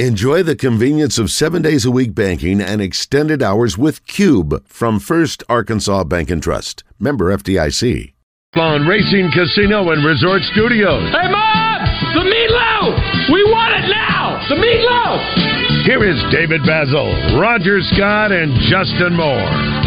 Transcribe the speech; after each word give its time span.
Enjoy 0.00 0.42
the 0.42 0.56
convenience 0.56 1.20
of 1.20 1.30
seven 1.30 1.62
days 1.62 1.84
a 1.84 1.90
week 1.92 2.16
banking 2.16 2.60
and 2.60 2.82
extended 2.82 3.44
hours 3.44 3.78
with 3.78 4.04
Cube 4.08 4.66
from 4.66 4.98
First 4.98 5.44
Arkansas 5.48 6.02
Bank 6.02 6.30
and 6.30 6.42
Trust. 6.42 6.82
Member 6.98 7.30
FDIC. 7.30 8.12
On 8.56 8.88
Racing 8.88 9.30
Casino 9.30 9.90
and 9.92 10.04
Resort 10.04 10.42
Studios. 10.50 11.14
Hey, 11.14 11.30
Mom! 11.30 11.78
The 12.10 12.26
meatloaf! 12.26 13.30
We 13.30 13.44
want 13.54 13.70
it 13.78 13.86
now! 13.88 14.42
The 14.48 14.56
meatloaf! 14.56 15.86
Here 15.86 16.02
is 16.02 16.18
David 16.32 16.62
Bazzel, 16.62 17.38
Roger 17.40 17.78
Scott, 17.94 18.32
and 18.32 18.50
Justin 18.66 19.14
Moore. 19.14 19.83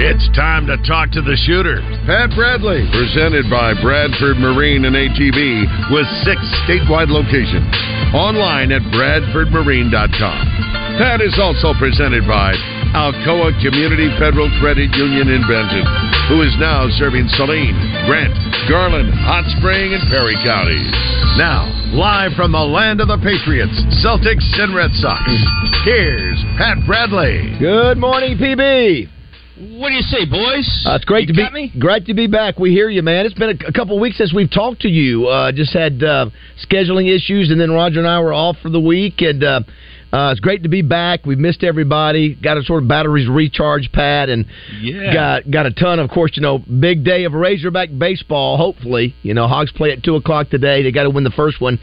It's 0.00 0.32
time 0.32 0.64
to 0.72 0.80
talk 0.88 1.12
to 1.12 1.20
the 1.20 1.36
shooter. 1.44 1.84
Pat 2.08 2.32
Bradley, 2.32 2.88
presented 2.88 3.52
by 3.52 3.76
Bradford 3.84 4.40
Marine 4.40 4.88
and 4.88 4.96
ATV 4.96 5.36
with 5.92 6.08
six 6.24 6.40
statewide 6.64 7.12
locations. 7.12 7.68
Online 8.16 8.72
at 8.72 8.80
bradfordmarine.com. 8.96 10.40
Pat 10.96 11.20
is 11.20 11.36
also 11.36 11.76
presented 11.76 12.24
by 12.24 12.56
Alcoa 12.96 13.52
Community 13.60 14.08
Federal 14.16 14.48
Credit 14.56 14.88
Union 14.96 15.28
in 15.36 15.44
Benton, 15.44 15.84
who 16.32 16.40
is 16.48 16.56
now 16.56 16.88
serving 16.96 17.28
Saline, 17.36 17.76
Grant, 18.08 18.32
Garland, 18.72 19.12
Hot 19.20 19.44
Spring, 19.60 19.92
and 19.92 20.00
Perry 20.08 20.40
counties. 20.40 20.88
Now, 21.36 21.68
live 21.92 22.32
from 22.40 22.56
the 22.56 22.64
land 22.64 23.04
of 23.04 23.12
the 23.12 23.20
Patriots, 23.20 23.76
Celtics, 24.00 24.48
and 24.64 24.72
Red 24.72 24.96
Sox, 24.96 25.28
here's 25.84 26.40
Pat 26.56 26.80
Bradley. 26.88 27.52
Good 27.60 28.00
morning, 28.00 28.40
PB. 28.40 29.19
What 29.60 29.90
do 29.90 29.94
you 29.94 30.00
say, 30.02 30.24
boys? 30.24 30.66
Uh, 30.86 30.94
it's 30.94 31.04
great 31.04 31.28
You 31.28 31.34
to 31.34 31.50
be 31.52 31.70
great 31.78 32.06
to 32.06 32.14
be 32.14 32.26
back. 32.26 32.58
We 32.58 32.70
hear 32.70 32.88
you, 32.88 33.02
man. 33.02 33.26
It's 33.26 33.34
been 33.34 33.50
a, 33.50 33.68
a 33.68 33.72
couple 33.72 33.94
of 33.94 34.00
weeks 34.00 34.16
since 34.16 34.32
we've 34.32 34.50
talked 34.50 34.80
to 34.82 34.88
you. 34.88 35.26
Uh, 35.26 35.52
just 35.52 35.74
had 35.74 36.02
uh, 36.02 36.30
scheduling 36.66 37.14
issues, 37.14 37.50
and 37.50 37.60
then 37.60 37.70
Roger 37.70 37.98
and 37.98 38.08
I 38.08 38.20
were 38.20 38.32
off 38.32 38.56
for 38.62 38.70
the 38.70 38.80
week, 38.80 39.20
and 39.20 39.44
uh, 39.44 39.60
uh, 40.14 40.30
it's 40.32 40.40
great 40.40 40.62
to 40.62 40.70
be 40.70 40.80
back. 40.80 41.26
We've 41.26 41.38
missed 41.38 41.62
everybody. 41.62 42.34
Got 42.36 42.56
a 42.56 42.62
sort 42.62 42.82
of 42.82 42.88
batteries 42.88 43.28
recharge 43.28 43.92
pad, 43.92 44.30
and 44.30 44.46
Yeah. 44.80 45.12
got 45.12 45.50
got 45.50 45.66
a 45.66 45.72
ton. 45.72 45.98
Of 45.98 46.08
course, 46.08 46.32
you 46.36 46.42
know, 46.42 46.58
big 46.58 47.04
day 47.04 47.24
of 47.24 47.34
Razorback 47.34 47.90
baseball. 47.98 48.56
Hopefully, 48.56 49.14
you 49.22 49.34
know, 49.34 49.46
Hogs 49.46 49.72
play 49.72 49.92
at 49.92 50.02
two 50.02 50.16
o'clock 50.16 50.48
today. 50.48 50.82
They 50.82 50.90
got 50.90 51.02
to 51.02 51.10
win 51.10 51.24
the 51.24 51.30
first 51.30 51.60
one. 51.60 51.78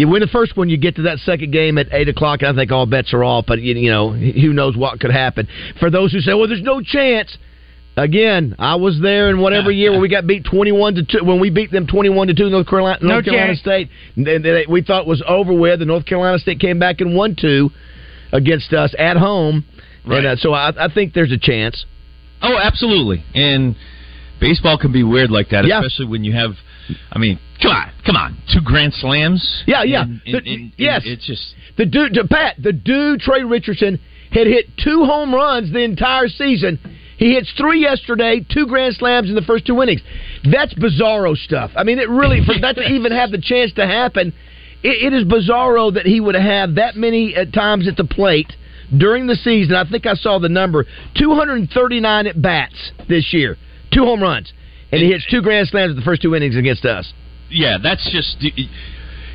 You 0.00 0.08
win 0.08 0.20
the 0.20 0.28
first 0.28 0.56
one, 0.56 0.70
you 0.70 0.78
get 0.78 0.96
to 0.96 1.02
that 1.02 1.18
second 1.18 1.50
game 1.52 1.76
at 1.76 1.88
eight 1.92 2.08
o'clock. 2.08 2.42
I 2.42 2.54
think 2.54 2.72
all 2.72 2.86
bets 2.86 3.12
are 3.12 3.22
off. 3.22 3.44
But 3.46 3.60
you, 3.60 3.74
you 3.74 3.90
know, 3.90 4.12
who 4.12 4.52
knows 4.54 4.76
what 4.76 4.98
could 4.98 5.10
happen? 5.10 5.46
For 5.78 5.90
those 5.90 6.10
who 6.12 6.20
say, 6.20 6.32
"Well, 6.32 6.48
there's 6.48 6.62
no 6.62 6.80
chance." 6.80 7.36
Again, 7.96 8.54
I 8.58 8.76
was 8.76 8.98
there 9.02 9.28
in 9.28 9.40
whatever 9.40 9.70
year 9.70 9.90
when 9.92 10.00
we 10.00 10.08
got 10.08 10.26
beat 10.26 10.44
twenty-one 10.44 10.94
to 10.94 11.02
two. 11.02 11.22
When 11.24 11.38
we 11.38 11.50
beat 11.50 11.70
them 11.70 11.86
twenty-one 11.86 12.28
to 12.28 12.34
two, 12.34 12.48
North 12.48 12.66
Carolina, 12.66 12.98
No 13.02 13.08
North 13.14 13.24
Carolina 13.26 13.48
chance. 13.48 13.60
State. 13.60 13.88
They- 14.16 14.38
they- 14.38 14.64
we 14.68 14.80
thought 14.80 15.02
it 15.02 15.06
was 15.06 15.22
over 15.28 15.52
with. 15.52 15.80
The 15.80 15.84
North 15.84 16.06
Carolina 16.06 16.38
State 16.38 16.60
came 16.60 16.78
back 16.78 17.00
and 17.02 17.14
won 17.14 17.36
two 17.38 17.70
against 18.32 18.72
us 18.72 18.94
at 18.98 19.16
home, 19.18 19.64
and 20.06 20.24
uh, 20.26 20.36
so 20.36 20.54
I, 20.54 20.72
I 20.86 20.88
think 20.94 21.12
there's 21.12 21.32
a 21.32 21.38
chance. 21.38 21.84
Oh, 22.40 22.56
absolutely. 22.56 23.22
And 23.34 23.76
baseball 24.40 24.78
can 24.78 24.92
be 24.92 25.02
weird 25.02 25.30
like 25.30 25.50
that, 25.50 25.66
Yeah. 25.66 25.80
especially 25.80 26.06
when 26.06 26.24
you 26.24 26.32
have. 26.32 26.52
I 27.12 27.18
mean, 27.18 27.38
come 27.62 27.72
on, 27.72 27.90
come 28.06 28.16
on, 28.16 28.36
two 28.52 28.60
grand 28.62 28.92
slams. 28.94 29.62
Yeah, 29.66 29.82
yeah. 29.82 30.02
And- 30.02 30.20
and- 30.26 30.34
The- 30.44 30.50
and- 30.54 30.72
yes. 30.76 31.02
It's 31.04 31.26
just 31.26 31.54
The 31.76 31.86
dude, 31.86 32.14
to 32.14 32.26
Pat, 32.26 32.56
the 32.58 32.72
dude 32.72 33.20
Trey 33.20 33.42
Richardson 33.42 33.98
had 34.32 34.46
hit 34.46 34.76
two 34.76 35.04
home 35.04 35.34
runs 35.34 35.72
the 35.72 35.80
entire 35.80 36.28
season. 36.28 36.78
He 37.16 37.34
hits 37.34 37.50
three 37.52 37.80
yesterday, 37.80 38.44
two 38.48 38.66
grand 38.66 38.94
slams 38.96 39.28
in 39.28 39.34
the 39.34 39.42
first 39.42 39.66
two 39.66 39.82
innings. 39.82 40.00
That's 40.44 40.72
bizarro 40.74 41.36
stuff. 41.36 41.70
I 41.76 41.84
mean, 41.84 41.98
it 41.98 42.08
really 42.08 42.44
for 42.44 42.54
that 42.60 42.76
to 42.76 42.82
even 42.88 43.12
have 43.12 43.30
the 43.30 43.40
chance 43.40 43.72
to 43.74 43.86
happen, 43.86 44.32
it, 44.82 45.12
it 45.12 45.12
is 45.12 45.24
bizarro 45.24 45.92
that 45.94 46.06
he 46.06 46.20
would 46.20 46.34
have 46.34 46.76
that 46.76 46.96
many 46.96 47.36
uh, 47.36 47.44
times 47.46 47.86
at 47.88 47.96
the 47.96 48.04
plate 48.04 48.50
during 48.96 49.26
the 49.26 49.36
season. 49.36 49.74
I 49.74 49.84
think 49.84 50.06
I 50.06 50.14
saw 50.14 50.38
the 50.38 50.48
number: 50.48 50.86
two 51.14 51.34
hundred 51.34 51.68
thirty-nine 51.70 52.26
at 52.26 52.40
bats 52.40 52.92
this 53.08 53.32
year, 53.32 53.56
two 53.92 54.04
home 54.04 54.22
runs, 54.22 54.52
and 54.90 55.02
he 55.02 55.08
hits 55.12 55.26
two 55.30 55.42
grand 55.42 55.68
slams 55.68 55.90
in 55.90 55.96
the 55.96 56.02
first 56.02 56.22
two 56.22 56.34
innings 56.34 56.56
against 56.56 56.84
us. 56.86 57.12
Yeah. 57.50 57.78
That's 57.82 58.08
just 58.10 58.42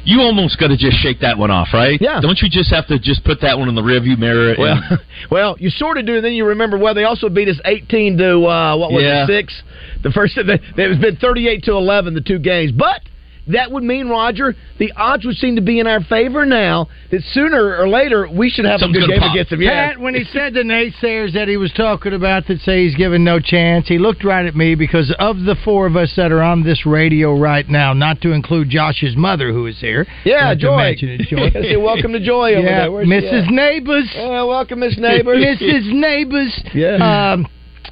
you 0.04 0.22
almost 0.22 0.60
got 0.60 0.68
to 0.68 0.78
just 0.78 0.98
shake 0.98 1.22
that 1.22 1.38
one 1.38 1.50
off, 1.50 1.70
right? 1.74 2.00
Yeah. 2.00 2.22
Don't 2.22 2.38
you 2.42 2.50
just 2.50 2.72
have 2.72 2.86
to 2.88 3.00
just 3.00 3.24
put 3.24 3.42
that 3.42 3.58
one 3.58 3.70
in 3.70 3.76
the 3.76 3.82
rearview 3.82 4.18
mirror? 4.18 4.50
and- 4.52 4.60
Well, 4.60 4.82
well, 5.32 5.56
you 5.60 5.70
sort 5.70 5.98
of 5.98 6.06
do, 6.06 6.16
and 6.16 6.24
then 6.24 6.34
you 6.34 6.46
remember. 6.46 6.78
Well, 6.78 6.94
they 6.94 7.04
also 7.06 7.28
beat 7.30 7.48
us 7.48 7.60
eighteen 7.66 8.18
to 8.18 8.46
uh, 8.46 8.78
what 8.78 8.92
was 8.92 9.04
Yeah. 9.04 9.24
it 9.24 9.28
six? 9.28 9.64
The 10.04 10.12
first, 10.12 10.38
it 10.38 10.48
has 10.78 11.00
been 11.00 11.16
thirty-eight 11.18 11.64
to 11.64 11.72
eleven 11.74 12.14
the 12.14 12.22
two 12.22 12.40
games, 12.40 12.72
but 12.72 13.02
that 13.48 13.72
would 13.72 13.84
mean 13.84 14.08
Roger. 14.10 14.56
The 14.80 14.92
odds 14.98 15.24
would 15.26 15.36
seem 15.38 15.56
to 15.56 15.62
be 15.62 15.80
in 15.80 15.88
our 15.88 16.02
favor 16.02 16.46
now. 16.46 16.88
That 17.12 17.22
sooner 17.32 17.78
or 17.78 17.88
later 17.88 18.28
we 18.28 18.50
should 18.50 18.66
have 18.66 18.80
Something's 18.80 19.06
a 19.06 19.08
good 19.08 19.14
game 19.14 19.20
pop. 19.22 19.32
against 19.36 19.50
them. 19.52 19.62
Yeah, 19.62 19.90
Pat, 19.94 20.00
when 20.00 20.16
he 20.16 20.24
said 20.26 20.54
the 20.54 20.62
naysayers 20.64 21.34
that 21.34 21.48
he 21.48 21.58
was 21.58 21.72
talking 21.74 22.14
about 22.14 22.48
that 22.48 22.60
say 22.62 22.84
he's 22.86 22.96
given 22.96 23.24
no 23.24 23.40
chance, 23.40 23.88
he 23.88 23.98
looked 24.00 24.24
right 24.24 24.46
at 24.46 24.56
me 24.56 24.76
because 24.76 25.14
of 25.20 25.38
the 25.42 25.56
four 25.64 25.86
of 25.86 25.96
us 25.96 26.14
that 26.18 26.32
are 26.32 26.42
on 26.42 26.64
this 26.64 26.86
radio 26.86 27.38
right 27.38 27.68
now, 27.70 27.94
not 27.94 28.22
to 28.22 28.32
include 28.32 28.70
Josh's 28.70 29.16
mother 29.16 29.52
who 29.52 29.68
is 29.68 29.80
here. 29.80 30.08
yeah, 30.26 30.46
Not 30.46 30.58
Joy. 30.58 30.78
mention 30.78 31.10
it, 31.20 31.22
Joy. 31.28 31.52
Say 31.52 31.78
welcome 31.78 32.12
to 32.14 32.20
Joy 32.20 32.56
over 32.56 32.68
yeah, 32.68 32.80
there. 32.82 32.92
Where's 32.92 33.08
she 33.08 33.14
Mrs. 33.14 33.52
Neighbors. 33.52 34.12
Yeah, 34.16 34.44
welcome, 34.44 34.80
Miss 34.80 34.98
Neighbors. 34.98 35.38
Mrs. 35.62 35.94
Neighbors. 35.94 36.64
Yeah. 36.74 37.34
Um, 37.34 37.48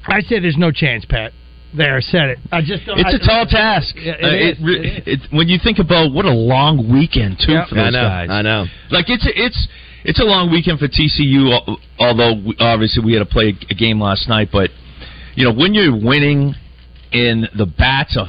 I 0.06 0.22
said 0.22 0.44
there's 0.44 0.58
no 0.58 0.72
chance, 0.72 1.06
Pat. 1.06 1.32
There, 1.76 2.00
said 2.02 2.30
it. 2.30 2.40
I 2.52 2.62
just 2.62 2.86
don't. 2.86 3.00
It's 3.00 3.10
I- 3.14 3.16
a 3.16 3.20
tall 3.28 3.46
task. 3.46 3.96
Yeah, 3.98 4.14
it 4.20 4.24
Uh, 4.24 4.52
is, 4.52 4.60
re- 4.62 5.04
it 5.06 5.08
is. 5.08 5.32
when 5.32 5.48
you 5.50 5.58
think 5.58 5.80
about 5.80 6.12
what 6.12 6.26
a 6.26 6.32
long 6.32 6.88
weekend 6.92 7.40
too 7.40 7.54
Yep. 7.54 7.70
for 7.70 7.76
those 7.76 7.86
I 7.88 7.90
know. 7.90 8.02
guys. 8.08 8.30
I 8.30 8.42
know. 8.44 8.66
Like 8.92 9.10
it's 9.10 9.26
it's 9.36 9.68
it's 10.04 10.20
a 10.20 10.24
long 10.24 10.52
weekend 10.52 10.80
for 10.80 10.88
TCU. 10.88 11.78
Although 12.00 12.34
we, 12.46 12.56
obviously 12.60 13.04
we 13.04 13.14
had 13.14 13.20
to 13.20 13.26
play 13.26 13.56
a 13.70 13.74
game 13.74 14.00
last 14.00 14.30
night, 14.30 14.50
but 14.52 14.70
you 15.36 15.46
know 15.46 15.52
when 15.54 15.74
you're 15.74 15.96
winning 15.96 16.54
and 17.12 17.50
the 17.56 17.66
bats 17.66 18.18
are 18.18 18.28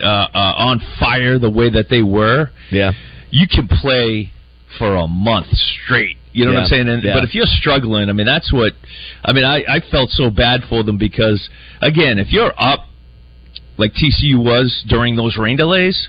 uh, 0.00 0.28
uh, 0.34 0.54
on 0.56 0.80
fire 1.00 1.38
the 1.38 1.50
way 1.50 1.68
that 1.70 1.88
they 1.88 2.02
were, 2.02 2.50
Yeah. 2.70 2.92
you 3.30 3.46
can 3.48 3.68
play 3.68 4.30
for 4.78 4.96
a 4.96 5.06
month 5.06 5.46
straight. 5.52 6.16
You 6.32 6.46
know 6.46 6.52
what 6.52 6.60
I'm 6.60 6.66
saying? 6.66 6.88
And, 6.88 7.02
Yeah. 7.02 7.14
But 7.14 7.24
if 7.24 7.34
you're 7.34 7.46
struggling, 7.46 8.08
I 8.08 8.12
mean, 8.12 8.26
that's 8.26 8.52
what. 8.52 8.72
I 9.24 9.32
mean, 9.32 9.44
I, 9.44 9.58
I 9.68 9.80
felt 9.90 10.10
so 10.10 10.30
bad 10.30 10.62
for 10.68 10.82
them 10.82 10.98
because, 10.98 11.48
again, 11.80 12.18
if 12.18 12.32
you're 12.32 12.52
up 12.58 12.86
like 13.78 13.92
TCU 13.92 14.42
was 14.42 14.84
during 14.88 15.16
those 15.16 15.36
rain 15.36 15.56
delays, 15.56 16.08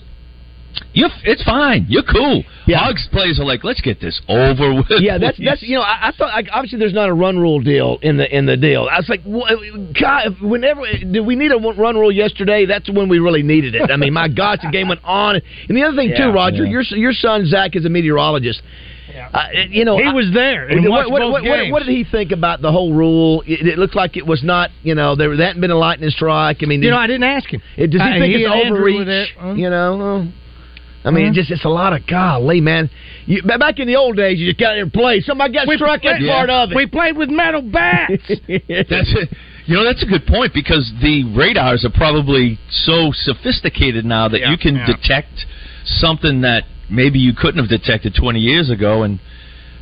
you 0.94 1.08
it's 1.24 1.44
fine. 1.44 1.86
You're 1.88 2.04
cool. 2.04 2.44
Yeah. 2.66 2.80
Hogs 2.80 3.08
players 3.12 3.40
are 3.40 3.46
like, 3.46 3.64
let's 3.64 3.82
get 3.82 4.02
this 4.02 4.20
over 4.28 4.74
with. 4.74 4.88
Yeah, 5.00 5.18
that's 5.18 5.38
that's 5.44 5.62
you 5.70 5.76
know 5.76 5.82
I, 5.82 6.10
I 6.10 6.12
thought 6.18 6.34
like, 6.34 6.48
obviously 6.52 6.80
there's 6.80 6.94
not 6.94 7.10
a 7.10 7.14
run 7.14 7.38
rule 7.38 7.60
deal 7.62 8.00
in 8.02 8.18
the 8.18 8.36
in 8.36 8.46
the 8.46 8.58
deal. 8.58 8.88
I 8.92 8.98
was 8.98 9.08
like, 9.10 9.24
God, 9.24 10.42
whenever 10.42 10.82
did 10.88 11.26
we 11.26 11.36
need 11.36 11.52
a 11.52 11.58
run 11.58 11.96
rule 11.96 12.12
yesterday? 12.12 12.66
That's 12.66 12.90
when 12.90 13.08
we 13.08 13.20
really 13.20 13.44
needed 13.44 13.76
it. 13.76 13.92
I 13.92 13.98
mean, 13.98 14.14
my 14.14 14.28
gosh, 14.28 14.60
the 14.64 14.72
game 14.72 14.88
went 14.88 15.04
on. 15.04 15.36
And 15.70 15.78
the 15.78 15.84
other 15.84 15.96
thing 15.96 16.14
too, 16.18 16.32
Roger, 16.32 16.64
Yeah. 16.64 16.72
your 16.72 16.82
your 16.98 17.14
son 17.14 17.46
Zach 17.46 17.76
is 17.76 17.86
a 17.86 17.90
meteorologist. 17.90 18.62
Uh, 19.34 19.48
you 19.70 19.86
know, 19.86 19.98
He 19.98 20.12
was 20.12 20.32
there 20.34 20.68
and 20.68 20.88
what, 20.90 21.12
what, 21.12 21.20
both 21.22 21.32
what, 21.34 21.44
what, 21.44 21.58
games. 21.58 21.72
what 21.72 21.84
did 21.84 21.92
he 21.96 22.04
think 22.04 22.32
about 22.32 22.62
the 22.62 22.72
whole 22.72 22.94
rule? 22.94 23.44
It, 23.46 23.68
it 23.68 23.78
looked 23.78 23.96
like 23.96 24.16
it 24.18 24.26
was 24.26 24.44
not, 24.44 24.70
you 24.82 24.96
know, 24.96 25.16
there, 25.16 25.36
there 25.36 25.48
hadn't 25.48 25.62
been 25.62 25.72
a 25.72 25.78
lightning 25.78 26.10
strike. 26.10 26.58
I 26.62 26.66
mean, 26.66 26.82
You 26.82 26.90
did- 26.90 26.92
know, 26.92 26.98
I 27.00 27.08
didn't 27.08 27.24
ask 27.24 27.50
him. 27.54 27.62
it, 27.78 27.88
does 27.88 28.02
he 28.02 28.08
Uh, 28.08 28.14
think 28.20 28.36
he 28.36 28.44
it's 28.44 28.54
and 28.54 28.72
overreach? 28.74 28.98
were 29.00 29.06
there. 29.06 29.26
Uh, 29.42 29.54
You 29.56 29.70
know, 29.70 30.28
I 31.06 31.12
mean, 31.12 31.26
Uh-huh. 31.26 31.32
it 31.32 31.36
just 31.36 31.52
it's 31.52 31.66
a 31.66 31.70
lot 31.70 31.92
of 31.92 32.08
golly, 32.08 32.62
man. 32.62 32.90
You, 33.26 33.42
back 33.44 33.80
in 33.80 33.88
the 33.88 33.98
old 33.98 34.16
days, 34.16 34.40
you 34.40 34.48
just 34.48 34.58
got 34.60 34.74
there 34.74 34.84
and 34.84 34.94
play. 34.94 35.20
Somebody 35.20 35.54
got 35.54 35.68
struck. 35.68 36.02
That's 36.02 36.22
Yeah. 36.22 36.34
part 36.34 36.50
of 36.50 36.72
it. 36.72 36.76
We 36.76 36.86
played 36.86 37.18
with 37.18 37.30
metal 37.30 37.62
bats. 37.62 38.24
That's 38.28 39.14
it. 39.14 39.30
You 39.66 39.76
know, 39.78 39.86
that's 39.86 40.04
a 40.04 40.06
good 40.06 40.26
point 40.28 40.54
because 40.54 40.92
the 41.02 41.24
radars 41.36 41.86
are 41.86 41.90
probably 41.90 42.58
so 42.70 43.12
sophisticated 43.14 44.04
now 44.06 44.28
that 44.28 44.42
Yeah, 44.42 44.52
you 44.52 44.58
can 44.58 44.76
yeah. 44.76 44.86
detect 44.86 45.46
something 45.86 46.42
that 46.42 46.64
maybe 46.90 47.20
you 47.20 47.34
couldn't 47.34 47.60
have 47.60 47.70
detected 47.70 48.16
20 48.20 48.40
years 48.40 48.70
ago, 48.70 49.04
and 49.04 49.20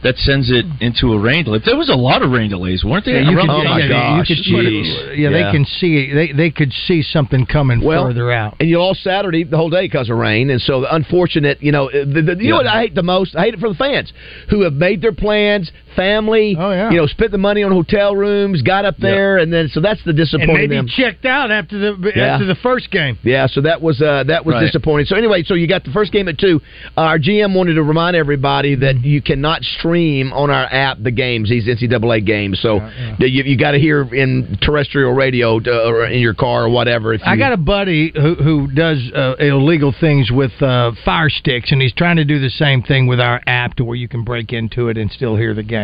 that 0.03 0.15
sends 0.17 0.49
it 0.49 0.65
into 0.79 1.13
a 1.13 1.19
rain 1.19 1.43
delay. 1.45 1.59
There 1.63 1.77
was 1.77 1.89
a 1.89 1.93
lot 1.95 2.23
of 2.23 2.31
rain 2.31 2.49
delays, 2.49 2.83
weren't 2.83 3.05
there? 3.05 3.21
Yeah, 3.21 3.29
you 3.29 3.37
could, 3.37 3.49
Oh, 3.51 3.63
my 3.63 3.79
yeah, 3.81 3.87
gosh, 3.87 4.29
you 4.31 4.35
could 4.35 4.43
put 4.51 4.65
jeez. 4.65 5.07
yeah, 5.17 5.29
Yeah. 5.29 5.29
they 5.29 5.51
can 5.55 5.63
see 5.65 6.11
they 6.11 6.31
they 6.31 6.49
could 6.49 6.73
see 6.73 7.03
something 7.03 7.45
coming 7.45 7.81
Well, 7.81 8.07
further 8.07 8.31
out. 8.31 8.55
And 8.59 8.67
you 8.67 8.77
all 8.77 8.95
Saturday 8.95 9.43
the 9.43 9.57
whole 9.57 9.69
day 9.69 9.83
because 9.85 10.09
of 10.09 10.17
rain, 10.17 10.49
and 10.49 10.59
so 10.59 10.81
the 10.81 10.95
unfortunate. 10.95 11.61
You 11.61 11.71
know, 11.71 11.91
the, 11.91 12.21
the, 12.35 12.43
you 12.43 12.49
know 12.49 12.55
what 12.57 12.65
I 12.67 12.81
hate 12.81 12.95
the 12.95 13.03
most? 13.03 13.35
I 13.35 13.41
hate 13.43 13.53
it 13.53 13.59
for 13.59 13.69
the 13.69 13.75
fans 13.75 14.11
who 14.49 14.61
have 14.63 14.73
made 14.73 15.03
their 15.03 15.11
plans, 15.13 15.71
family. 15.95 16.55
Oh, 16.59 16.71
yeah. 16.71 16.89
You 16.91 16.97
know, 16.97 17.07
spent 17.07 17.31
the 17.31 17.37
money 17.37 17.63
on 17.63 17.71
hotel 17.71 18.15
rooms, 18.15 18.61
got 18.61 18.85
up 18.85 18.97
there, 18.97 19.37
and 19.37 19.51
then 19.51 19.69
so 19.69 19.79
that's 19.81 20.03
the 20.03 20.09
And 20.11 20.17
disappointing 20.17 20.55
maybe 20.55 20.75
them. 20.75 20.87
checked 20.87 21.25
out 21.25 21.51
after 21.51 21.77
the 21.77 22.11
Yeah. 22.15 22.23
after 22.33 22.45
the 22.45 22.55
first 22.55 22.91
game. 22.91 23.17
Yeah, 23.23 23.47
so 23.47 23.61
that 23.61 23.81
was 23.81 24.01
uh, 24.01 24.23
that 24.27 24.45
was 24.45 24.53
Right. 24.55 24.61
disappointing. 24.65 25.05
So 25.05 25.15
anyway, 25.15 25.43
so 25.43 25.53
you 25.53 25.67
got 25.67 25.83
the 25.83 25.91
first 25.91 26.11
game 26.11 26.27
at 26.27 26.37
two. 26.37 26.61
Our 26.97 27.17
GM 27.19 27.53
wanted 27.53 27.75
to 27.75 27.83
remind 27.83 28.15
everybody 28.15 28.75
that 28.75 29.03
you 29.03 29.21
cannot 29.21 29.63
stream 29.63 30.33
on 30.33 30.49
our 30.49 30.67
app 30.71 30.97
the 31.01 31.11
games, 31.11 31.49
these 31.49 31.67
NCAA 31.67 32.21
games. 32.25 32.59
So 32.59 32.81
you, 33.19 33.43
you 33.43 33.57
got 33.57 33.71
to 33.71 33.79
hear 33.79 34.01
in 34.13 34.57
terrestrial 34.61 35.13
radio 35.13 35.59
to, 35.59 35.71
or 35.87 36.05
in 36.05 36.19
your 36.19 36.33
car 36.33 36.65
or 36.65 36.69
whatever. 36.69 37.13
If 37.13 37.21
you, 37.21 37.27
I 37.31 37.37
got 37.37 37.53
a 37.53 37.57
buddy 37.57 38.11
who 38.15 38.35
who 38.35 38.67
does 38.67 38.99
uh, 39.13 39.35
illegal 39.39 39.93
things 39.99 40.31
with 40.31 40.51
uh, 40.61 40.91
fire 41.05 41.29
sticks, 41.29 41.71
and 41.71 41.81
he's 41.81 41.93
trying 41.93 42.17
to 42.17 42.25
do 42.25 42.39
the 42.39 42.49
same 42.49 42.81
thing 42.81 43.07
with 43.07 43.19
our 43.19 43.41
app 43.47 43.75
to 43.75 43.83
where 43.83 43.95
you 43.95 44.07
can 44.07 44.23
break 44.23 44.53
into 44.53 44.89
it 44.89 44.97
and 44.97 45.11
still 45.11 45.35
hear 45.35 45.53
the 45.53 45.63
game. 45.63 45.80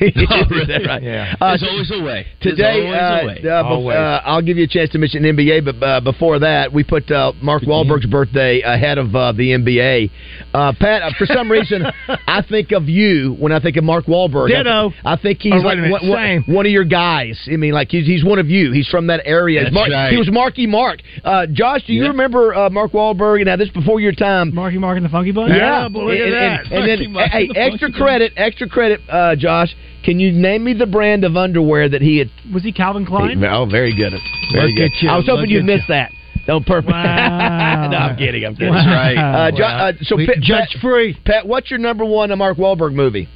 Is 0.00 0.12
that 0.16 0.82
right? 0.86 1.00
Yeah. 1.02 1.36
Uh, 1.40 1.50
There's 1.50 1.62
always 1.62 1.92
a 1.94 2.02
way. 2.02 2.26
Today, 2.40 2.82
There's 2.82 3.22
always 3.22 3.38
a 3.38 3.46
way. 3.46 3.50
uh, 3.50 3.54
uh, 3.54 3.62
bef- 3.62 3.70
Always. 3.70 3.96
uh, 3.96 4.20
I'll 4.24 4.42
give 4.42 4.56
you 4.56 4.64
a 4.64 4.68
chance 4.68 4.90
to 4.90 4.98
mention 4.98 5.22
NBA, 5.22 5.64
but 5.64 5.86
uh, 5.86 6.00
before 6.00 6.40
that, 6.40 6.72
we 6.72 6.82
put 6.82 7.08
uh, 7.08 7.32
Mark 7.40 7.62
Wahlberg's 7.62 8.06
birthday 8.06 8.62
ahead 8.62 8.98
of 8.98 9.14
uh, 9.14 9.30
the 9.30 9.50
NBA. 9.52 10.10
Uh, 10.52 10.72
Pat, 10.78 11.02
uh, 11.02 11.10
for 11.16 11.24
some 11.26 11.48
reason, 11.50 11.84
I 12.08 12.42
think 12.48 12.72
of 12.72 12.88
you 12.88 13.36
when 13.38 13.52
I 13.52 13.60
think 13.60 13.76
of 13.76 13.84
Mark 13.84 14.06
Wahlberg. 14.06 14.46
I, 14.52 14.58
Ditto. 14.64 14.88
th- 14.90 15.00
I 15.04 15.16
think 15.16 15.38
he's 15.40 15.52
Oh, 15.54 15.58
like 15.58 15.78
a 15.78 15.82
minute, 15.82 15.92
one, 15.92 16.08
one- 16.08 16.18
same. 16.44 16.54
one 16.54 16.66
of 16.66 16.72
your 16.72 16.84
guys. 16.84 17.40
I 17.50 17.56
mean, 17.56 17.72
like 17.72 17.88
he's, 17.88 18.06
he's 18.06 18.24
one 18.24 18.40
of 18.40 18.48
you. 18.50 18.72
He's 18.72 18.88
from 18.88 19.06
that 19.06 19.20
area. 19.24 19.62
That's 19.62 19.74
Mark- 19.74 19.90
right. 19.92 20.10
He 20.10 20.16
was 20.18 20.28
Marky 20.32 20.66
Mark. 20.66 20.98
Uh, 21.22 21.46
Josh, 21.52 21.84
do 21.86 21.92
you 21.92 22.02
Yeah. 22.02 22.08
remember 22.08 22.52
uh, 22.56 22.70
Mark 22.70 22.90
Wahlberg? 22.90 23.44
Now, 23.44 23.54
this 23.54 23.68
before 23.70 24.00
your 24.00 24.12
time. 24.12 24.52
Marky 24.52 24.78
Mark 24.78 24.96
and 24.96 25.06
the 25.06 25.10
Funky 25.10 25.30
Bunch. 25.30 25.52
Yeah, 25.54 25.88
but 25.88 26.02
look 26.02 26.16
at 26.18 26.22
and, 26.26 26.32
that. 26.34 26.64
and- 26.72 26.72
and 26.90 27.00
then, 27.02 27.12
Mark 27.12 27.30
hey, 27.30 27.46
the 27.46 27.56
extra 27.56 27.92
credit, 27.92 28.32
extra 28.36 28.68
credit, 28.68 29.00
uh, 29.32 29.36
Josh. 29.36 29.74
Can 30.04 30.20
you 30.20 30.32
name 30.32 30.64
me 30.64 30.74
the 30.74 30.86
brand 30.86 31.24
of 31.24 31.36
underwear 31.36 31.88
that 31.88 32.00
he 32.02 32.18
had 32.18 32.30
Was 32.52 32.62
he 32.62 32.72
Calvin 32.72 33.04
Klein? 33.06 33.42
Oh, 33.44 33.66
very 33.66 33.94
good. 33.96 34.12
Very 34.52 34.72
Look 34.72 34.76
good. 34.76 34.92
you, 35.00 35.08
I 35.10 35.16
was 35.16 35.26
hoping 35.26 35.50
you'd 35.50 35.64
miss 35.64 35.82
that. 35.88 36.10
No, 36.46 36.60
perfect. 36.60 36.92
Wow. 36.92 37.88
no, 37.90 37.96
I'm 37.96 38.16
kidding. 38.16 38.44
I'm 38.44 38.54
kidding. 38.54 38.72
That's 38.72 38.86
right. 38.86 39.16
Uh, 39.16 39.50
Jo- 39.50 39.64
uh, 39.64 39.92
so, 40.02 40.16
Pat, 40.16 40.36
judge 40.40 40.68
Pat, 40.72 40.80
free. 40.80 41.18
Pat, 41.24 41.46
what's 41.46 41.70
your 41.70 41.78
number 41.80 42.04
one 42.04 42.36
Mark 42.38 42.56
Wahlberg 42.56 42.94
movie? 42.94 43.28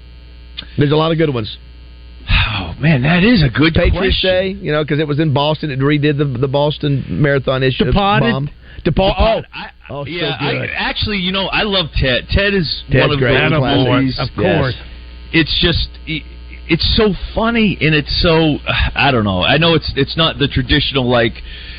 There's 0.78 0.92
a 0.92 0.96
lot 0.96 1.10
of 1.10 1.18
good 1.18 1.32
ones. 1.32 1.56
Oh 2.28 2.74
man, 2.78 3.02
that 3.02 3.24
is 3.24 3.42
a 3.42 3.48
good 3.48 3.74
Patriots 3.74 4.20
question. 4.20 4.30
Day, 4.30 4.48
you 4.50 4.70
know, 4.70 4.84
because 4.84 5.00
it 5.00 5.08
was 5.08 5.18
in 5.18 5.34
Boston. 5.34 5.70
It 5.70 5.80
redid 5.80 6.18
the 6.18 6.24
the 6.38 6.46
Boston 6.48 7.04
Marathon 7.08 7.62
issue. 7.62 7.84
Departed. 7.84 8.32
Bomb. 8.32 8.50
Depart. 8.84 9.16
Oh, 9.18 9.48
I, 9.52 9.70
oh, 9.90 10.04
so 10.04 10.10
yeah. 10.10 10.36
I, 10.40 10.66
actually, 10.74 11.18
you 11.18 11.32
know, 11.32 11.46
I 11.46 11.62
love 11.62 11.86
Ted. 11.94 12.28
Ted 12.30 12.54
is 12.54 12.82
Ted's 12.90 13.00
one 13.08 13.12
of 13.12 13.18
great. 13.18 13.50
those 13.50 13.86
movies. 13.88 14.18
Of 14.18 14.28
Yes. 14.38 14.74
It's 15.32 15.58
just. 15.60 15.88
It's 16.72 16.96
so 16.96 17.12
funny 17.34 17.76
and 17.80 17.96
it's 17.96 18.22
so 18.22 18.58
I 18.94 19.10
don't 19.10 19.24
know. 19.24 19.42
I 19.42 19.56
know 19.58 19.74
it's 19.74 19.92
it's 19.96 20.16
not 20.16 20.38
the 20.38 20.46
traditional 20.46 21.08
like 21.10 21.32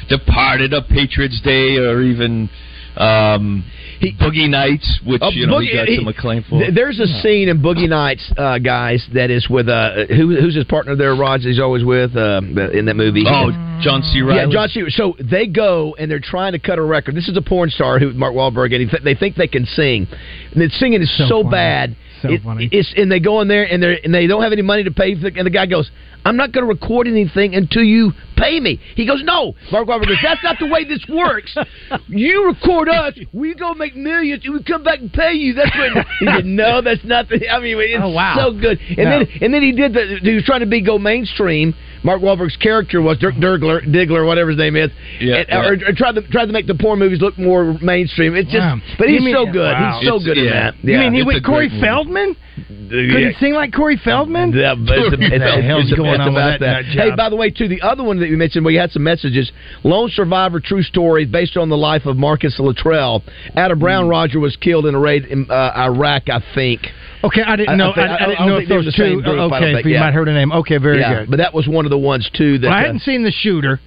Departed, 0.09 0.73
A 0.73 0.81
Patriots 0.81 1.39
Day, 1.41 1.77
or 1.77 2.01
even 2.01 2.49
um, 2.97 3.63
He- 4.01 4.13
Boogie 4.13 4.49
Nights, 4.49 4.99
which 5.05 5.21
Oh, 5.23 5.29
you 5.29 5.47
know 5.47 5.59
Boogie- 5.59 5.69
he 5.71 5.77
got 5.77 5.87
he- 5.87 5.95
some 5.95 6.07
acclaim 6.09 6.43
for. 6.43 6.69
There's 6.75 6.99
a 6.99 7.07
scene 7.21 7.47
in 7.47 7.61
Boogie 7.61 7.87
Nights, 7.87 8.29
uh, 8.37 8.57
guys, 8.59 9.05
that 9.13 9.29
is 9.31 9.47
with 9.49 9.69
uh, 9.69 10.07
who, 10.07 10.35
who's 10.35 10.55
his 10.55 10.65
partner 10.65 10.97
there? 10.97 11.15
Raj. 11.15 11.43
He's 11.43 11.59
always 11.61 11.85
with 11.85 12.17
uh, 12.17 12.41
in 12.73 12.83
that 12.85 12.95
movie. 12.97 13.23
oh, 13.25 13.51
John 13.81 14.03
C. 14.03 14.19
Yeah, 14.19 14.45
John 14.51 14.67
Stewart. 14.67 14.91
So 14.91 15.15
they 15.19 15.47
go 15.47 15.95
and 15.97 16.11
they're 16.11 16.19
trying 16.19 16.51
to 16.51 16.59
cut 16.59 16.77
a 16.79 16.83
record. 16.83 17.15
This 17.15 17.29
is 17.29 17.37
a 17.37 17.41
porn 17.41 17.69
star 17.69 17.97
who 17.97 18.11
Mark 18.13 18.33
Wahlberg, 18.35 18.75
and 18.75 18.89
th- 18.91 19.03
they 19.03 19.15
think 19.15 19.37
they 19.37 19.47
can 19.47 19.65
sing. 19.65 20.07
And 20.53 20.61
the 20.61 20.69
singing 20.69 21.01
is 21.01 21.15
so, 21.17 21.27
So 21.27 21.43
bad. 21.43 21.95
So 22.21 22.29
It- 22.31 22.43
funny. 22.43 22.69
It's 22.71 22.93
and 22.95 23.11
they 23.11 23.19
go 23.19 23.41
in 23.41 23.47
there 23.47 23.63
and 23.63 23.81
they 23.81 23.99
and 24.03 24.13
they 24.13 24.27
don't 24.27 24.43
have 24.43 24.51
any 24.51 24.61
money 24.61 24.83
to 24.83 24.91
pay. 24.91 25.15
For 25.15 25.29
the, 25.29 25.37
and 25.37 25.45
the 25.45 25.49
guy 25.49 25.65
goes, 25.65 25.89
"I'm 26.23 26.35
not 26.37 26.51
going 26.51 26.63
to 26.63 26.67
record 26.69 27.07
anything 27.07 27.55
until 27.55 27.81
you 27.83 28.13
pay 28.35 28.59
me." 28.59 28.79
He 28.95 29.07
goes, 29.07 29.23
"No." 29.23 29.55
Mark 29.71 29.87
Wahlberg 29.87 30.07
goes, 30.07 30.17
"That's 30.21 30.43
not 30.43 30.57
the 30.59 30.67
way 30.67 30.83
this 30.83 31.03
works. 31.09 31.55
You 32.07 32.45
record 32.47 32.89
us, 32.89 33.13
we 33.33 33.53
go 33.55 33.73
make 33.73 33.95
millions, 33.95 34.43
and 34.45 34.53
we 34.53 34.61
come 34.63 34.83
back 34.83 34.99
and 34.99 35.11
pay 35.11 35.33
you. 35.33 35.53
That's 35.53 35.75
what." 35.75 36.05
He 36.19 36.25
said, 36.27 36.45
"No, 36.45 36.81
that's 36.81 37.03
not 37.03 37.27
the." 37.29 37.49
I 37.49 37.59
mean, 37.59 37.77
it's 37.79 38.03
Oh, 38.03 38.09
wow. 38.09 38.35
so 38.37 38.51
good. 38.51 38.79
And 38.89 38.97
No. 38.97 39.03
then 39.19 39.27
and 39.41 39.53
then 39.53 39.61
he 39.63 39.71
did 39.71 39.93
the. 39.93 40.19
He 40.21 40.35
was 40.35 40.43
trying 40.43 40.59
to 40.59 40.65
be 40.67 40.81
go 40.81 40.99
mainstream. 40.99 41.73
Mark 42.03 42.21
Wahlberg's 42.21 42.57
character 42.57 43.01
was 43.01 43.17
Dirk 43.19 43.35
Diggler, 43.35 43.81
Diggler, 43.85 44.25
whatever 44.25 44.49
his 44.49 44.57
name 44.59 44.75
is, 44.75 44.89
Yeah, 45.19 45.35
and, 45.37 45.45
yeah. 45.49 45.67
Or, 45.67 45.73
or 45.89 45.93
tried 45.95 46.15
to 46.15 46.21
tried 46.29 46.47
to 46.47 46.51
make 46.53 46.67
the 46.67 46.75
porn 46.75 46.99
movies 46.99 47.21
look 47.21 47.37
more 47.37 47.77
mainstream. 47.81 48.35
It's 48.35 48.49
just, 48.51 48.59
Wow. 48.61 48.79
but 48.97 49.07
he's 49.09 49.21
mean- 49.21 49.35
so 49.35 49.45
good. 49.45 49.71
wow. 49.71 49.97
He's 49.99 50.07
so 50.09 50.15
It's- 50.15 50.25
good 50.25 50.37
yeah. 50.37 50.43
in 50.43 50.49
that. 50.49 50.75
You 50.83 50.97
mean 50.97 51.13
he 51.13 51.23
went 51.23 51.43
Corey. 51.43 51.69
Feldman? 51.79 52.35
Could 52.67 52.91
Yeah. 52.91 53.29
he 53.29 53.33
sing 53.39 53.53
like 53.53 53.71
Corey 53.73 53.97
Feldman? 53.97 54.51
Yeah, 54.53 54.75
but 54.75 54.97
it's, 54.97 55.15
it's, 55.19 55.39
the 55.39 55.61
hell's 55.61 55.89
it's, 55.89 55.93
going 55.93 56.11
it's 56.15 56.21
on 56.21 56.27
about 56.29 56.59
that 56.59 56.85
Hey, 56.85 57.11
by 57.15 57.29
the 57.29 57.35
way, 57.35 57.49
too, 57.49 57.67
the 57.67 57.81
other 57.81 58.03
one 58.03 58.19
that 58.19 58.27
you 58.29 58.35
mentioned, 58.37 58.65
we 58.65 58.75
had 58.75 58.91
some 58.91 59.03
messages. 59.03 59.51
Lone 59.83 60.09
Survivor, 60.09 60.59
true 60.59 60.83
story, 60.83 61.25
based 61.25 61.55
on 61.55 61.69
the 61.69 61.77
life 61.77 62.05
of 62.05 62.17
Marcus 62.17 62.59
Luttrell. 62.59 63.23
Adam 63.55 63.79
Brown 63.79 64.03
Hmm. 64.05 64.09
Roger 64.09 64.39
was 64.39 64.55
killed 64.57 64.85
in 64.85 64.95
a 64.95 64.99
raid 64.99 65.25
in 65.25 65.49
uh, 65.49 65.71
Iraq, 65.77 66.29
I 66.29 66.41
think. 66.53 66.81
Okay, 67.23 67.41
I 67.41 67.53
I- 67.53 67.55
didn't 67.55 67.77
know. 67.77 67.93
think- 67.93 68.09
I, 68.09 68.11
I 68.11 68.15
I 68.15 68.19
don't- 68.19 68.29
didn't 68.29 68.31
I 68.33 68.39
don't 68.39 68.47
know 68.49 68.53
think 68.57 68.63
if 68.63 68.69
they 68.69 68.75
were 68.75 68.83
those 68.83 68.93
the 68.93 69.03
same 69.03 69.17
two. 69.17 69.23
group, 69.23 69.51
okay, 69.53 69.73
think, 69.73 69.83
so 69.83 69.87
you 69.89 69.93
yeah. 69.95 69.99
might 70.01 70.13
heard 70.13 70.27
a 70.27 70.33
name. 70.33 70.51
Okay, 70.51 70.77
very 70.77 70.99
yeah, 70.99 71.19
good. 71.19 71.29
but 71.31 71.37
that 71.37 71.53
was 71.53 71.67
one 71.67 71.85
of 71.85 71.91
the 71.91 71.97
ones 71.97 72.29
too. 72.33 72.57
That 72.59 72.67
Well, 72.67 72.75
I 72.77 72.81
uh, 72.81 72.85
hadn't 72.85 73.01
seen 73.01 73.23
the 73.23 73.31
shooter, 73.31 73.79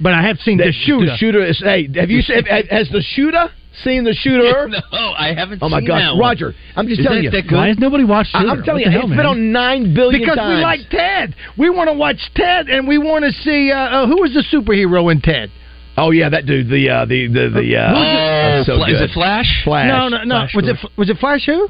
but 0.00 0.12
I 0.14 0.22
have 0.22 0.38
seen 0.40 0.58
that- 0.58 0.66
the 0.66 0.72
shooter. 0.72 1.06
The 1.06 1.16
shooter 1.18 1.44
is. 1.44 1.58
Hey, 1.58 1.88
have 1.94 2.10
you 2.10 2.22
seen? 2.22 2.44
has 2.46 2.88
the 2.90 3.02
shooter 3.02 3.50
seen 3.84 4.04
the 4.04 4.14
shooter? 4.14 4.68
no, 4.92 5.12
I 5.16 5.34
haven't. 5.34 5.62
Oh 5.62 5.68
my 5.68 5.80
seen 5.80 5.88
gosh, 5.88 6.02
that. 6.02 6.18
Roger! 6.18 6.54
I'm 6.74 6.86
just 6.88 7.00
Is 7.00 7.06
telling 7.06 7.24
that 7.24 7.34
you. 7.34 7.42
That 7.42 7.54
Why 7.54 7.68
has 7.68 7.78
nobody 7.78 8.04
watched 8.04 8.34
I- 8.34 8.40
Shooter? 8.40 8.50
I'm 8.52 8.62
telling 8.64 8.82
What 8.84 8.92
you, 8.92 8.98
the 8.98 9.04
it's 9.04 9.08
hell, 9.14 9.16
been 9.16 9.26
on 9.26 9.52
nine 9.52 9.94
billion 9.94 10.20
because 10.22 10.36
times. 10.36 10.56
we 10.56 10.62
like 10.62 10.80
Ted. 10.90 11.34
We 11.58 11.68
want 11.70 11.88
to 11.90 11.94
watch 11.94 12.18
Ted, 12.34 12.68
and 12.70 12.88
we 12.88 12.96
want 12.98 13.24
to 13.26 13.32
see 13.32 13.70
uh, 13.72 13.76
uh, 13.78 14.06
who 14.06 14.20
was 14.22 14.32
the 14.32 14.42
superhero 14.50 15.12
in 15.12 15.20
Ted. 15.20 15.50
Oh 15.98 16.12
yeah, 16.12 16.30
that 16.30 16.46
dude. 16.46 16.70
The 16.70 16.88
uh, 16.88 17.04
the 17.04 17.26
the 17.28 17.48
the. 17.50 17.76
Uh, 17.76 17.92
Oh, 17.92 18.62
so 18.64 18.84
is 18.84 19.00
it 19.00 19.10
Flash? 19.12 19.64
Flash. 19.64 19.86
no, 19.88 20.08
no, 20.08 20.24
no. 20.24 20.34
Flash 20.46 20.54
was 20.54 20.68
it 20.68 20.76
was 20.96 21.10
it 21.10 21.18
Flash 21.18 21.44
who? 21.46 21.68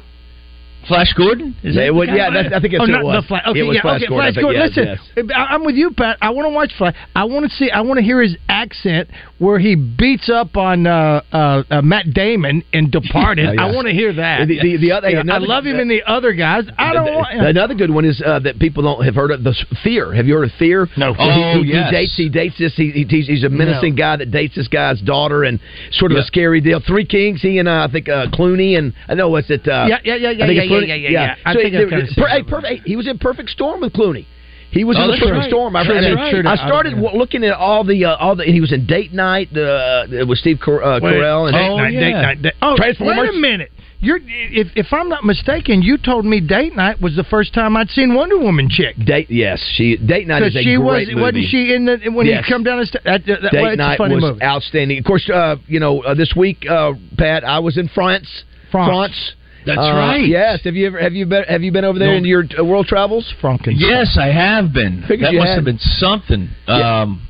Flash 0.87 1.13
Gordon? 1.13 1.55
Is 1.63 1.75
Yeah, 1.75 1.85
that 1.85 1.93
was- 1.93 2.09
yeah, 2.11 2.29
that's, 2.31 2.53
I 2.53 2.59
think 2.59 2.73
it's 2.73 2.81
oh, 2.83 2.85
not 2.85 3.01
it 3.01 3.05
was. 3.05 3.23
the 3.23 3.27
Flash. 3.27 3.43
Okay, 3.47 3.63
yeah, 3.63 3.81
Flash 3.81 4.01
okay, 4.01 4.07
Gordon. 4.07 4.33
Flash 4.33 4.41
Gordon. 4.41 4.61
yes, 4.61 4.77
Listen, 4.77 5.29
yes. 5.29 5.47
I'm 5.49 5.63
with 5.63 5.75
you, 5.75 5.91
Pat. 5.91 6.17
I 6.21 6.29
want 6.31 6.45
to 6.47 6.49
watch 6.53 6.71
Flash. 6.77 6.95
I 7.15 7.23
want 7.25 7.49
to 7.49 7.55
see. 7.55 7.69
I 7.69 7.81
want 7.81 7.97
to 7.99 8.03
hear 8.03 8.21
his 8.21 8.35
accent 8.49 9.09
where 9.37 9.59
he 9.59 9.75
beats 9.75 10.29
up 10.29 10.55
on 10.57 10.85
uh, 10.87 11.21
uh, 11.31 11.63
uh, 11.69 11.81
Matt 11.81 12.13
Damon 12.13 12.63
in 12.73 12.89
Departed. 12.89 13.41
Oh, 13.51 13.53
yeah. 13.53 13.65
I 13.65 13.73
want 13.73 13.87
to 13.87 13.93
hear 13.93 14.13
that. 14.13 14.47
The, 14.47 14.59
the, 14.61 14.77
the 14.77 14.91
other, 14.91 15.09
Yeah, 15.09 15.23
I 15.29 15.37
love 15.39 15.65
him 15.65 15.79
in 15.79 15.87
the 15.87 16.03
other 16.05 16.31
guys. 16.33 16.65
I 16.77 16.93
don't 16.93 17.13
want. 17.13 17.33
Another 17.33 17.73
good 17.73 17.89
one 17.89 18.05
is 18.05 18.21
uh, 18.23 18.39
that 18.39 18.59
people 18.59 18.83
don't 18.83 19.03
have 19.03 19.15
heard 19.15 19.31
of 19.31 19.43
the 19.43 19.53
Fear. 19.83 20.13
Have 20.13 20.27
you 20.27 20.35
heard 20.35 20.45
of 20.45 20.51
Fear? 20.59 20.87
No. 20.95 21.13
Where 21.13 21.33
he, 21.33 21.43
Oh, 21.59 21.63
he, 21.63 21.69
yes. 21.71 21.89
he 21.89 21.95
dates. 21.95 22.15
He 22.17 22.29
dates 22.29 22.57
this. 22.59 22.73
He, 22.75 22.91
he, 22.91 23.21
he's, 23.23 23.43
a 23.43 23.49
menacing 23.49 23.95
guy 23.95 24.15
that 24.17 24.29
dates 24.31 24.55
this 24.55 24.67
guy's 24.67 25.01
daughter, 25.01 25.43
and 25.43 25.59
sort 25.91 26.11
of 26.11 26.17
a 26.19 26.23
scary 26.23 26.61
deal. 26.61 26.79
Three 26.85 27.05
Kings. 27.05 27.41
He 27.41 27.57
and 27.57 27.67
uh, 27.67 27.87
I 27.89 27.91
think 27.91 28.07
uh, 28.07 28.27
Clooney 28.27 28.77
and 28.77 28.93
I 29.07 29.15
know 29.15 29.29
what's 29.29 29.49
it. 29.49 29.67
Uh, 29.67 29.87
Yeah, 29.89 29.97
yeah, 30.03 30.15
yeah, 30.15 30.31
yeah, 30.31 30.45
Think 30.79 30.87
yeah, 30.89 30.95
yeah, 30.95 30.95
yeah, 30.95 31.09
yeah, 31.09 31.25
yeah. 31.27 31.35
I 31.45 31.53
So 31.53 31.59
think 31.61 31.73
it- 31.73 31.93
I've 31.93 31.99
it- 32.09 32.15
per- 32.17 32.27
hey, 32.27 32.43
perfect. 32.43 32.87
He 32.87 32.95
was 32.95 33.07
in 33.07 33.17
Perfect 33.17 33.49
Storm 33.49 33.81
with 33.81 33.93
Clooney. 33.93 34.25
He 34.71 34.85
was 34.85 34.95
Oh, 34.97 35.03
in 35.03 35.11
the 35.11 35.17
Perfect 35.17 35.35
right. 35.37 35.49
Storm. 35.49 35.75
I, 35.75 35.83
True 35.83 35.97
I, 35.97 36.01
that, 36.01 36.17
I- 36.17 36.31
true 36.31 36.43
that. 36.43 36.59
I 36.59 36.65
started 36.67 36.91
w- 36.95 37.17
looking 37.17 37.43
at 37.43 37.53
all 37.53 37.83
the 37.83 38.05
uh, 38.05 38.15
all 38.15 38.35
the. 38.37 38.45
He 38.45 38.61
was 38.61 38.71
in 38.71 38.85
Date 38.85 39.11
Night 39.13 39.49
uh, 39.55 40.05
with 40.25 40.37
Steve 40.37 40.59
Cor- 40.63 40.81
uh, 40.81 40.99
Carell 41.01 41.47
and 41.47 41.53
Date 41.53 41.67
Oh, 41.69 41.75
night, 41.77 41.93
yeah. 41.93 41.99
date 41.99 42.13
night, 42.13 42.41
date- 42.41 42.53
Oh, 42.61 42.77
Transformers? 42.77 43.17
wait 43.17 43.29
a 43.37 43.39
minute. 43.39 43.71
You're 44.03 44.19
if 44.25 44.69
if 44.75 44.87
I'm 44.93 45.09
not 45.09 45.23
mistaken, 45.25 45.81
you 45.83 45.97
told 45.97 46.25
me 46.25 46.39
Date 46.39 46.75
Night 46.75 46.99
was 47.01 47.15
the 47.17 47.23
first 47.25 47.53
time 47.53 47.75
I'd 47.77 47.89
seen 47.91 48.15
Wonder 48.15 48.37
Woman 48.39 48.67
chick. 48.69 48.95
Date. 48.97 49.29
Yes, 49.29 49.59
she 49.75 49.95
Date 49.97 50.25
Night 50.25 50.41
is 50.41 50.55
a 50.55 50.63
she 50.63 50.77
was 50.77 50.93
great 51.05 51.07
movie. 51.09 51.21
wasn't 51.21 51.45
she 51.51 51.73
in 51.75 51.85
the 51.85 51.97
when 52.09 52.25
Yes. 52.25 52.45
he 52.45 52.51
come 52.51 52.63
down 52.63 52.79
the 52.79 52.85
st- 52.87 53.03
that, 53.03 53.25
that, 53.27 53.51
Date 53.51 53.61
well, 53.61 53.75
Night 53.75 53.93
a 53.95 53.97
funny 53.97 54.15
was 54.15 54.23
movie. 54.23 54.41
outstanding. 54.41 54.97
Of 54.97 55.03
course, 55.03 55.29
uh, 55.29 55.57
you 55.67 55.79
know 55.81 56.01
uh, 56.01 56.15
this 56.15 56.33
week, 56.35 56.65
uh, 56.67 56.93
Pat, 57.17 57.43
I 57.43 57.59
was 57.59 57.77
in 57.77 57.89
France. 57.89 58.27
France. 58.71 59.33
That's 59.65 59.77
Uh, 59.79 59.91
right. 59.93 60.25
Yes. 60.25 60.61
Have 60.63 60.75
you 60.75 60.87
ever 60.87 60.99
have 60.99 61.13
you 61.13 61.25
been 61.25 61.43
have 61.43 61.61
you 61.63 61.71
been 61.71 61.85
over 61.85 61.99
there 61.99 62.11
No. 62.11 62.17
in 62.17 62.25
your 62.25 62.43
uh, 62.59 62.63
world 62.63 62.87
travels? 62.87 63.31
Franken. 63.41 63.73
Yes, 63.77 64.17
I 64.19 64.27
have 64.27 64.73
been. 64.73 65.03
Figured 65.07 65.27
that 65.27 65.33
you 65.33 65.39
must 65.39 65.49
had. 65.49 65.55
have 65.57 65.65
been 65.65 65.79
something. 65.79 66.49
Yeah. 66.67 67.01
Um, 67.01 67.21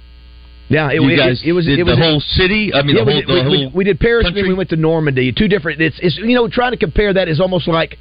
Yeah, 0.70 0.90
it, 0.90 1.02
you 1.02 1.10
it- 1.10 1.18
guys 1.18 1.42
it, 1.44 1.52
was 1.52 1.66
did 1.66 1.80
it 1.80 1.84
was 1.84 1.98
the 1.98 2.04
whole 2.04 2.22
city. 2.22 2.74
I 2.74 2.82
mean, 2.84 2.96
yeah, 2.96 3.04
the 3.04 3.06
we, 3.08 3.12
whole, 3.14 3.22
did, 3.22 3.28
the 3.28 3.34
we, 3.34 3.58
we- 3.58 3.64
whole 3.66 3.72
we 3.76 3.84
did 3.84 4.00
Paris 4.00 4.24
country? 4.26 4.42
then 4.44 4.50
we 4.50 4.56
went 4.56 4.70
to 4.70 4.78
Normandy. 4.78 5.34
Two 5.34 5.50
different. 5.50 5.82
It's, 5.82 6.00
it's 6.02 6.18
you 6.18 6.34
know 6.36 6.48
trying 6.48 6.72
to 6.72 6.78
compare 6.78 7.14
that 7.14 7.28
is 7.28 7.42
almost 7.42 7.68
like 7.68 7.98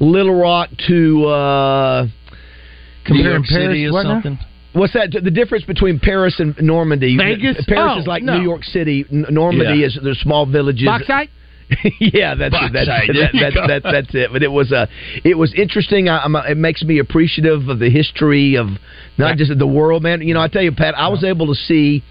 Little 0.00 0.34
Rock 0.34 0.70
to 0.88 1.26
uh, 1.26 2.06
Comparing 3.04 3.30
York 3.32 3.46
City 3.46 3.64
Paris, 3.64 3.88
or 3.88 3.92
what 3.92 4.02
now? 4.02 4.08
something. 4.14 4.38
what's 4.72 4.92
that? 4.94 5.10
The 5.22 5.30
difference 5.30 5.64
between 5.64 5.98
Paris 6.00 6.34
and 6.40 6.54
Normandy. 6.60 7.16
Vegas? 7.16 7.64
Paris 7.68 7.92
Oh, 7.96 8.00
is 8.00 8.06
like 8.06 8.22
no. 8.24 8.36
New 8.38 8.42
York 8.44 8.64
City. 8.64 9.04
Normandy 9.10 9.80
Yeah. 9.80 9.86
is 9.86 9.98
there's 10.02 10.18
small 10.20 10.44
villages. 10.46 10.86
Bauxite? 10.86 11.30
yeah, 12.00 12.34
that's 12.34 12.54
it. 12.54 12.72
That's, 12.72 12.88
Bauxite, 12.88 13.08
that, 13.08 13.30
there 13.32 13.50
that, 13.50 13.82
that, 13.82 13.92
that's 13.92 14.14
it. 14.14 14.30
But 14.32 14.42
it 14.42 14.50
was 14.50 14.72
uh, 14.72 14.86
it 15.24 15.36
was 15.36 15.52
interesting. 15.54 16.08
I, 16.08 16.20
I'm, 16.20 16.34
it 16.36 16.56
makes 16.56 16.82
me 16.82 16.98
appreciative 16.98 17.68
of 17.68 17.78
the 17.78 17.90
history 17.90 18.56
of 18.56 18.68
not 19.18 19.36
just 19.36 19.52
the 19.56 19.66
world, 19.66 20.02
man. 20.02 20.22
You 20.22 20.34
know, 20.34 20.40
I 20.40 20.48
tell 20.48 20.62
you, 20.62 20.72
Pat, 20.72 20.94
I 20.96 21.08
was 21.08 21.24
able 21.24 21.46
to 21.48 21.54
see 21.54 22.02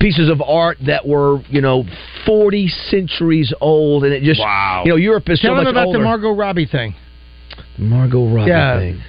pieces 0.00 0.30
of 0.30 0.40
art 0.40 0.78
that 0.86 1.06
were 1.06 1.42
you 1.48 1.60
know 1.60 1.84
40 2.26 2.68
centuries 2.88 3.52
old, 3.60 4.04
and 4.04 4.12
it 4.12 4.22
just 4.24 4.40
Wow. 4.40 4.82
You 4.84 4.90
know, 4.92 4.96
Europe 4.96 5.24
is 5.28 5.40
Tell 5.40 5.54
so 5.54 5.58
him 5.58 5.64
much 5.64 5.70
about 5.72 5.86
older. 5.86 5.98
the 5.98 6.04
Margot 6.04 6.32
Robbie 6.32 6.66
thing. 6.66 6.94
Margot 7.78 8.26
Robbie 8.34 8.50
Yeah. 8.50 8.78
thing. 8.78 9.00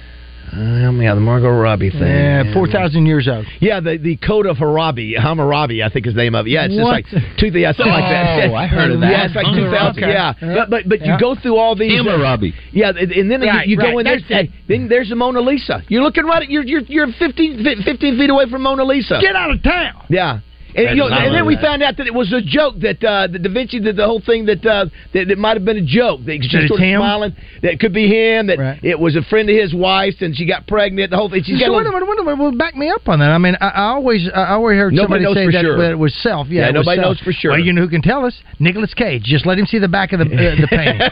Um, 0.56 1.02
yeah, 1.02 1.14
the 1.14 1.20
Margot 1.20 1.50
Robbie 1.50 1.90
thing. 1.90 2.00
Yeah, 2.02 2.52
four 2.54 2.68
thousand 2.68 3.06
years 3.06 3.26
old. 3.28 3.44
Yeah, 3.60 3.80
the 3.80 3.98
the 3.98 4.16
Code 4.16 4.46
of 4.46 4.56
Hammurabi, 4.58 5.14
Hammurabi, 5.14 5.82
I 5.82 5.88
think 5.88 6.06
is 6.06 6.14
the 6.14 6.22
name 6.22 6.34
of 6.36 6.46
it. 6.46 6.50
Yeah, 6.50 6.66
it's 6.70 6.74
What? 6.80 7.04
just 7.04 7.12
like 7.14 7.38
two, 7.38 7.48
yeah, 7.58 7.72
something 7.72 7.90
like 7.92 8.08
that. 8.10 8.50
Oh, 8.50 8.54
I 8.54 8.66
heard 8.66 8.92
of 8.92 9.00
that. 9.04 9.10
Yeah, 9.10 9.26
it's 9.26 9.34
like 9.34 9.46
two 9.54 9.68
thousand. 9.70 10.04
Okay. 10.04 10.12
Yeah, 10.12 10.34
Yeah. 10.40 10.54
but 10.54 10.70
but 10.70 10.88
but 10.88 11.00
Yeah. 11.00 11.14
you 11.14 11.20
go 11.20 11.34
through 11.34 11.56
all 11.56 11.74
these. 11.74 12.00
uh, 12.00 12.36
Yeah, 12.72 12.90
and 12.90 13.10
and 13.12 13.30
then 13.30 13.40
Right, 13.42 13.66
you, 13.66 13.72
you 13.72 13.76
go 13.76 13.96
right. 13.96 14.06
in 14.06 14.22
there. 14.28 14.40
It. 14.42 14.50
Then 14.68 14.88
there's 14.88 15.08
the 15.08 15.16
Mona 15.16 15.40
Lisa. 15.40 15.82
You're 15.88 16.02
looking 16.02 16.24
right 16.24 16.42
at 16.42 16.50
you're 16.50 16.62
you're 16.64 16.82
you're 16.82 17.08
15, 17.18 17.64
fi- 17.64 17.82
15 17.84 18.18
feet 18.18 18.30
away 18.30 18.44
from 18.48 18.62
Mona 18.62 18.84
Lisa. 18.84 19.18
Get 19.20 19.34
out 19.34 19.50
of 19.50 19.62
town. 19.62 20.04
Yeah. 20.08 20.38
And, 20.76 20.90
you 20.90 20.96
know, 20.96 21.06
and 21.08 21.34
then 21.34 21.46
we 21.46 21.54
that. 21.54 21.62
found 21.62 21.82
out 21.82 21.96
that 21.98 22.06
it 22.06 22.14
was 22.14 22.32
a 22.32 22.40
joke 22.42 22.74
that 22.80 23.02
uh, 23.04 23.28
that 23.28 23.42
Da 23.42 23.50
Vinci 23.52 23.78
did 23.80 23.96
the 23.96 24.04
whole 24.04 24.20
thing 24.20 24.46
that 24.46 24.64
uh, 24.66 24.86
that 25.12 25.30
it 25.30 25.38
might 25.38 25.56
have 25.56 25.64
been 25.64 25.76
a 25.78 25.86
joke. 25.86 26.20
That 26.26 26.38
she 26.42 26.48
That 26.56 26.68
sort 26.68 26.80
of 26.80 26.84
him? 26.84 26.98
smiling. 27.00 27.36
That 27.62 27.72
it 27.74 27.80
could 27.80 27.92
be 27.94 28.08
him. 28.08 28.48
That 28.48 28.58
Right. 28.58 28.80
it 28.82 28.98
was 28.98 29.14
a 29.16 29.22
friend 29.22 29.48
of 29.48 29.54
his 29.56 29.72
wife's 29.72 30.20
and 30.20 30.34
she 30.36 30.46
got 30.46 30.66
pregnant. 30.66 31.10
The 31.10 31.16
whole 31.16 31.30
thing. 31.30 31.42
She's 31.44 31.60
got 31.60 31.66
So 31.66 31.72
wait 31.76 31.86
a 31.86 31.90
little- 31.90 32.00
minute, 32.00 32.08
wait 32.08 32.18
a 32.18 32.24
minute. 32.24 32.38
Well, 32.42 32.52
back 32.58 32.74
me 32.76 32.88
up 32.90 33.08
on 33.08 33.20
that. 33.20 33.30
I 33.30 33.38
mean, 33.38 33.56
I, 33.60 33.68
I 33.68 33.84
always, 33.94 34.28
I 34.34 34.50
always 34.54 34.76
heard 34.76 34.92
Nobody 34.94 35.24
somebody 35.24 35.46
say 35.46 35.52
that, 35.56 35.62
sure. 35.62 35.90
it 35.92 35.98
was 35.98 36.14
self. 36.22 36.48
Yeah, 36.48 36.66
Yeah, 36.66 36.70
nobody 36.72 37.00
self. 37.00 37.06
knows 37.16 37.20
for 37.20 37.32
sure. 37.32 37.52
Well, 37.52 37.60
you 37.60 37.72
know 37.72 37.82
who 37.82 37.88
can 37.88 38.02
tell 38.02 38.24
us? 38.24 38.34
Nicolas 38.58 38.92
Cage. 38.94 39.22
Just 39.22 39.46
let 39.46 39.58
him 39.58 39.66
see 39.66 39.78
the 39.78 39.88
back 39.88 40.12
of 40.12 40.18
the 40.20 40.24
uh, 40.26 40.60
the 40.60 40.66
painting. 40.68 41.00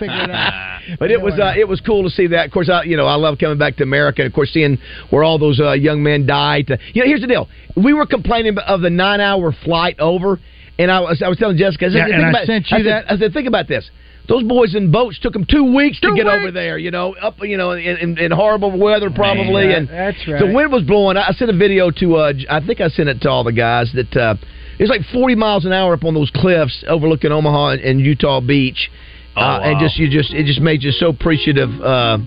It. 0.00 0.98
But 0.98 1.10
it 1.10 1.20
was 1.20 1.34
uh, 1.38 1.52
it 1.56 1.66
was 1.68 1.80
cool 1.80 2.02
to 2.04 2.10
see 2.10 2.28
that. 2.28 2.46
Of 2.46 2.52
course, 2.52 2.68
I, 2.70 2.84
you 2.84 2.96
know 2.96 3.06
I 3.06 3.14
love 3.16 3.36
coming 3.38 3.58
back 3.58 3.76
to 3.76 3.82
America. 3.82 4.24
Of 4.24 4.32
course, 4.32 4.50
seeing 4.52 4.78
where 5.10 5.22
all 5.22 5.38
those 5.38 5.60
uh, 5.60 5.72
young 5.72 6.02
men 6.02 6.24
died. 6.26 6.68
To, 6.68 6.78
you 6.94 7.02
know, 7.02 7.06
here's 7.08 7.20
the 7.20 7.26
deal: 7.26 7.48
we 7.76 7.92
were 7.92 8.06
complaining 8.06 8.56
of 8.58 8.77
the 8.80 8.90
nine 8.90 9.20
hour 9.20 9.52
flight 9.64 9.98
over, 10.00 10.38
and 10.78 10.90
I 10.90 11.00
was 11.00 11.22
I 11.24 11.28
was 11.28 11.38
telling 11.38 11.56
Jessica, 11.56 11.86
I 11.86 11.88
said, 11.88 11.96
Yeah, 11.98 12.04
think 12.06 12.14
and 12.14 12.24
I 12.26 12.30
about, 12.30 12.46
sent 12.46 12.70
you 12.70 12.76
I 12.76 12.80
said, 12.80 12.86
that. 12.86 13.10
I 13.12 13.18
said, 13.18 13.32
think 13.32 13.48
about 13.48 13.68
this. 13.68 13.90
Those 14.28 14.42
boys 14.44 14.74
in 14.74 14.90
boats 14.92 15.18
took 15.20 15.32
them 15.32 15.46
two 15.50 15.74
weeks 15.74 16.00
to 16.00 16.08
get 16.14 16.26
weeks? 16.26 16.36
over 16.36 16.50
there. 16.50 16.76
You 16.76 16.90
know, 16.90 17.14
up 17.14 17.36
you 17.40 17.56
know 17.56 17.70
in, 17.72 17.96
in, 17.96 18.18
in 18.18 18.30
horrible 18.30 18.78
weather 18.78 19.08
probably, 19.10 19.68
Man, 19.68 19.76
and 19.76 19.88
that's 19.88 20.28
right. 20.28 20.38
the 20.38 20.52
wind 20.52 20.70
was 20.70 20.82
blowing. 20.82 21.16
I 21.16 21.32
sent 21.32 21.50
a 21.50 21.56
video 21.56 21.90
to 21.92 22.16
uh, 22.16 22.32
I 22.50 22.60
think 22.64 22.80
I 22.82 22.88
sent 22.88 23.08
it 23.08 23.22
to 23.22 23.30
all 23.30 23.42
the 23.42 23.52
guys 23.54 23.90
that 23.94 24.14
uh, 24.14 24.34
it 24.78 24.82
was 24.82 24.90
like 24.90 25.00
40 25.14 25.34
miles 25.34 25.64
an 25.64 25.72
hour 25.72 25.94
up 25.94 26.04
on 26.04 26.12
those 26.12 26.30
cliffs 26.34 26.84
overlooking 26.86 27.32
Omaha 27.32 27.70
and, 27.70 27.80
and 27.80 28.00
Utah 28.00 28.40
Beach. 28.40 28.90
Oh, 29.34 29.40
uh, 29.40 29.60
and 29.64 29.80
just 29.80 29.96
you 29.96 30.10
just 30.10 30.34
it 30.34 30.44
just 30.44 30.60
made 30.60 30.82
you 30.82 30.90
so 30.90 31.08
appreciative 31.08 31.70
uh, 31.80 32.18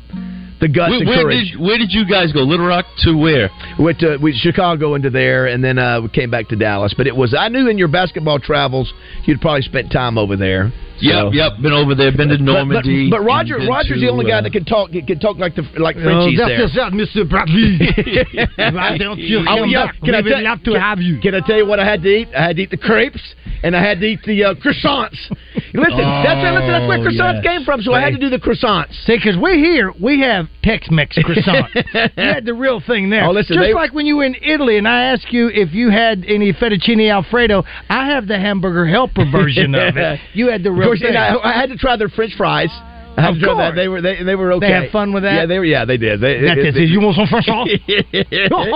the 0.62 0.70
guts 0.70 0.92
Where, 0.92 1.00
and 1.00 1.08
where 1.10 1.24
courage. 1.24 1.52
did 1.52 1.60
where 1.60 1.78
did 1.78 1.92
you 1.92 2.06
guys 2.08 2.32
go? 2.32 2.42
Little 2.42 2.68
Rock 2.68 2.86
to 3.00 3.14
where? 3.14 3.50
We 3.78 3.86
went 3.86 4.00
to 4.00 4.18
we, 4.22 4.32
Chicago 4.38 4.96
into 4.96 5.10
there, 5.10 5.48
and 5.48 5.64
then 5.64 5.78
uh, 5.78 6.02
we 6.02 6.10
came 6.10 6.30
back 6.30 6.48
to 6.50 6.56
Dallas. 6.56 6.94
But 6.96 7.08
it 7.08 7.16
was 7.16 7.36
I 7.38 7.50
knew 7.50 7.68
in 7.68 7.78
your 7.78 7.88
basketball 7.88 8.40
travels 8.40 8.94
you'd 9.26 9.42
probably 9.42 9.64
spent 9.64 9.92
time 9.92 10.18
over 10.18 10.38
there. 10.38 10.72
Yep, 11.02 11.14
So- 11.16 11.32
yep. 11.34 11.52
Been 11.62 11.74
over 11.74 11.96
there. 11.96 12.12
Been 12.12 12.30
to 12.30 12.38
But, 12.38 12.46
but, 12.46 12.52
Normandy. 12.54 13.10
but 13.10 13.22
Roger 13.22 13.58
Roger's 13.58 14.00
to, 14.00 14.06
the 14.06 14.10
only 14.10 14.26
guy 14.26 14.40
uh, 14.40 14.42
that 14.42 14.52
can 14.54 14.66
talk 14.66 14.92
can 14.92 15.20
talk 15.20 15.38
like 15.38 15.56
the 15.56 15.64
like 15.78 15.98
Oh, 15.98 16.04
Frenchies 16.04 16.38
that's 16.38 16.50
there. 16.50 16.58
just 16.60 16.76
that, 16.76 16.94
Mr. 16.94 17.28
Bradley. 17.30 17.78
Why 18.76 18.98
don't 18.98 19.20
you 19.20 19.44
Oh, 19.50 19.64
yeah, 19.64 19.88
back? 19.88 19.96
can 20.04 20.16
I 20.16 20.22
we 20.22 20.30
tell- 20.30 20.38
would 20.40 20.44
love 20.46 20.64
to 20.64 20.72
can- 20.72 20.82
have 20.82 21.00
you. 21.00 21.20
Can 21.20 21.36
I 21.36 21.40
tell 21.46 21.58
you 21.58 21.66
what 21.66 21.80
I 21.80 21.86
had 21.86 22.02
to 22.04 22.10
eat? 22.10 22.30
I 22.36 22.44
had 22.48 22.56
to 22.58 22.62
eat 22.64 22.70
the 22.70 22.78
crepes, 22.78 23.22
and 23.64 23.76
I 23.76 23.82
had 23.84 24.00
to 24.00 24.06
eat 24.06 24.22
the 24.24 24.44
uh, 24.44 24.54
croissants. 24.56 25.18
Listen, 25.74 25.98
that's, 26.00 26.44
listen, 26.44 26.68
that's 26.68 26.88
where 26.88 27.00
Oh, 27.00 27.04
croissants 27.08 27.44
yes. 27.44 27.46
came 27.46 27.64
from, 27.64 27.82
so 27.82 27.94
I 27.94 28.02
had 28.02 28.12
to 28.12 28.20
do 28.20 28.30
the 28.30 28.40
croissants. 28.40 28.92
See, 29.06 29.16
because 29.16 29.38
we're 29.38 29.56
here 29.56 29.94
we 30.02 30.20
have 30.22 30.48
Tex-Mex 30.64 31.18
croissant. 31.24 31.70
you 31.76 31.82
had 32.18 32.44
the 32.46 32.54
real 32.54 32.82
thing 32.86 33.10
there. 33.10 33.24
Oh, 33.24 33.32
listen, 33.32 33.56
just 33.56 33.66
they- 33.68 33.74
like 33.74 33.94
when 33.94 34.06
you 34.06 34.18
were 34.18 34.26
in 34.26 34.36
Italy, 34.42 34.78
and 34.78 34.86
I 34.88 35.04
asked 35.06 35.32
you 35.32 35.48
if 35.48 35.74
you 35.74 35.90
had 35.90 36.26
any 36.28 36.52
fettuccine 36.52 37.10
alfredo. 37.10 37.64
I 37.90 38.08
have 38.08 38.28
the 38.28 38.38
hamburger 38.38 38.86
helper 38.86 39.24
version 39.32 39.74
of 39.76 39.96
it. 39.96 40.20
You 40.34 40.48
had 40.50 40.64
the 40.64 40.72
real 40.72 40.91
course, 40.92 41.00
thing. 41.02 41.10
and 41.10 41.18
I, 41.18 41.36
I 41.44 41.54
had 41.54 41.70
to 41.70 41.78
try 41.78 41.96
their 41.98 42.10
French 42.10 42.34
fries. 42.36 42.70
I 43.18 43.22
had 43.24 43.30
Of 43.32 43.40
to 43.40 43.42
try 43.42 43.54
that. 43.56 43.64
course. 43.72 43.76
They 43.76 43.88
were 43.90 44.02
they, 44.02 44.24
they 44.24 44.36
were 44.36 44.54
okay. 44.54 44.68
They 44.68 44.74
had 44.74 44.92
fun 44.92 45.12
with 45.14 45.24
that? 45.24 45.34
Yeah, 45.34 45.46
they 45.46 45.60
were. 45.60 45.66
Yeah, 45.66 45.84
they 45.84 45.98
did. 45.98 46.22
They, 46.22 46.40
That's 46.42 46.60
it. 46.62 46.74
they- 46.76 46.86
You 46.86 47.02
want 47.02 47.18
some 47.18 47.28
French 47.28 47.46
sauce? 47.46 47.68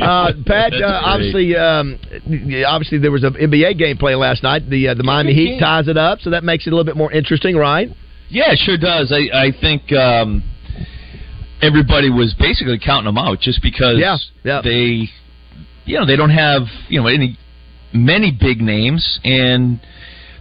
uh, 0.00 0.32
Pat, 0.46 0.72
uh, 0.74 1.00
obviously, 1.04 1.56
um, 1.56 1.98
obviously 2.66 2.98
there 2.98 3.10
was 3.10 3.24
an 3.24 3.34
NBA 3.34 3.78
game 3.78 3.96
play 3.98 4.14
last 4.14 4.42
night. 4.42 4.68
The 4.68 4.88
uh, 4.88 4.94
the 4.94 5.02
Miami 5.02 5.34
Heat 5.34 5.58
ties 5.58 5.88
it 5.88 5.96
up, 5.96 6.20
so 6.20 6.30
that 6.30 6.44
makes 6.44 6.66
it 6.66 6.70
a 6.72 6.76
little 6.76 6.84
bit 6.86 6.96
more 6.96 7.12
interesting, 7.12 7.56
right? 7.56 7.88
Yeah, 8.28 8.52
it 8.52 8.58
sure 8.64 8.78
does. 8.78 9.12
I 9.12 9.46
I 9.46 9.50
think 9.60 9.92
um, 9.92 10.42
everybody 11.60 12.10
was 12.10 12.34
basically 12.38 12.78
counting 12.78 13.06
them 13.06 13.18
out 13.18 13.40
just 13.40 13.60
because 13.62 13.96
Yeah, 13.98 14.16
yeah. 14.44 14.60
they, 14.62 15.08
you 15.84 15.98
know, 15.98 16.06
they 16.06 16.16
don't 16.16 16.30
have 16.30 16.62
you 16.88 17.00
know 17.00 17.08
any 17.08 17.38
many 17.92 18.30
big 18.38 18.60
names 18.60 19.20
and. 19.24 19.80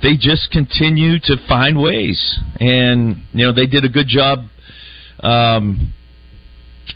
They 0.02 0.18
just 0.18 0.52
continue 0.52 1.20
to 1.20 1.36
find 1.48 1.80
ways, 1.82 2.40
and 2.60 3.18
you 3.34 3.46
know 3.46 3.54
they 3.54 3.68
did 3.68 3.86
a 3.86 3.90
good 3.90 4.08
job 4.08 4.40
um, 5.20 5.94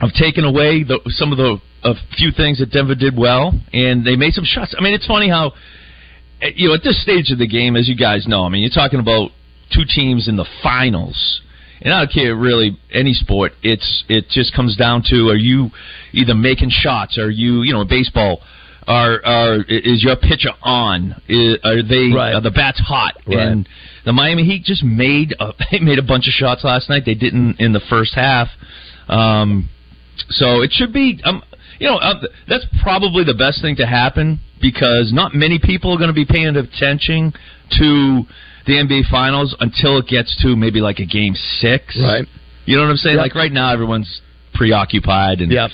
of 0.01 0.09
taking 0.19 0.43
away 0.43 0.83
the, 0.83 0.99
some 1.09 1.31
of 1.31 1.37
the 1.37 1.57
a 1.83 1.93
few 2.17 2.31
things 2.31 2.59
that 2.59 2.71
Denver 2.71 2.95
did 2.95 3.15
well, 3.15 3.53
and 3.71 4.03
they 4.05 4.15
made 4.15 4.33
some 4.33 4.43
shots. 4.43 4.75
I 4.77 4.81
mean, 4.81 4.93
it's 4.95 5.05
funny 5.05 5.29
how 5.29 5.53
eh, 6.41 6.51
you 6.55 6.69
know 6.69 6.73
at 6.73 6.83
this 6.83 7.01
stage 7.01 7.31
of 7.31 7.37
the 7.37 7.47
game, 7.47 7.75
as 7.75 7.87
you 7.87 7.95
guys 7.95 8.25
know, 8.27 8.43
I 8.43 8.49
mean, 8.49 8.61
you're 8.63 8.71
talking 8.73 8.99
about 8.99 9.29
two 9.73 9.83
teams 9.85 10.27
in 10.27 10.35
the 10.35 10.45
finals. 10.63 11.41
And 11.81 11.93
I 11.93 12.05
don't 12.05 12.13
care 12.13 12.35
really 12.35 12.77
any 12.91 13.13
sport. 13.13 13.51
It's 13.61 14.05
it 14.07 14.29
just 14.29 14.55
comes 14.55 14.75
down 14.77 15.03
to 15.09 15.29
are 15.29 15.35
you 15.35 15.69
either 16.13 16.33
making 16.33 16.69
shots? 16.71 17.17
Are 17.17 17.29
you 17.29 17.61
you 17.61 17.73
know 17.73 17.85
baseball? 17.85 18.41
Are 18.87 19.19
are 19.25 19.55
is 19.67 20.03
your 20.03 20.15
pitcher 20.15 20.51
on? 20.61 21.19
Is, 21.27 21.57
are 21.63 21.81
they 21.81 22.11
Right. 22.13 22.33
are 22.35 22.41
the 22.41 22.51
bats 22.51 22.79
hot? 22.79 23.15
Right. 23.27 23.39
And 23.39 23.67
the 24.05 24.13
Miami 24.13 24.43
Heat 24.43 24.63
just 24.63 24.83
made 24.83 25.33
a, 25.39 25.53
they 25.71 25.79
made 25.79 25.97
a 25.97 26.03
bunch 26.03 26.27
of 26.27 26.33
shots 26.33 26.63
last 26.63 26.89
night. 26.89 27.03
They 27.05 27.15
didn't 27.15 27.59
in 27.59 27.73
the 27.73 27.81
first 27.89 28.13
half. 28.13 28.47
Um, 29.07 29.69
so 30.29 30.61
it 30.61 30.71
should 30.71 30.93
be, 30.93 31.19
um, 31.23 31.43
you 31.79 31.87
know, 31.87 31.97
uh, 31.97 32.13
that's 32.47 32.65
probably 32.81 33.23
the 33.23 33.33
best 33.33 33.61
thing 33.61 33.75
to 33.77 33.85
happen 33.85 34.39
because 34.61 35.11
not 35.13 35.33
many 35.35 35.59
people 35.59 35.91
are 35.93 35.97
going 35.97 36.09
to 36.09 36.13
be 36.13 36.25
paying 36.25 36.55
attention 36.55 37.33
to 37.79 38.23
the 38.65 38.73
NBA 38.73 39.09
Finals 39.11 39.55
until 39.59 39.97
it 39.97 40.07
gets 40.07 40.35
to 40.41 40.55
maybe 40.55 40.79
like 40.79 40.99
a 40.99 41.05
game 41.05 41.35
six. 41.59 41.97
Right. 42.01 42.25
You 42.65 42.77
know 42.77 42.83
what 42.83 42.89
I'm 42.91 42.97
saying? 42.97 43.15
Yep. 43.17 43.23
Like 43.23 43.35
right 43.35 43.51
now, 43.51 43.71
everyone's 43.73 44.21
preoccupied 44.53 45.41
and 45.41 45.51
Yep. 45.51 45.69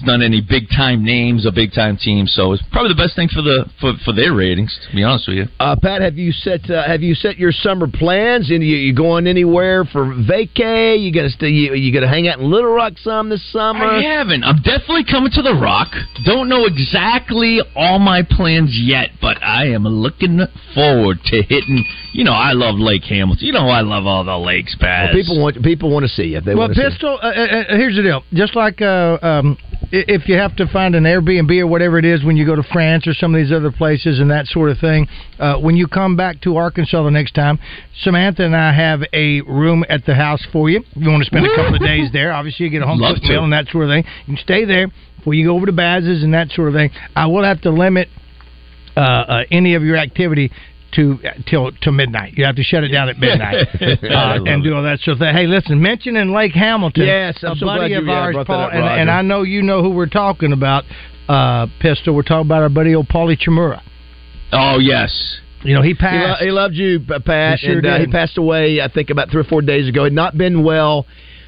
There's 0.00 0.18
not 0.18 0.24
any 0.24 0.40
big 0.40 0.68
time 0.68 1.04
names 1.04 1.46
or 1.46 1.52
big 1.52 1.72
time 1.72 1.96
teams. 1.96 2.32
So 2.34 2.52
it's 2.52 2.62
probably 2.72 2.90
the 2.90 3.00
best 3.00 3.16
thing 3.16 3.28
for 3.28 3.42
the 3.42 3.66
for, 3.80 3.92
for 4.04 4.12
their 4.12 4.34
ratings. 4.34 4.78
To 4.88 4.96
be 4.96 5.02
honest 5.02 5.28
with 5.28 5.36
you. 5.38 5.46
Uh, 5.58 5.76
Pat, 5.80 6.02
have 6.02 6.16
you 6.16 6.32
set 6.32 6.68
uh, 6.70 6.86
have 6.86 7.02
you 7.02 7.14
set 7.14 7.38
your 7.38 7.52
summer 7.52 7.86
plans? 7.86 8.50
And 8.50 8.62
you, 8.62 8.76
you 8.76 8.94
going 8.94 9.26
anywhere 9.26 9.84
for 9.84 10.06
vacay? 10.06 11.00
You 11.00 11.12
gonna 11.12 11.30
stay? 11.30 11.48
You, 11.48 11.74
you 11.74 11.92
gonna 11.92 12.08
hang 12.08 12.28
out 12.28 12.38
in 12.38 12.50
Little 12.50 12.72
Rock 12.72 12.94
some 12.98 13.28
this 13.28 13.44
summer? 13.52 13.84
I 13.84 14.02
haven't. 14.02 14.44
I'm 14.44 14.62
definitely 14.62 15.04
coming 15.10 15.30
to 15.32 15.42
the 15.42 15.54
Rock. 15.54 15.88
Don't 16.24 16.48
know 16.48 16.64
exactly 16.66 17.60
all 17.76 17.98
my 17.98 18.22
plans 18.28 18.78
yet, 18.80 19.10
but 19.20 19.42
I 19.42 19.68
am 19.68 19.84
looking 19.84 20.40
forward 20.74 21.18
to 21.26 21.42
hitting. 21.42 21.84
You 22.12 22.24
know, 22.24 22.32
I 22.32 22.52
love 22.52 22.76
Lake 22.76 23.04
Hamilton. 23.04 23.46
You 23.46 23.52
know, 23.52 23.68
I 23.68 23.82
love 23.82 24.06
all 24.06 24.24
the 24.24 24.36
lakes, 24.36 24.74
Baz. 24.80 25.10
Well, 25.12 25.22
people 25.22 25.42
want 25.42 25.62
people 25.62 25.90
want 25.90 26.04
to 26.04 26.08
see 26.08 26.24
you. 26.34 26.40
They 26.40 26.54
well, 26.54 26.68
want 26.68 26.76
see. 26.76 26.82
pistol. 26.82 27.18
Uh, 27.22 27.26
uh, 27.26 27.30
uh, 27.30 27.76
here's 27.76 27.96
the 27.96 28.02
deal. 28.02 28.24
Just 28.32 28.56
like 28.56 28.80
uh, 28.80 29.18
um, 29.22 29.56
i- 29.89 29.89
if 29.92 30.28
you 30.28 30.36
have 30.36 30.54
to 30.56 30.66
find 30.68 30.94
an 30.94 31.04
Airbnb 31.04 31.58
or 31.60 31.66
whatever 31.66 31.98
it 31.98 32.04
is 32.04 32.24
when 32.24 32.36
you 32.36 32.46
go 32.46 32.54
to 32.54 32.62
France 32.62 33.06
or 33.06 33.14
some 33.14 33.34
of 33.34 33.40
these 33.40 33.52
other 33.52 33.72
places 33.72 34.20
and 34.20 34.30
that 34.30 34.46
sort 34.46 34.70
of 34.70 34.78
thing, 34.78 35.08
uh, 35.38 35.56
when 35.58 35.76
you 35.76 35.86
come 35.88 36.16
back 36.16 36.40
to 36.42 36.56
Arkansas 36.56 37.02
the 37.02 37.10
next 37.10 37.34
time, 37.34 37.58
Samantha 38.02 38.44
and 38.44 38.56
I 38.56 38.72
have 38.72 39.02
a 39.12 39.40
room 39.42 39.84
at 39.88 40.04
the 40.06 40.14
house 40.14 40.44
for 40.52 40.70
you. 40.70 40.80
If 40.80 41.02
you 41.02 41.10
want 41.10 41.22
to 41.22 41.26
spend 41.26 41.46
a 41.46 41.48
couple 41.56 41.74
of 41.74 41.80
days 41.80 42.10
there, 42.12 42.32
obviously 42.32 42.66
you 42.66 42.70
get 42.70 42.82
a 42.82 42.86
home 42.86 43.00
cooked 43.00 43.24
meal 43.24 43.44
and 43.44 43.52
that 43.52 43.66
sort 43.68 43.84
of 43.84 43.90
thing. 43.90 44.04
You 44.26 44.36
can 44.36 44.44
stay 44.44 44.64
there 44.64 44.88
before 45.16 45.34
you 45.34 45.46
go 45.46 45.56
over 45.56 45.66
to 45.66 45.72
Baz's 45.72 46.22
and 46.22 46.34
that 46.34 46.50
sort 46.50 46.68
of 46.68 46.74
thing. 46.74 46.90
I 47.16 47.26
will 47.26 47.44
have 47.44 47.60
to 47.62 47.70
limit 47.70 48.08
uh, 48.96 49.00
uh, 49.00 49.44
any 49.50 49.74
of 49.74 49.82
your 49.82 49.96
activity 49.96 50.52
to 50.92 51.18
till 51.48 51.70
to 51.82 51.92
midnight. 51.92 52.34
You 52.36 52.44
have 52.44 52.56
to 52.56 52.62
shut 52.62 52.84
it 52.84 52.88
down 52.88 53.08
at 53.08 53.18
midnight 53.26 53.68
uh, 53.80 54.44
and 54.46 54.62
do 54.64 54.74
all 54.74 54.82
that 54.82 55.00
sort 55.00 55.14
of 55.14 55.18
thing. 55.20 55.34
Hey, 55.34 55.46
listen, 55.46 55.80
mentioning 55.80 56.32
Lake 56.32 56.52
Hamilton. 56.52 57.06
Yes, 57.06 57.38
I'm 57.42 57.52
a 57.52 57.56
so 57.56 57.66
buddy 57.66 57.88
glad 57.90 57.98
of 57.98 58.04
you, 58.04 58.10
ours, 58.12 58.34
brought 58.34 58.46
that 58.46 58.52
Paul, 58.52 58.64
up, 58.66 58.72
and, 58.72 58.84
and 59.02 59.10
I 59.10 59.22
know 59.22 59.42
you 59.42 59.62
know 59.62 59.82
who 59.82 59.90
we're 59.90 60.06
talking 60.06 60.52
about. 60.52 60.84
Uh, 61.28 61.66
Pistol. 61.80 62.14
We're 62.14 62.22
talking 62.22 62.46
about 62.48 62.62
our 62.62 62.68
buddy 62.68 62.94
old 62.94 63.08
Paulie 63.08 63.38
Chimura. 63.38 63.80
oh 64.52 64.78
yes, 64.80 65.38
You 65.62 65.74
know 65.74 65.82
he 65.82 65.90
He, 65.90 65.94
lo- 65.94 65.98
passed. 66.00 66.42
he 66.42 66.50
loved 66.50 66.74
you, 66.74 67.00
Pat, 67.24 67.58
He 67.60 67.66
sure 67.68 67.78
and 67.78 67.86
uh, 67.86 67.98
he 68.00 68.06
passed 68.08 68.36
away. 68.36 68.80
I 68.80 68.88
think 68.88 69.10
about 69.10 69.30
three 69.30 69.42
or 69.42 69.44
four 69.44 69.62
days 69.62 69.88
ago. 69.88 70.04
Had 70.04 70.12
not 70.12 70.36
been 70.36 70.64
well. 70.64 71.06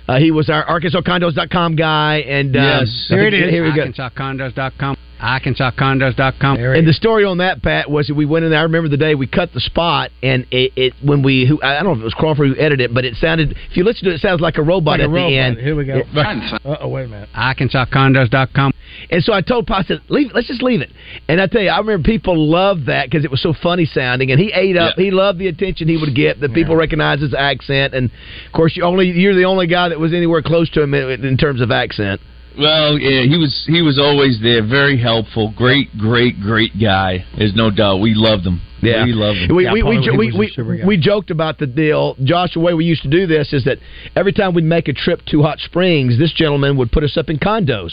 Uh, 0.09 0.19
he 0.19 0.31
was 0.31 0.49
our 0.51 0.65
ArkansasCondos.com 0.67 1.77
guy, 1.77 2.19
and 2.27 2.57
um, 2.57 2.63
Yes. 2.63 3.07
Here 3.09 3.27
it 3.27 3.35
is. 3.35 3.51
Here 3.51 3.63
we 3.65 3.75
go. 3.75 3.87
ArkansasCondos.com. 3.87 4.97
ArkansasCondos.com. 5.21 6.57
And 6.59 6.87
the 6.89 6.93
story 6.93 7.25
on 7.25 7.39
that, 7.39 7.63
Pat, 7.63 7.89
was 7.89 8.09
that 8.09 8.15
we 8.15 8.27
went 8.27 8.45
in 8.45 8.51
there. 8.51 8.59
I 8.59 8.65
remember 8.65 8.89
the 8.89 8.97
day 8.97 9.15
we 9.15 9.27
cut 9.29 9.53
the 9.53 9.61
spot, 9.61 10.11
and 10.23 10.45
it, 10.51 10.73
it 10.75 10.95
when 11.05 11.23
we, 11.23 11.47
who, 11.47 11.63
I 11.63 11.75
don't 11.75 11.85
know 11.85 11.93
if 11.93 12.01
it 12.01 12.05
was 12.05 12.15
Crawford 12.15 12.49
who 12.49 12.57
edited 12.57 12.81
it, 12.81 12.95
but 12.95 13.05
it 13.05 13.15
sounded. 13.17 13.53
If 13.71 13.77
you 13.77 13.85
listen 13.85 14.05
to 14.07 14.11
it, 14.11 14.15
it 14.15 14.21
sounds 14.21 14.41
like 14.41 14.59
a 14.59 14.63
robot 14.63 14.99
Like 14.99 15.01
a 15.01 15.05
at 15.05 15.11
robot. 15.11 15.31
the 15.31 15.39
end. 15.39 15.59
Here 15.59 15.77
we 15.77 15.85
go. 15.85 16.03
Uh 16.17 16.77
oh, 16.81 16.89
wait 16.89 17.05
a 17.05 17.09
minute. 17.09 17.29
ArkansasCondos.com. 17.37 18.73
And 19.11 19.23
so 19.23 19.33
I 19.33 19.41
told 19.41 19.67
Pa, 19.67 19.79
I 19.79 19.83
said, 19.83 20.01
leave 20.09 20.31
it, 20.31 20.35
let's 20.35 20.49
just 20.49 20.63
leave 20.63 20.81
it. 20.81 20.91
And 21.29 21.41
I 21.41 21.47
tell 21.47 21.63
you, 21.63 21.71
I 21.71 21.79
remember 21.79 22.05
people 22.05 22.37
loved 22.37 22.87
that 22.87 23.11
because 23.11 23.25
it 23.25 23.31
was 23.31 23.43
so 23.43 23.55
funny 23.63 23.85
sounding, 23.85 24.31
and 24.31 24.41
he 24.41 24.53
ate 24.55 24.77
up. 24.77 24.95
He 24.97 25.11
loved 25.11 25.39
the 25.39 25.49
attention 25.49 25.89
he 25.89 25.97
would 25.97 26.15
get. 26.15 26.41
That 26.41 26.53
people 26.55 26.77
recognized 26.77 27.23
his 27.23 27.35
accent, 27.35 27.95
and 27.95 28.11
of 28.47 28.53
course, 28.53 28.77
you 28.77 28.85
only 28.85 29.09
you're 29.09 29.35
the 29.35 29.45
only 29.45 29.67
guy 29.67 29.89
that 29.89 29.99
was 29.99 30.13
anywhere 30.13 30.43
close 30.43 30.71
to 30.71 30.83
him 30.83 30.95
in, 30.95 31.25
in 31.25 31.37
terms 31.37 31.61
of 31.61 31.71
accent. 31.71 32.21
Well, 32.59 32.99
yeah, 32.99 33.23
he 33.23 33.39
was 33.39 33.65
he 33.67 33.81
was 33.83 33.99
always 33.99 34.41
there, 34.43 34.67
very 34.67 35.01
helpful, 35.01 35.53
great, 35.57 35.97
great, 35.97 36.41
great 36.41 36.73
guy. 36.79 37.25
There's 37.37 37.55
no 37.55 37.71
doubt. 37.71 38.01
We 38.01 38.13
loved 38.15 38.47
him. 38.47 38.61
Yeah, 38.83 39.05
we 39.05 39.13
loved 39.13 39.39
him. 39.39 39.57
We 39.57 39.65
Yeah, 39.65 39.73
we, 39.73 39.83
we, 39.83 39.97
Paul, 39.97 40.19
we, 40.19 40.27
he 40.31 40.39
was 40.39 40.59
a 40.59 40.63
we, 40.65 40.85
we 40.85 40.97
joked 40.99 41.31
about 41.31 41.59
the 41.59 41.67
deal, 41.67 42.17
Josh. 42.23 42.55
The 42.55 42.61
way 42.61 42.75
we 42.75 42.85
used 42.85 43.03
to 43.03 43.09
do 43.09 43.27
this 43.27 43.53
is 43.53 43.65
that 43.65 43.79
every 44.17 44.33
time 44.33 44.55
we'd 44.55 44.65
make 44.65 44.89
a 44.89 44.93
trip 44.93 45.21
to 45.27 45.43
Hot 45.43 45.59
Springs, 45.61 46.19
this 46.19 46.33
gentleman 46.33 46.77
would 46.79 46.91
put 46.91 47.05
us 47.05 47.17
up 47.17 47.31
in 47.31 47.39
condos, 47.39 47.93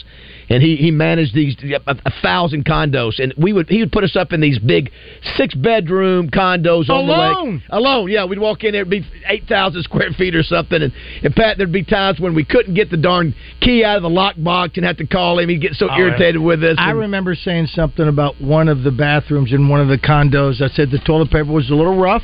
and 0.50 0.63
he 0.63 0.75
he 0.75 0.89
managed 0.91 1.34
these 1.36 1.55
a, 1.63 1.96
a 2.05 2.12
thousand 2.22 2.65
condos, 2.65 3.19
and 3.19 3.34
we 3.38 3.53
would 3.53 3.69
he 3.69 3.79
would 3.81 3.91
put 3.91 4.03
us 4.03 4.15
up 4.15 4.34
in 4.34 4.41
these 4.41 4.58
big 4.60 4.91
six 5.38 5.53
bedroom 5.53 6.29
condos 6.29 6.89
on 6.89 7.05
the 7.08 7.13
Alone? 7.13 7.53
lake. 7.55 7.62
Alone, 7.69 8.10
yeah. 8.10 8.25
We'd 8.25 8.39
walk 8.39 8.63
in 8.63 8.72
there, 8.72 8.81
it'd 8.81 8.89
be 8.89 9.05
eight 9.27 9.46
thousand 9.48 9.84
square 9.84 10.10
feet 10.17 10.36
or 10.36 10.43
something, 10.43 10.81
and, 10.81 10.91
and 11.24 11.36
Pat, 11.36 11.58
there'd 11.58 11.72
be 11.72 11.84
times 11.84 12.19
when 12.19 12.34
we 12.34 12.43
couldn't 12.43 12.74
get 12.74 12.89
the 12.89 12.98
darn 12.98 13.36
key 13.62 13.84
out 13.84 13.98
of 13.98 14.03
the 14.03 14.10
lockbox 14.10 14.75
and 14.77 14.86
have 14.86 14.98
to 14.98 15.05
call 15.08 15.38
him. 15.39 15.50
He'd 15.50 15.62
get 15.62 15.74
so 15.75 15.88
Oh, 15.89 15.98
irritated 15.98 16.41
with 16.41 16.63
us. 16.63 16.75
I 16.79 16.91
and- 16.91 17.00
remember 17.00 17.36
saying 17.36 17.67
something 17.67 18.08
about 18.08 18.39
one 18.41 18.67
of 18.69 18.84
the 18.84 18.91
bathrooms 18.91 19.51
in 19.53 19.67
one 19.69 19.81
of 19.81 19.88
the 19.88 19.98
condos. 19.98 20.62
I 20.62 20.67
said 20.79 20.91
the 20.91 21.00
toilet 21.00 21.29
paper 21.29 21.51
was 21.51 21.69
a 21.69 21.75
little 21.75 21.98
rough. 21.98 22.24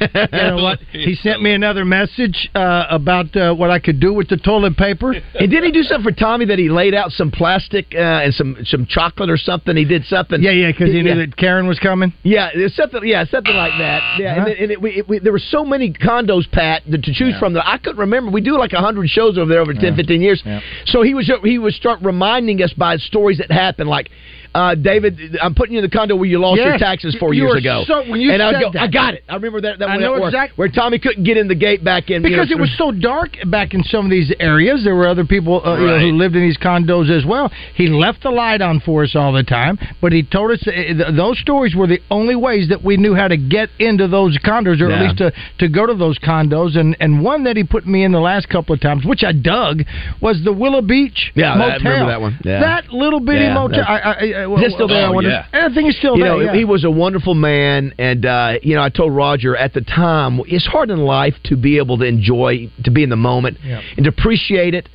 you 0.00 0.08
know 0.32 0.62
what? 0.62 0.78
He 0.92 1.14
sent 1.16 1.42
me 1.42 1.52
another 1.52 1.84
message 1.84 2.48
uh, 2.54 2.84
about 2.88 3.34
uh, 3.34 3.52
what 3.52 3.70
I 3.70 3.80
could 3.80 3.98
do 3.98 4.14
with 4.14 4.28
the 4.28 4.36
toilet 4.36 4.76
paper. 4.76 5.12
And 5.12 5.50
did 5.50 5.64
he 5.64 5.72
do 5.72 5.82
something 5.82 6.12
for 6.12 6.16
Tommy 6.16 6.44
that 6.46 6.58
he 6.60 6.68
laid 6.68 6.94
out 6.94 7.10
some 7.10 7.32
plastic 7.32 7.86
uh, 7.92 7.98
and 7.98 8.32
some 8.34 8.58
some 8.64 8.86
chocolate 8.86 9.28
or 9.28 9.36
something? 9.36 9.76
He 9.76 9.84
did 9.84 10.04
something. 10.04 10.40
Yeah, 10.40 10.52
yeah, 10.52 10.70
because 10.70 10.92
he 10.92 11.02
knew 11.02 11.10
Yeah. 11.10 11.26
that 11.26 11.36
Karen 11.36 11.66
was 11.66 11.80
coming. 11.80 12.12
Yeah, 12.22 12.50
something. 12.68 13.00
Yeah, 13.02 13.24
something 13.24 13.56
like 13.56 13.72
that. 13.78 14.18
Yeah, 14.20 14.34
and, 14.34 14.40
Uh-huh. 14.42 14.50
it, 14.50 14.58
and 14.60 14.70
it, 14.70 14.80
we, 14.80 14.90
it, 14.98 15.08
we, 15.08 15.18
there 15.18 15.32
were 15.32 15.40
so 15.40 15.64
many 15.64 15.92
condos, 15.92 16.48
Pat, 16.52 16.82
that 16.90 17.02
to 17.02 17.12
choose 17.12 17.36
from 17.40 17.54
that 17.54 17.66
I 17.66 17.78
couldn't 17.78 17.98
remember. 17.98 18.30
We 18.30 18.40
do 18.40 18.56
like 18.56 18.70
hundred 18.70 19.08
shows 19.08 19.36
over 19.36 19.50
there 19.50 19.60
over 19.60 19.74
10, 19.74 19.96
15 19.96 20.22
years. 20.22 20.42
So 20.86 21.02
he 21.02 21.14
was 21.14 21.28
he 21.42 21.58
would 21.58 21.74
start 21.74 21.98
reminding 22.02 22.62
us 22.62 22.72
by 22.72 22.96
stories 22.98 23.38
that 23.38 23.50
happened, 23.50 23.88
like. 23.90 24.10
Uh, 24.52 24.74
David, 24.74 25.38
I'm 25.40 25.54
putting 25.54 25.74
you 25.74 25.78
in 25.78 25.84
the 25.84 25.90
condo 25.96 26.16
where 26.16 26.26
you 26.26 26.40
lost 26.40 26.60
your 26.60 26.76
taxes 26.76 27.14
four 27.20 27.32
You 27.32 27.44
years 27.44 27.56
ago. 27.56 27.84
so- 27.86 28.02
when 28.10 28.20
you 28.20 28.32
and 28.32 28.42
I'd 28.42 28.54
said 28.54 28.60
go, 28.62 28.70
that- 28.72 28.82
I 28.82 28.86
got 28.88 29.14
it. 29.14 29.22
I 29.28 29.34
remember 29.34 29.60
that. 29.60 29.78
that 29.78 29.88
I 29.88 29.96
know 29.96 30.14
that 30.14 30.20
worked, 30.22 30.34
exact- 30.34 30.58
where 30.58 30.68
Tommy 30.68 30.98
couldn't 30.98 31.22
get 31.22 31.36
in 31.36 31.46
the 31.46 31.54
gate 31.54 31.84
back 31.84 32.10
in 32.10 32.22
Because 32.22 32.50
you 32.50 32.56
it 32.56 32.60
was 32.60 32.76
so 32.76 32.90
dark 32.90 33.36
back 33.46 33.74
in 33.74 33.84
some 33.84 34.04
of 34.04 34.10
these 34.10 34.32
areas. 34.40 34.82
There 34.82 34.96
were 34.96 35.06
other 35.06 35.24
people 35.24 35.62
uh, 35.64 35.78
you 35.78 35.86
know, 35.86 35.98
who 36.00 36.12
lived 36.16 36.34
in 36.34 36.42
these 36.42 36.58
condos 36.58 37.10
as 37.16 37.24
well. 37.24 37.52
He 37.74 37.86
left 37.88 38.22
the 38.24 38.30
light 38.30 38.60
on 38.60 38.80
for 38.80 39.04
us 39.04 39.14
all 39.14 39.32
the 39.32 39.44
time, 39.44 39.78
but 40.00 40.10
he 40.12 40.24
told 40.24 40.50
us 40.50 40.66
uh, 40.66 41.12
those 41.12 41.38
stories 41.38 41.76
were 41.76 41.86
the 41.86 42.00
only 42.10 42.34
ways 42.34 42.68
that 42.70 42.82
we 42.82 42.96
knew 42.96 43.14
how 43.14 43.28
to 43.28 43.36
get 43.36 43.68
into 43.78 44.08
those 44.08 44.36
condos, 44.38 44.80
or 44.80 44.90
at 44.90 45.00
least 45.02 45.18
to, 45.18 45.32
to 45.58 45.68
go 45.68 45.86
to 45.86 45.94
those 45.94 46.18
condos. 46.18 46.76
And, 46.76 46.96
and 46.98 47.22
one 47.22 47.44
that 47.44 47.56
he 47.56 47.62
put 47.62 47.86
me 47.86 48.02
in 48.02 48.10
the 48.10 48.20
last 48.20 48.48
couple 48.48 48.74
of 48.74 48.80
times, 48.80 49.04
which 49.04 49.22
I 49.22 49.30
dug, 49.32 49.82
was 50.20 50.40
the 50.44 50.52
Willow 50.52 50.82
Beach 50.82 51.30
Yeah, 51.36 51.52
I 51.54 51.76
remember 51.76 52.06
that 52.06 52.20
one. 52.20 52.38
Yeah. 52.44 52.60
That 52.60 52.92
little 52.92 53.20
bitty 53.20 53.44
Yeah, 53.44 53.54
motel. 53.54 53.84
I, 53.86 53.98
I, 53.98 54.32
I, 54.39 54.39
Is 54.44 54.62
it 54.62 54.72
still 54.72 54.88
there? 54.88 55.04
I 55.04 55.08
Oh, 55.08 55.12
wonder- 55.12 55.30
yeah. 55.30 55.46
I 55.52 55.72
think 55.74 55.88
it's 55.88 55.98
still 55.98 56.16
you 56.16 56.24
there. 56.24 56.32
know, 56.32 56.40
yeah. 56.40 56.54
he 56.54 56.64
was 56.64 56.84
a 56.84 56.90
wonderful 56.90 57.34
man, 57.34 57.94
and 57.98 58.24
uh, 58.26 58.54
you 58.62 58.74
know, 58.74 58.82
I 58.82 58.88
told 58.88 59.14
Roger 59.14 59.56
at 59.56 59.72
the 59.74 59.80
time, 59.80 60.40
it's 60.46 60.66
hard 60.66 60.90
in 60.90 60.98
life 60.98 61.34
to 61.44 61.56
be 61.56 61.78
able 61.78 61.98
to 61.98 62.04
enjoy, 62.04 62.70
to 62.84 62.90
be 62.90 63.02
in 63.02 63.10
the 63.10 63.16
moment, 63.16 63.58
Yeah. 63.64 63.80
and 63.96 64.04
to 64.04 64.10
appreciate 64.10 64.74
it. 64.74 64.88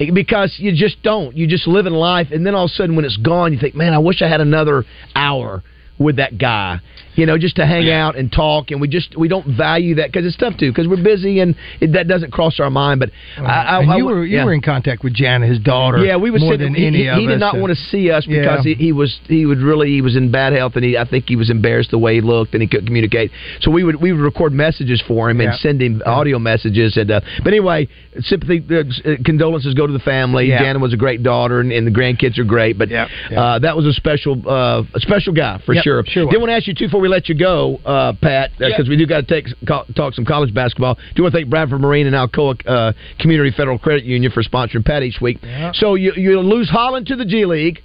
eh, 0.00 0.10
Because 0.12 0.54
you 0.58 0.72
just 0.72 1.02
don't. 1.02 1.36
You 1.36 1.46
just 1.46 1.66
live 1.66 1.86
in 1.86 1.92
life, 1.94 2.28
and 2.32 2.46
then 2.46 2.54
all 2.54 2.64
of 2.64 2.70
a 2.70 2.74
sudden, 2.74 2.96
when 2.96 3.04
it's 3.04 3.16
gone, 3.18 3.52
you 3.52 3.58
think, 3.58 3.74
"Man, 3.74 3.92
I 3.94 3.98
wish 3.98 4.22
I 4.22 4.28
had 4.28 4.40
another 4.40 4.84
hour 5.14 5.62
with 6.00 6.16
that 6.16 6.36
guy." 6.38 6.80
You 7.16 7.26
know, 7.26 7.36
just 7.36 7.56
to 7.56 7.66
hang 7.66 7.90
out 7.90 8.16
and 8.16 8.32
talk, 8.32 8.70
and 8.70 8.80
we 8.80 8.88
just 8.88 9.16
we 9.18 9.28
don't 9.28 9.46
value 9.56 9.96
that 9.96 10.10
because 10.10 10.24
it's 10.24 10.36
tough 10.36 10.56
too 10.58 10.70
because 10.70 10.88
we're 10.88 11.02
busy 11.02 11.40
and 11.40 11.54
it, 11.80 11.92
that 11.92 12.08
doesn't 12.08 12.30
cross 12.32 12.58
our 12.60 12.70
mind. 12.70 13.00
But 13.00 13.10
I, 13.36 13.42
I, 13.42 13.80
I- 13.82 13.96
you 13.96 14.06
were 14.06 14.24
you 14.24 14.38
yeah. 14.38 14.44
were 14.44 14.54
in 14.54 14.62
contact 14.62 15.02
with 15.04 15.12
Jana, 15.12 15.46
his 15.46 15.58
daughter. 15.58 15.98
Yeah, 15.98 16.16
we 16.16 16.30
would 16.30 16.40
more 16.40 16.56
than 16.56 16.74
he, 16.74 16.86
any 16.86 16.98
he, 16.98 17.06
of 17.08 17.18
he 17.18 17.26
did 17.26 17.34
us, 17.34 17.40
not 17.40 17.56
uh, 17.56 17.58
want 17.58 17.70
to 17.72 17.76
see 17.90 18.10
us 18.10 18.26
yeah. 18.26 18.40
because 18.40 18.64
he, 18.64 18.74
he 18.74 18.92
was 18.92 19.18
he 19.26 19.44
would 19.44 19.58
really 19.58 19.88
he 19.88 20.00
was 20.00 20.16
in 20.16 20.30
bad 20.30 20.52
health 20.52 20.76
and 20.76 20.84
he 20.84 20.96
I 20.96 21.04
think 21.06 21.26
he 21.28 21.36
was 21.36 21.50
embarrassed 21.50 21.90
the 21.90 21.98
way 21.98 22.14
he 22.14 22.20
looked 22.20 22.54
and 22.54 22.62
he 22.62 22.68
couldn't 22.68 22.86
communicate. 22.86 23.32
So 23.60 23.70
we 23.70 23.82
would 23.82 24.00
we 24.00 24.12
would 24.12 24.22
record 24.22 24.52
messages 24.52 25.02
for 25.06 25.28
him 25.28 25.40
and 25.40 25.54
send 25.56 25.82
him 25.82 26.02
audio 26.06 26.38
messages 26.38 26.96
and 26.96 27.10
uh, 27.10 27.20
but 27.42 27.48
anyway, 27.48 27.88
sympathy 28.20 28.64
uh, 28.70 29.16
condolences 29.24 29.74
go 29.74 29.86
to 29.86 29.92
the 29.92 29.98
family. 29.98 30.46
Yeah. 30.48 30.62
Jana 30.62 30.78
was 30.78 30.94
a 30.94 30.96
great 30.96 31.22
daughter 31.22 31.60
and, 31.60 31.72
and 31.72 31.86
the 31.86 31.90
grandkids 31.90 32.38
are 32.38 32.44
great, 32.44 32.78
but 32.78 32.88
Yeah. 32.88 33.08
Uh, 33.36 33.58
that 33.58 33.76
was 33.76 33.84
a 33.84 33.92
special 33.92 34.40
uh, 34.48 34.84
a 34.94 35.00
special 35.00 35.34
guy 35.34 35.60
for 35.66 35.74
Yep, 35.74 35.84
sure. 35.84 35.89
Sure 36.06 36.24
was. 36.26 36.32
Did 36.32 36.40
want 36.40 36.50
to 36.50 36.54
ask 36.54 36.66
you 36.66 36.74
too 36.74 36.86
before 36.86 37.00
we 37.00 37.08
let 37.08 37.28
you 37.28 37.34
go, 37.34 37.76
uh, 37.84 38.12
Pat, 38.20 38.50
because 38.58 38.88
we 38.88 38.96
do 38.96 39.06
got 39.06 39.26
to 39.26 39.26
take 39.26 39.46
co- 39.66 39.84
talk 39.94 40.14
some 40.14 40.24
college 40.24 40.52
basketball. 40.54 40.94
Do 40.94 41.00
you 41.16 41.22
want 41.24 41.34
to 41.34 41.38
thank 41.38 41.50
Bradford 41.50 41.80
Marine 41.80 42.06
and 42.06 42.14
Alcoa 42.14 42.60
uh, 42.66 42.92
Community 43.18 43.50
Federal 43.56 43.78
Credit 43.78 44.04
Union 44.04 44.32
for 44.32 44.42
sponsoring 44.42 44.84
Pat 44.84 45.02
each 45.02 45.20
week. 45.20 45.38
Yeah. 45.42 45.72
So 45.74 45.94
you 45.94 46.12
you 46.16 46.40
lose 46.40 46.68
Holland 46.70 47.06
to 47.08 47.16
the 47.16 47.24
G 47.24 47.44
League. 47.44 47.82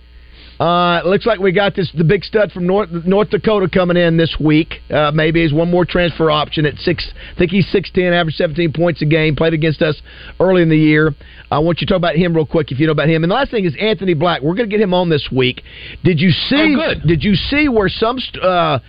Uh, 0.60 1.02
looks 1.06 1.26
like 1.26 1.40
we 1.40 1.52
got 1.52 1.76
this 1.76 1.92
the 1.98 2.04
big 2.06 2.24
stud 2.24 2.50
from 2.52 2.66
North 2.66 2.90
North 2.90 3.30
Dakota 3.30 3.68
coming 3.70 3.98
in 3.98 4.16
this 4.16 4.38
week. 4.40 4.76
Uh, 4.90 5.12
maybe 5.14 5.42
he's 5.44 5.52
one 5.52 5.70
more 5.70 5.84
transfer 5.84 6.32
option 6.32 6.66
at 6.66 6.76
six. 6.78 7.12
I 7.34 7.38
think 7.38 7.52
he's 7.52 7.68
six 7.72 7.92
ten, 7.94 8.14
average 8.14 8.36
seventeen 8.36 8.72
points 8.72 9.02
a 9.02 9.06
game. 9.06 9.36
Played 9.36 9.54
against 9.54 9.82
us 9.82 10.02
early 10.40 10.62
in 10.62 10.70
the 10.70 10.78
year. 10.78 11.14
I 11.52 11.60
want 11.60 11.82
you 11.82 11.88
to 11.88 11.92
talk 11.92 11.98
about 11.98 12.16
him 12.16 12.34
real 12.34 12.46
quick 12.46 12.72
if 12.72 12.80
you 12.80 12.86
know 12.86 12.94
about 12.94 13.10
him. 13.10 13.24
And 13.24 13.32
the 13.32 13.36
last 13.36 13.52
thing 13.52 13.66
is 13.66 13.76
Anthony 13.80 14.14
Black. 14.14 14.42
We're 14.42 14.56
going 14.56 14.70
to 14.70 14.74
get 14.74 14.80
him 14.82 14.94
on 14.94 15.10
this 15.10 15.28
week. 15.30 15.62
Did 16.06 16.22
you 16.22 16.32
see? 16.32 16.78
Oh. 16.80 16.94
Did 17.06 17.22
you 17.24 17.36
see 17.36 17.68
where 17.68 17.90
some 17.90 18.18
uh, 18.42 18.80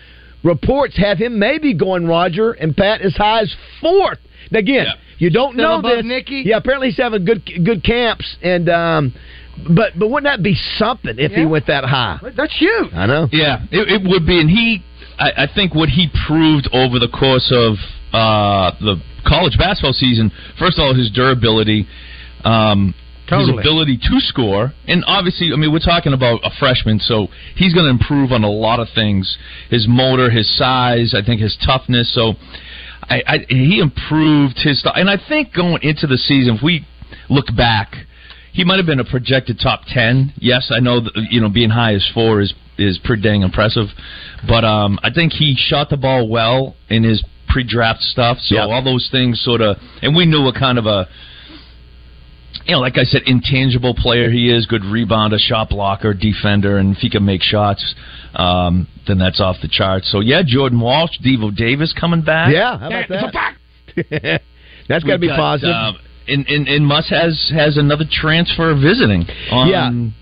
reports 0.44 0.96
have 0.98 1.18
him 1.18 1.38
maybe 1.40 1.74
going 1.74 2.06
Roger 2.06 2.52
and 2.52 2.76
Pat 2.76 3.00
as 3.00 3.16
high 3.16 3.40
as 3.40 3.52
fourth? 3.80 4.18
Again, 4.52 4.86
Yeah. 4.86 4.92
you 5.18 5.30
don't 5.30 5.54
Still 5.54 5.64
know 5.68 5.78
above 5.80 5.96
this. 5.96 6.04
Nicky? 6.06 6.42
Yeah, 6.46 6.58
apparently 6.58 6.90
he's 6.90 6.96
having 6.98 7.24
good 7.24 7.42
good 7.64 7.82
camps 7.82 8.36
and. 8.40 8.68
um 8.68 9.14
but 9.68 9.98
but 9.98 10.08
wouldn't 10.08 10.24
that 10.24 10.42
be 10.42 10.54
something 10.76 11.16
if 11.18 11.32
he 11.32 11.46
went 11.46 11.66
that 11.66 11.84
high? 11.84 12.20
That's 12.36 12.56
huge. 12.56 12.92
I 12.92 13.06
know. 13.06 13.28
Yeah, 13.32 13.64
it, 13.70 14.02
it 14.02 14.08
would 14.08 14.26
be, 14.26 14.40
and 14.40 14.50
he, 14.50 14.84
I, 15.18 15.44
I 15.44 15.48
think, 15.52 15.74
what 15.74 15.88
he 15.88 16.08
proved 16.26 16.68
over 16.72 16.98
the 16.98 17.08
course 17.08 17.50
of 17.54 17.74
uh, 18.12 18.76
the 18.80 18.96
college 19.26 19.56
basketball 19.58 19.92
season. 19.92 20.30
First 20.58 20.78
of 20.78 20.84
all, 20.84 20.94
his 20.94 21.10
durability, 21.10 21.86
um, 22.44 22.94
Totally. 23.28 23.52
his 23.52 23.60
ability 23.60 23.96
to 23.96 24.20
score, 24.20 24.72
and 24.86 25.04
obviously, 25.06 25.52
I 25.52 25.56
mean, 25.56 25.72
we're 25.72 25.78
talking 25.80 26.12
about 26.12 26.40
a 26.44 26.50
freshman, 26.58 27.00
so 27.00 27.28
he's 27.56 27.74
going 27.74 27.86
to 27.86 27.90
improve 27.90 28.32
on 28.32 28.44
a 28.44 28.50
lot 28.50 28.78
of 28.78 28.88
things. 28.94 29.36
His 29.70 29.86
motor, 29.88 30.30
his 30.30 30.54
size, 30.56 31.14
I 31.14 31.24
think, 31.24 31.40
his 31.40 31.56
toughness. 31.64 32.14
So, 32.14 32.34
I, 33.02 33.22
I 33.26 33.38
he 33.48 33.80
improved 33.80 34.58
his 34.58 34.80
stuff, 34.80 34.94
and 34.96 35.10
I 35.10 35.16
think 35.28 35.52
going 35.54 35.82
into 35.82 36.06
the 36.06 36.16
season, 36.16 36.56
if 36.56 36.62
we 36.62 36.86
look 37.28 37.46
back 37.56 37.94
he 38.56 38.64
might 38.64 38.78
have 38.78 38.86
been 38.86 39.00
a 39.00 39.04
projected 39.04 39.60
top 39.62 39.82
ten. 39.86 40.32
Yes, 40.38 40.70
I 40.74 40.80
know 40.80 41.00
that, 41.00 41.12
you 41.30 41.40
know 41.40 41.50
being 41.50 41.70
high 41.70 41.94
as 41.94 42.08
four 42.14 42.40
is 42.40 42.54
is 42.78 42.98
pretty 43.04 43.22
dang 43.22 43.42
impressive, 43.42 43.86
but 44.48 44.64
um, 44.64 44.98
I 45.02 45.10
think 45.10 45.32
he 45.32 45.54
shot 45.56 45.90
the 45.90 45.96
ball 45.96 46.28
well 46.28 46.74
in 46.88 47.04
his 47.04 47.22
pre-draft 47.48 48.00
stuff. 48.02 48.38
So 48.40 48.54
Yeah. 48.56 48.66
all 48.66 48.82
those 48.82 49.08
things 49.10 49.40
sort 49.40 49.60
of, 49.62 49.76
and 50.02 50.14
we 50.16 50.26
knew 50.26 50.42
what 50.42 50.54
kind 50.56 50.78
of 50.78 50.86
a 50.86 51.06
you 52.66 52.72
know, 52.74 52.80
like 52.80 52.98
I 52.98 53.04
said, 53.04 53.22
intangible 53.26 53.94
player 53.94 54.28
he 54.30 54.50
is. 54.50 54.66
Good 54.66 54.82
rebounder, 54.82 55.38
shot 55.38 55.68
blocker, 55.68 56.12
defender, 56.14 56.78
and 56.78 56.96
if 56.96 56.98
he 57.00 57.08
can 57.10 57.24
make 57.24 57.40
shots, 57.42 57.94
um, 58.34 58.88
then 59.06 59.18
that's 59.18 59.40
off 59.40 59.56
the 59.62 59.68
charts. 59.68 60.10
So 60.10 60.20
yeah, 60.20 60.42
Jordan 60.44 60.80
Walsh, 60.80 61.12
Devo 61.24 61.54
Davis 61.54 61.92
coming 61.98 62.22
back. 62.22 62.52
Yeah, 62.52 62.78
how 62.78 62.88
about 62.88 63.32
that? 63.32 64.42
That's 64.88 65.02
got 65.02 65.14
to 65.14 65.20
We've 65.20 65.20
be 65.22 65.28
positive. 65.28 65.74
um, 65.74 65.96
and, 66.28 66.46
and, 66.48 66.68
and 66.68 66.86
Muss 66.86 67.08
has 67.10 67.50
has 67.54 67.76
another 67.76 68.04
transfer 68.10 68.74
visiting 68.74 69.24
on 69.50 69.70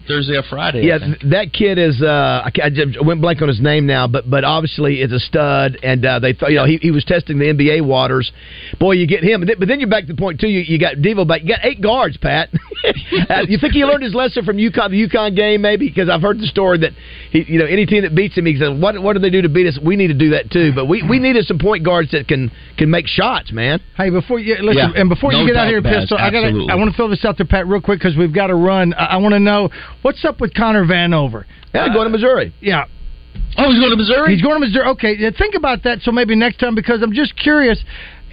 Thursday 0.06 0.36
or 0.36 0.42
Friday. 0.42 0.86
Yeah, 0.86 0.98
th- 0.98 1.20
that 1.30 1.52
kid 1.52 1.78
is. 1.78 2.02
Uh, 2.02 2.44
I, 2.44 2.50
I 2.62 2.70
went 3.04 3.20
blank 3.20 3.40
on 3.42 3.48
his 3.48 3.60
name 3.60 3.86
now, 3.86 4.06
but 4.06 4.28
but 4.28 4.44
obviously 4.44 5.00
is 5.00 5.12
a 5.12 5.18
stud, 5.18 5.78
and 5.82 6.04
uh, 6.04 6.18
they 6.18 6.32
thought 6.32 6.50
you 6.50 6.56
know 6.56 6.66
he, 6.66 6.76
he 6.76 6.90
was 6.90 7.04
testing 7.04 7.38
the 7.38 7.46
NBA 7.46 7.84
waters. 7.84 8.30
Boy, 8.78 8.92
you 8.92 9.06
get 9.06 9.22
him, 9.24 9.40
but 9.40 9.46
then, 9.46 9.56
but 9.58 9.68
then 9.68 9.80
you're 9.80 9.88
back 9.88 10.06
to 10.06 10.12
the 10.12 10.18
point 10.18 10.40
too. 10.40 10.48
You, 10.48 10.60
you 10.60 10.78
got 10.78 10.96
Devo 10.96 11.26
back. 11.26 11.42
You 11.42 11.48
got 11.48 11.64
eight 11.64 11.80
guards, 11.80 12.16
Pat. 12.16 12.50
uh, 13.30 13.42
you 13.48 13.58
think 13.58 13.72
he 13.72 13.84
learned 13.84 14.02
his 14.02 14.14
lesson 14.14 14.44
from 14.44 14.56
UConn, 14.56 14.90
the 14.90 15.08
UConn 15.08 15.34
game, 15.34 15.62
maybe? 15.62 15.88
Because 15.88 16.08
I've 16.08 16.20
heard 16.22 16.38
the 16.38 16.46
story 16.46 16.78
that 16.78 16.92
he, 17.30 17.44
you 17.48 17.58
know, 17.58 17.64
any 17.66 17.86
team 17.86 18.02
that 18.02 18.14
beats 18.14 18.36
him, 18.36 18.46
he 18.46 18.56
says, 18.58 18.70
"What 18.78 19.00
what 19.02 19.14
do 19.14 19.18
they 19.20 19.30
do 19.30 19.42
to 19.42 19.48
beat 19.48 19.66
us? 19.66 19.78
We 19.82 19.96
need 19.96 20.08
to 20.08 20.14
do 20.14 20.30
that 20.30 20.50
too." 20.50 20.72
But 20.74 20.86
we 20.86 21.02
we 21.08 21.18
needed 21.18 21.46
some 21.46 21.58
point 21.58 21.84
guards 21.84 22.10
that 22.12 22.28
can 22.28 22.50
can 22.76 22.90
make 22.90 23.06
shots, 23.06 23.52
man. 23.52 23.80
Hey, 23.96 24.10
before 24.10 24.38
you 24.38 24.56
listen, 24.60 24.92
Yeah. 24.94 25.00
and 25.00 25.08
before 25.08 25.32
No 25.32 25.40
you 25.40 25.46
get 25.46 25.56
out 25.56 25.64
doubt 25.64 25.68
here, 25.70 25.78
about 25.78 25.92
it. 25.94 26.00
pistol, 26.00 26.18
I 26.18 26.30
got 26.30 26.44
Absolutely. 26.44 26.72
I 26.72 26.74
want 26.76 26.90
to 26.90 26.96
throw 26.96 27.08
this 27.08 27.24
out 27.24 27.36
there, 27.38 27.46
Pat, 27.46 27.66
real 27.66 27.80
quick 27.80 27.98
because 27.98 28.16
we've 28.16 28.34
got 28.34 28.48
to 28.48 28.54
run. 28.54 28.92
I, 28.94 29.04
I 29.04 29.16
want 29.16 29.32
to 29.34 29.40
know 29.40 29.70
what's 30.02 30.24
up 30.24 30.40
with 30.40 30.52
Connor 30.54 30.84
Vanover. 30.84 31.44
Yeah, 31.74 31.88
going 31.92 32.04
to 32.06 32.10
Missouri. 32.10 32.54
Yeah, 32.60 32.84
oh, 33.58 33.70
he's 33.70 33.78
going 33.80 33.90
to 33.90 33.96
Missouri. 33.96 34.34
he's 34.34 34.42
going 34.42 34.60
to 34.60 34.66
Missouri. 34.66 34.86
Okay, 34.90 35.16
think 35.32 35.54
about 35.54 35.82
that. 35.84 36.00
So 36.02 36.12
maybe 36.12 36.36
next 36.36 36.58
time, 36.58 36.74
because 36.74 37.02
I'm 37.02 37.12
just 37.12 37.34
curious. 37.36 37.82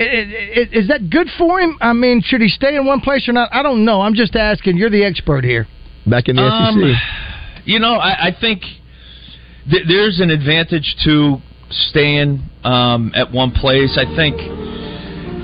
Is 0.01 0.87
that 0.87 1.09
good 1.09 1.27
for 1.37 1.59
him? 1.59 1.77
I 1.81 1.93
mean, 1.93 2.21
should 2.23 2.41
he 2.41 2.47
stay 2.49 2.75
in 2.75 2.85
one 2.85 3.01
place 3.01 3.27
or 3.27 3.33
not? 3.33 3.49
I 3.53 3.61
don't 3.63 3.85
know. 3.85 4.01
I'm 4.01 4.13
just 4.15 4.35
asking. 4.35 4.77
You're 4.77 4.89
the 4.89 5.03
expert 5.03 5.43
here. 5.43 5.67
Back 6.05 6.27
in 6.27 6.35
the 6.35 6.41
Um, 6.43 6.79
SEC. 6.81 7.61
You 7.65 7.79
know, 7.79 7.93
I, 7.95 8.27
I 8.27 8.35
think 8.39 8.61
th- 9.69 9.83
there's 9.87 10.19
an 10.19 10.31
advantage 10.31 10.95
to 11.03 11.37
staying 11.69 12.41
um, 12.63 13.11
at 13.15 13.31
one 13.31 13.51
place. 13.51 13.97
I 13.97 14.05
think, 14.15 14.35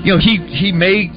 you 0.04 0.12
know, 0.12 0.18
he 0.18 0.38
he 0.48 0.72
may, 0.72 1.10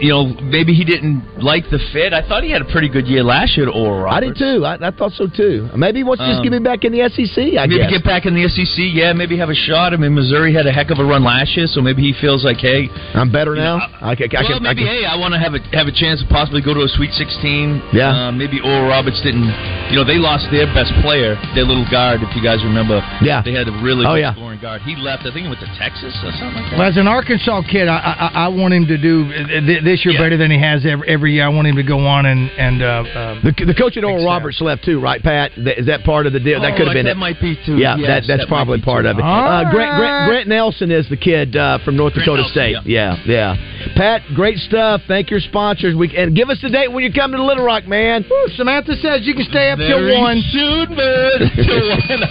you 0.00 0.08
know, 0.10 0.24
maybe 0.42 0.72
he 0.72 0.84
didn't 0.84 1.22
like 1.42 1.64
the 1.70 1.78
fit. 1.92 2.12
I 2.12 2.26
thought 2.26 2.42
he 2.42 2.50
had 2.50 2.62
a 2.62 2.70
pretty 2.72 2.88
good 2.88 3.06
year 3.06 3.22
last 3.22 3.56
year 3.56 3.68
at 3.68 3.74
Oral 3.74 4.10
I 4.10 4.20
did 4.20 4.36
too. 4.36 4.64
I, 4.64 4.74
I 4.80 4.90
thought 4.90 5.12
so 5.12 5.26
too. 5.28 5.68
Maybe 5.76 6.00
he 6.00 6.04
wants 6.04 6.20
to 6.22 6.26
just 6.26 6.38
Um, 6.40 6.44
get 6.44 6.52
me 6.52 6.58
back 6.58 6.84
in 6.84 6.92
the 6.92 7.04
SEC. 7.12 7.58
I 7.60 7.66
maybe 7.66 7.78
guess. 7.84 7.90
get 7.90 8.04
back 8.04 8.24
in 8.26 8.34
the 8.34 8.48
SEC. 8.48 8.76
Yeah, 8.92 9.12
maybe 9.12 9.36
have 9.38 9.50
a 9.50 9.54
shot. 9.54 9.92
I 9.92 9.96
mean, 9.96 10.14
Missouri 10.14 10.52
had 10.52 10.66
a 10.66 10.72
heck 10.72 10.90
of 10.90 10.98
a 10.98 11.04
run 11.04 11.22
last 11.24 11.56
year, 11.56 11.66
so 11.68 11.80
maybe 11.80 12.02
he 12.02 12.12
feels 12.20 12.44
like, 12.44 12.58
hey, 12.58 12.88
I'm 13.14 13.30
better 13.30 13.54
you 13.54 13.60
know, 13.62 13.78
now. 13.78 13.86
I, 14.00 14.16
can, 14.16 14.28
I, 14.34 14.40
well, 14.42 14.58
can, 14.58 14.66
I 14.66 14.72
maybe 14.72 14.84
can- 14.88 14.94
hey, 14.96 15.04
I 15.04 15.16
want 15.16 15.32
to 15.34 15.40
have 15.40 15.54
a 15.54 15.60
have 15.76 15.86
a 15.86 15.92
chance 15.94 16.20
to 16.24 16.26
possibly 16.28 16.60
go 16.64 16.72
to 16.74 16.82
a 16.82 16.88
Sweet 16.88 17.12
16. 17.12 17.92
Yeah. 17.92 18.28
Uh, 18.28 18.32
maybe 18.32 18.60
Oral 18.60 18.88
Roberts 18.88 19.20
didn't. 19.22 19.46
You 19.92 19.96
know, 20.00 20.04
they 20.04 20.16
lost 20.18 20.46
their 20.50 20.66
best 20.72 20.92
player, 21.02 21.36
their 21.54 21.64
little 21.68 21.86
guard. 21.90 22.22
If 22.22 22.32
you 22.36 22.42
guys 22.42 22.62
remember, 22.64 23.02
Yeah. 23.20 23.42
they 23.42 23.52
had 23.52 23.68
a 23.68 23.74
really 23.82 24.06
Oh, 24.06 24.14
good 24.14 24.24
yeah. 24.24 24.32
scoring 24.34 24.60
guard. 24.60 24.82
He 24.82 24.96
left. 24.96 25.26
I 25.26 25.32
think 25.34 25.44
he 25.44 25.50
went 25.50 25.60
to 25.60 25.70
Texas 25.76 26.14
or 26.24 26.32
something 26.38 26.56
like 26.62 26.70
that. 26.72 26.78
Well, 26.78 26.88
as 26.88 26.96
an 26.96 27.08
Arkansas 27.08 27.62
kid, 27.68 27.88
I, 27.88 27.98
I, 27.98 28.44
I 28.44 28.48
want 28.48 28.72
him 28.74 28.86
to 28.86 28.96
do 28.96 29.28
th- 29.32 29.82
this 29.90 30.04
year 30.04 30.14
Yeah. 30.14 30.22
better 30.22 30.36
than 30.36 30.50
he 30.50 30.58
has 30.58 30.86
every, 30.86 31.08
every 31.08 31.32
year. 31.34 31.44
I 31.44 31.48
want 31.48 31.66
him 31.66 31.76
to 31.76 31.82
go 31.82 31.98
on 32.06 32.26
and 32.26 32.48
and 32.56 32.82
uh, 32.82 32.86
uh, 32.86 33.40
the, 33.42 33.52
the 33.66 33.74
coach 33.74 33.96
at 33.96 34.04
Oral 34.04 34.18
Makes 34.18 34.26
Roberts 34.26 34.60
left 34.60 34.84
too, 34.84 35.00
right, 35.00 35.22
Pat? 35.22 35.50
Th- 35.56 35.78
Is 35.78 35.86
that 35.86 36.04
part 36.04 36.26
of 36.26 36.32
the 36.32 36.40
deal? 36.40 36.60
that 36.60 36.74
Oh, 36.74 36.76
could 36.76 36.86
have 36.86 36.94
been 36.94 37.06
that 37.06 37.18
it. 37.18 37.26
might 37.26 37.40
be 37.40 37.56
too. 37.66 37.76
Yeah, 37.76 37.96
Yes, 37.96 38.06
that, 38.06 38.22
that's 38.28 38.42
that 38.42 38.48
probably 38.48 38.80
part 38.80 39.04
too. 39.04 39.10
of 39.10 39.18
it. 39.18 39.22
Uh, 39.24 39.70
Grant. 39.70 39.98
Grant, 39.98 40.28
Grant 40.30 40.48
Nelson 40.48 40.90
is 40.90 41.08
the 41.08 41.16
kid 41.16 41.56
uh, 41.56 41.78
from 41.84 41.96
North 41.96 42.14
Grant 42.14 42.26
Dakota 42.26 42.42
Nelson, 42.42 42.54
State. 42.54 42.76
Yeah. 42.86 43.16
yeah, 43.26 43.56
Pat, 43.96 44.22
great 44.34 44.58
stuff. 44.58 45.00
Thank 45.08 45.30
your 45.30 45.40
sponsors. 45.40 45.94
We 45.96 46.14
and 46.16 46.34
give 46.34 46.50
us 46.50 46.58
the 46.62 46.68
date 46.70 46.92
when 46.92 47.04
you 47.04 47.12
come 47.12 47.32
to 47.32 47.42
Little 47.42 47.64
Rock, 47.64 47.86
man. 47.86 48.24
Woo, 48.28 48.48
Samantha 48.56 48.94
says 48.96 49.22
you 49.24 49.34
can 49.34 49.44
stay 49.44 49.70
up 49.70 49.78
till 49.78 50.00
one. 50.20 50.42
soon, 50.52 50.96
man. 50.96 51.38
Till 51.60 51.88
one. 51.88 52.22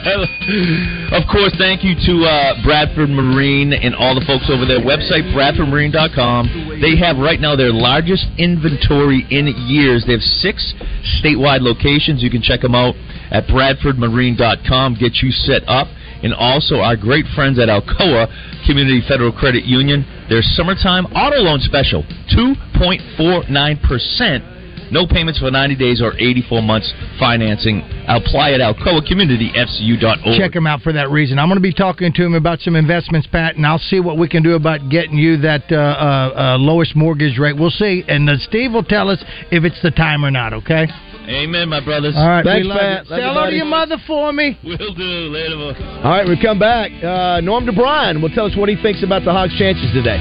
of 1.13 1.23
course, 1.29 1.53
thank 1.57 1.83
you 1.83 1.95
to 1.95 2.25
uh, 2.25 2.63
Bradford 2.63 3.09
Marine 3.09 3.73
and 3.73 3.95
all 3.95 4.13
the 4.15 4.25
folks 4.25 4.49
over 4.49 4.65
there. 4.65 4.79
Website 4.79 5.29
bradfordmarine.com. 5.33 6.79
They 6.81 6.97
have 6.97 7.17
right 7.17 7.39
now 7.39 7.55
their 7.55 7.73
largest 7.73 8.25
inventory 8.37 9.25
in 9.29 9.47
years. 9.67 10.05
They 10.05 10.13
have 10.13 10.21
six 10.21 10.73
statewide 11.21 11.61
locations. 11.61 12.21
You 12.23 12.29
can 12.29 12.41
check 12.41 12.61
them 12.61 12.75
out 12.75 12.95
at 13.31 13.45
bradfordmarine.com. 13.47 14.95
Get 14.99 15.21
you 15.21 15.31
set 15.31 15.63
up. 15.67 15.87
And 16.21 16.33
also 16.33 16.83
our 16.83 16.97
great 16.97 17.25
friends 17.33 17.57
at 17.59 17.69
Alcoa 17.69 18.27
Community 18.67 19.01
Federal 19.07 19.31
Credit 19.31 19.63
Union. 19.63 20.03
Their 20.29 20.41
summertime 20.41 21.05
auto 21.07 21.37
loan 21.37 21.59
special, 21.59 22.03
2.49%. 22.37 24.57
No 24.91 25.05
payments 25.05 25.39
for 25.39 25.51
90 25.51 25.75
days 25.75 26.01
or 26.01 26.15
84 26.17 26.63
months 26.63 26.91
financing. 27.19 27.81
Apply 28.07 28.53
at 28.53 28.59
alcoacommunityfcu.org. 28.59 30.37
Check 30.37 30.55
him 30.55 30.65
out 30.65 30.81
for 30.81 30.93
that 30.93 31.11
reason. 31.11 31.37
I'm 31.37 31.47
going 31.47 31.57
to 31.57 31.61
be 31.61 31.73
talking 31.73 32.11
to 32.13 32.25
him 32.25 32.33
about 32.33 32.59
some 32.61 32.75
investments, 32.75 33.27
Pat, 33.31 33.55
and 33.55 33.65
I'll 33.65 33.77
see 33.77 33.99
what 33.99 34.17
we 34.17 34.27
can 34.27 34.41
do 34.41 34.55
about 34.55 34.89
getting 34.89 35.17
you 35.17 35.37
that 35.37 35.71
uh, 35.71 35.75
uh, 35.75 36.33
uh, 36.35 36.57
lowest 36.57 36.95
mortgage 36.95 37.37
rate. 37.37 37.57
We'll 37.57 37.69
see, 37.69 38.03
and 38.07 38.29
uh, 38.29 38.37
Steve 38.37 38.71
will 38.71 38.83
tell 38.83 39.09
us 39.09 39.23
if 39.51 39.63
it's 39.63 39.79
the 39.83 39.91
time 39.91 40.25
or 40.25 40.31
not. 40.31 40.53
Okay. 40.53 40.87
Amen, 41.29 41.69
my 41.69 41.83
brothers. 41.83 42.15
All 42.17 42.27
right. 42.27 42.43
Thanks, 42.43 42.67
Pat. 42.67 43.05
you. 43.05 43.11
Love 43.11 43.19
Say 43.19 43.21
hello 43.21 43.49
to 43.49 43.55
your 43.55 43.65
mother 43.65 43.97
for 44.07 44.33
me. 44.33 44.57
Will 44.63 44.93
do. 44.95 45.29
Later, 45.29 45.55
boy. 45.55 45.73
All 46.03 46.11
right, 46.11 46.27
we 46.27 46.41
come 46.41 46.57
back. 46.57 46.91
Uh, 47.03 47.39
Norm 47.41 47.67
DeBriyn 47.67 48.19
will 48.19 48.29
tell 48.29 48.47
us 48.47 48.55
what 48.57 48.67
he 48.67 48.75
thinks 48.81 49.03
about 49.03 49.23
the 49.23 49.31
Hogs' 49.31 49.55
chances 49.57 49.91
today. 49.93 50.17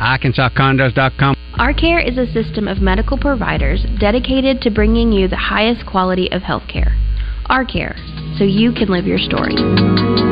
ArkansasCondos.com. 0.00 1.36
Our 1.58 1.74
Care 1.74 2.00
is 2.00 2.16
a 2.16 2.26
system 2.32 2.66
of 2.66 2.78
medical 2.78 3.18
providers 3.18 3.84
dedicated 3.98 4.62
to 4.62 4.70
bringing 4.70 5.12
you 5.12 5.28
the 5.28 5.36
highest 5.36 5.84
quality 5.84 6.32
of 6.32 6.40
healthcare. 6.40 6.96
Our 7.50 7.64
Care, 7.64 7.96
so 8.38 8.44
you 8.44 8.70
can 8.70 8.88
live 8.88 9.06
your 9.06 9.18
story. 9.18 10.29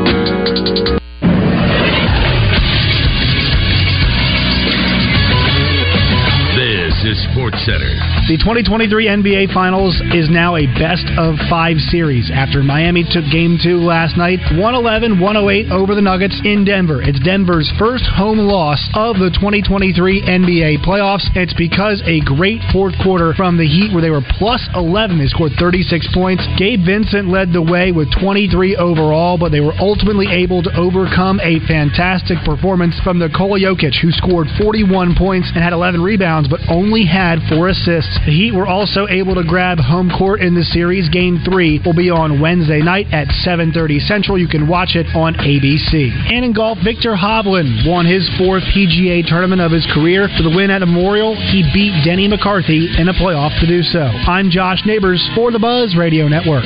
The 8.29 8.37
2023 8.37 9.09
NBA 9.09 9.57
Finals 9.57 9.97
is 10.13 10.29
now 10.29 10.53
a 10.53 10.69
best 10.77 11.09
of 11.17 11.33
five 11.49 11.81
series 11.89 12.29
after 12.29 12.61
Miami 12.61 13.01
took 13.01 13.25
game 13.33 13.57
two 13.57 13.81
last 13.81 14.21
night, 14.21 14.37
111 14.53 15.17
108 15.17 15.73
over 15.73 15.97
the 15.97 16.05
Nuggets 16.05 16.37
in 16.45 16.61
Denver. 16.61 17.01
It's 17.01 17.17
Denver's 17.25 17.65
first 17.81 18.05
home 18.05 18.37
loss 18.37 18.77
of 18.93 19.17
the 19.17 19.33
2023 19.33 19.97
NBA 20.29 20.85
playoffs. 20.85 21.25
It's 21.33 21.57
because 21.57 22.05
a 22.05 22.21
great 22.21 22.61
fourth 22.69 22.93
quarter 23.01 23.33
from 23.33 23.57
the 23.57 23.65
Heat 23.65 23.89
where 23.97 24.05
they 24.05 24.13
were 24.13 24.21
plus 24.37 24.61
11. 24.77 25.17
They 25.17 25.25
scored 25.33 25.57
36 25.57 26.13
points. 26.13 26.45
Gabe 26.53 26.85
Vincent 26.85 27.33
led 27.33 27.49
the 27.49 27.65
way 27.65 27.89
with 27.89 28.13
23 28.13 28.77
overall, 28.77 29.41
but 29.41 29.49
they 29.49 29.65
were 29.65 29.73
ultimately 29.81 30.29
able 30.29 30.61
to 30.61 30.71
overcome 30.77 31.41
a 31.41 31.57
fantastic 31.65 32.37
performance 32.45 32.93
from 33.01 33.17
Nikola 33.17 33.57
Jokic, 33.57 33.97
who 33.97 34.13
scored 34.13 34.45
41 34.61 35.17
points 35.17 35.49
and 35.49 35.65
had 35.65 35.73
11 35.73 35.97
rebounds, 36.05 36.45
but 36.45 36.61
only 36.69 37.09
had 37.09 37.41
four 37.49 37.73
assists. 37.73 38.18
The 38.25 38.35
Heat 38.35 38.53
were 38.53 38.67
also 38.67 39.07
able 39.07 39.35
to 39.35 39.43
grab 39.43 39.79
home 39.79 40.11
court 40.11 40.41
in 40.41 40.53
the 40.53 40.63
series. 40.63 41.09
Game 41.09 41.39
three 41.43 41.81
will 41.83 41.95
be 41.95 42.09
on 42.11 42.39
Wednesday 42.39 42.81
night 42.81 43.07
at 43.11 43.27
7:30 43.29 43.99
Central. 43.99 44.37
You 44.37 44.47
can 44.47 44.67
watch 44.67 44.95
it 44.95 45.07
on 45.15 45.35
ABC. 45.35 46.11
And 46.29 46.43
in 46.43 46.53
golf, 46.53 46.77
Viktor 46.83 47.15
Hovland 47.15 47.87
won 47.87 48.05
his 48.05 48.29
fourth 48.37 48.63
PGA 48.75 49.23
tournament 49.23 49.61
of 49.61 49.71
his 49.71 49.85
career. 49.87 50.27
For 50.35 50.43
the 50.43 50.49
win 50.49 50.69
at 50.69 50.81
Memorial, 50.81 51.35
he 51.35 51.63
beat 51.73 52.03
Denny 52.03 52.27
McCarthy 52.27 52.89
in 52.99 53.07
a 53.07 53.13
playoff 53.13 53.57
to 53.61 53.65
do 53.65 53.81
so. 53.81 54.01
I'm 54.01 54.51
Josh 54.51 54.85
Neighbors 54.85 55.27
for 55.33 55.51
the 55.51 55.59
Buzz 55.59 55.95
Radio 55.95 56.27
Network. 56.27 56.65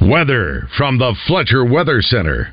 Weather 0.00 0.68
from 0.76 0.98
the 0.98 1.14
Fletcher 1.26 1.64
Weather 1.64 2.02
Center. 2.02 2.52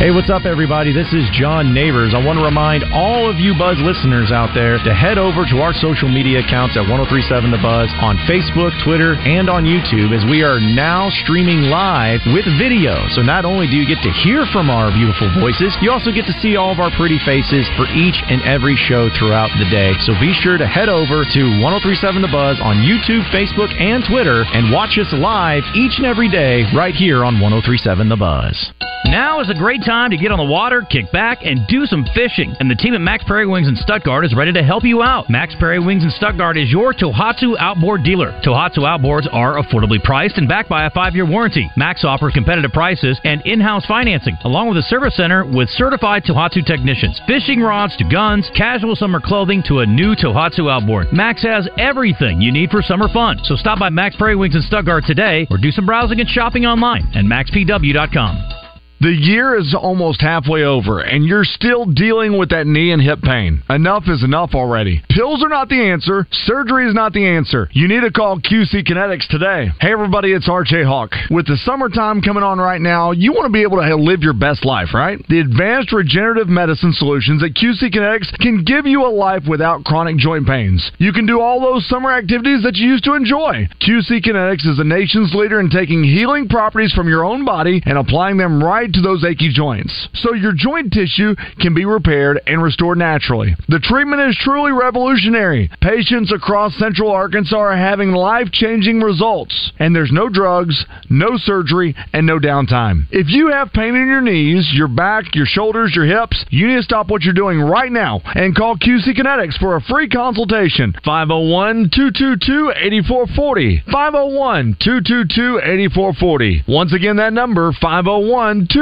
Hey, 0.00 0.10
what's 0.10 0.30
up, 0.30 0.48
everybody? 0.48 0.90
This 0.90 1.12
is 1.12 1.28
John 1.30 1.70
Neighbors. 1.70 2.10
I 2.10 2.18
want 2.18 2.34
to 2.40 2.44
remind 2.44 2.82
all 2.90 3.30
of 3.30 3.38
you 3.38 3.54
Buzz 3.54 3.78
listeners 3.78 4.32
out 4.32 4.50
there 4.50 4.80
to 4.82 4.90
head 4.90 5.14
over 5.14 5.46
to 5.46 5.62
our 5.62 5.70
social 5.76 6.10
media 6.10 6.42
accounts 6.42 6.74
at 6.74 6.82
1037 6.88 7.54
The 7.54 7.62
Buzz 7.62 7.86
on 8.02 8.18
Facebook, 8.26 8.74
Twitter, 8.82 9.14
and 9.22 9.46
on 9.46 9.62
YouTube 9.62 10.10
as 10.10 10.26
we 10.26 10.42
are 10.42 10.58
now 10.58 11.06
streaming 11.22 11.70
live 11.70 12.18
with 12.34 12.42
video. 12.58 12.98
So 13.14 13.22
not 13.22 13.46
only 13.46 13.70
do 13.70 13.78
you 13.78 13.86
get 13.86 14.02
to 14.02 14.10
hear 14.26 14.42
from 14.50 14.74
our 14.74 14.90
beautiful 14.90 15.30
voices, 15.38 15.70
you 15.78 15.94
also 15.94 16.10
get 16.10 16.26
to 16.26 16.34
see 16.42 16.58
all 16.58 16.74
of 16.74 16.82
our 16.82 16.90
pretty 16.98 17.22
faces 17.22 17.68
for 17.78 17.86
each 17.94 18.18
and 18.26 18.42
every 18.42 18.74
show 18.74 19.06
throughout 19.14 19.54
the 19.54 19.70
day. 19.70 19.94
So 20.02 20.18
be 20.18 20.34
sure 20.34 20.58
to 20.58 20.66
head 20.66 20.90
over 20.90 21.22
to 21.22 21.42
1037 21.62 22.26
The 22.26 22.32
Buzz 22.32 22.58
on 22.58 22.82
YouTube, 22.82 23.22
Facebook, 23.30 23.70
and 23.78 24.02
Twitter 24.02 24.42
and 24.50 24.74
watch 24.74 24.98
us 24.98 25.14
live 25.14 25.62
each 25.78 26.02
and 26.02 26.06
every 26.10 26.32
day 26.32 26.66
right 26.74 26.94
here 26.94 27.22
on 27.22 27.38
1037 27.38 28.10
The 28.10 28.18
Buzz. 28.18 28.91
Now 29.12 29.40
is 29.40 29.50
a 29.50 29.54
great 29.54 29.84
time 29.84 30.08
to 30.08 30.16
get 30.16 30.32
on 30.32 30.38
the 30.38 30.48
water, 30.48 30.80
kick 30.80 31.12
back, 31.12 31.44
and 31.44 31.66
do 31.68 31.84
some 31.84 32.06
fishing. 32.14 32.56
And 32.58 32.70
the 32.70 32.74
team 32.74 32.94
at 32.94 33.02
Mack's 33.02 33.24
Prairie 33.24 33.46
Wings 33.46 33.68
in 33.68 33.76
Stuttgart 33.76 34.24
is 34.24 34.34
ready 34.34 34.54
to 34.54 34.62
help 34.62 34.84
you 34.84 35.02
out. 35.02 35.28
Mack's 35.28 35.54
Prairie 35.54 35.84
Wings 35.84 36.02
in 36.02 36.08
Stuttgart 36.08 36.56
is 36.56 36.70
your 36.70 36.94
Tohatsu 36.94 37.56
outboard 37.58 38.04
dealer. 38.04 38.32
Tohatsu 38.42 38.78
outboards 38.88 39.28
are 39.30 39.60
affordably 39.60 40.02
priced 40.02 40.38
and 40.38 40.48
backed 40.48 40.70
by 40.70 40.86
a 40.86 40.90
five-year 40.90 41.26
warranty. 41.26 41.70
Max 41.76 42.04
offers 42.04 42.32
competitive 42.32 42.72
prices 42.72 43.20
and 43.22 43.42
in-house 43.44 43.84
financing, 43.84 44.38
along 44.44 44.68
with 44.70 44.78
a 44.78 44.88
service 44.88 45.14
center 45.14 45.44
with 45.44 45.68
certified 45.68 46.24
Tohatsu 46.24 46.64
technicians. 46.64 47.20
Fishing 47.26 47.60
rods 47.60 47.94
to 47.98 48.08
guns, 48.08 48.50
casual 48.56 48.96
summer 48.96 49.20
clothing 49.22 49.62
to 49.68 49.80
a 49.80 49.86
new 49.86 50.14
Tohatsu 50.16 50.72
outboard. 50.72 51.12
Max 51.12 51.42
has 51.42 51.68
everything 51.76 52.40
you 52.40 52.50
need 52.50 52.70
for 52.70 52.80
summer 52.80 53.12
fun. 53.12 53.40
So 53.44 53.56
stop 53.56 53.78
by 53.78 53.90
Mack's 53.90 54.16
Prairie 54.16 54.36
Wings 54.36 54.56
in 54.56 54.62
Stuttgart 54.62 55.04
today, 55.06 55.46
or 55.50 55.58
do 55.58 55.70
some 55.70 55.84
browsing 55.84 56.20
and 56.20 56.28
shopping 56.30 56.64
online 56.64 57.12
at 57.14 57.26
mackspw.com. 57.26 58.61
The 59.02 59.10
year 59.10 59.58
is 59.58 59.74
almost 59.74 60.20
halfway 60.20 60.62
over, 60.62 61.00
and 61.00 61.24
you're 61.24 61.42
still 61.42 61.86
dealing 61.86 62.38
with 62.38 62.50
that 62.50 62.68
knee 62.68 62.92
and 62.92 63.02
hip 63.02 63.20
pain. 63.20 63.64
Enough 63.68 64.04
is 64.06 64.22
enough 64.22 64.54
already. 64.54 65.02
Pills 65.10 65.42
are 65.42 65.48
not 65.48 65.68
the 65.68 65.90
answer. 65.90 66.28
Surgery 66.30 66.86
is 66.86 66.94
not 66.94 67.12
the 67.12 67.26
answer. 67.26 67.68
You 67.72 67.88
need 67.88 68.02
to 68.02 68.12
call 68.12 68.38
QC 68.38 68.86
Kinetics 68.86 69.26
today. 69.26 69.70
Hey, 69.80 69.90
everybody, 69.90 70.30
it's 70.30 70.48
RJ 70.48 70.86
Hawk. 70.86 71.10
With 71.32 71.48
the 71.48 71.56
summertime 71.64 72.22
coming 72.22 72.44
on 72.44 72.58
right 72.58 72.80
now, 72.80 73.10
you 73.10 73.32
want 73.32 73.46
to 73.46 73.52
be 73.52 73.62
able 73.62 73.78
to 73.78 73.96
live 73.96 74.22
your 74.22 74.34
best 74.34 74.64
life, 74.64 74.94
right? 74.94 75.18
The 75.28 75.40
advanced 75.40 75.92
regenerative 75.92 76.46
medicine 76.46 76.92
solutions 76.92 77.42
at 77.42 77.58
QC 77.58 77.90
Kinetics 77.90 78.38
can 78.38 78.62
give 78.62 78.86
you 78.86 79.04
a 79.04 79.10
life 79.10 79.42
without 79.48 79.82
chronic 79.82 80.16
joint 80.16 80.46
pains. 80.46 80.92
You 80.98 81.12
can 81.12 81.26
do 81.26 81.40
all 81.40 81.60
those 81.60 81.88
summer 81.88 82.12
activities 82.12 82.62
that 82.62 82.76
you 82.76 82.86
used 82.86 83.02
to 83.10 83.14
enjoy. 83.14 83.66
QC 83.82 84.22
Kinetics 84.22 84.64
is 84.64 84.78
the 84.78 84.86
nation's 84.86 85.34
leader 85.34 85.58
in 85.58 85.70
taking 85.70 86.04
healing 86.04 86.46
properties 86.46 86.92
from 86.92 87.08
your 87.08 87.24
own 87.24 87.44
body 87.44 87.82
and 87.84 87.98
applying 87.98 88.36
them 88.36 88.62
right 88.62 88.91
right 88.91 88.91
to 88.94 89.00
those 89.00 89.24
achy 89.24 89.50
joints, 89.52 90.08
so 90.14 90.34
your 90.34 90.52
joint 90.52 90.92
tissue 90.92 91.34
can 91.60 91.74
be 91.74 91.84
repaired 91.84 92.40
and 92.46 92.62
restored 92.62 92.98
naturally. 92.98 93.54
The 93.68 93.80
treatment 93.80 94.22
is 94.22 94.38
truly 94.40 94.72
revolutionary. 94.72 95.70
Patients 95.80 96.32
across 96.32 96.78
central 96.78 97.10
Arkansas 97.10 97.56
are 97.56 97.76
having 97.76 98.12
life 98.12 98.50
changing 98.52 99.00
results, 99.00 99.72
and 99.78 99.94
there's 99.94 100.12
no 100.12 100.28
drugs, 100.28 100.84
no 101.08 101.36
surgery, 101.36 101.94
and 102.12 102.26
no 102.26 102.38
downtime. 102.38 103.06
If 103.10 103.28
you 103.28 103.48
have 103.48 103.72
pain 103.72 103.94
in 103.94 104.06
your 104.06 104.20
knees, 104.20 104.70
your 104.72 104.88
back, 104.88 105.34
your 105.34 105.46
shoulders, 105.46 105.92
your 105.94 106.06
hips, 106.06 106.44
you 106.50 106.66
need 106.66 106.76
to 106.76 106.82
stop 106.82 107.10
what 107.10 107.22
you're 107.22 107.34
doing 107.34 107.60
right 107.60 107.90
now 107.90 108.20
and 108.34 108.56
call 108.56 108.76
QC 108.76 109.16
Kinetics 109.16 109.58
for 109.58 109.76
a 109.76 109.80
free 109.80 110.08
consultation. 110.08 110.94
501 111.04 111.90
222 111.94 112.72
8440. 112.76 113.82
501 113.90 114.76
222 114.80 115.58
8440. 115.58 116.64
Once 116.68 116.92
again, 116.92 117.16
that 117.16 117.32
number 117.32 117.72
501 117.80 118.68
222 118.70 118.81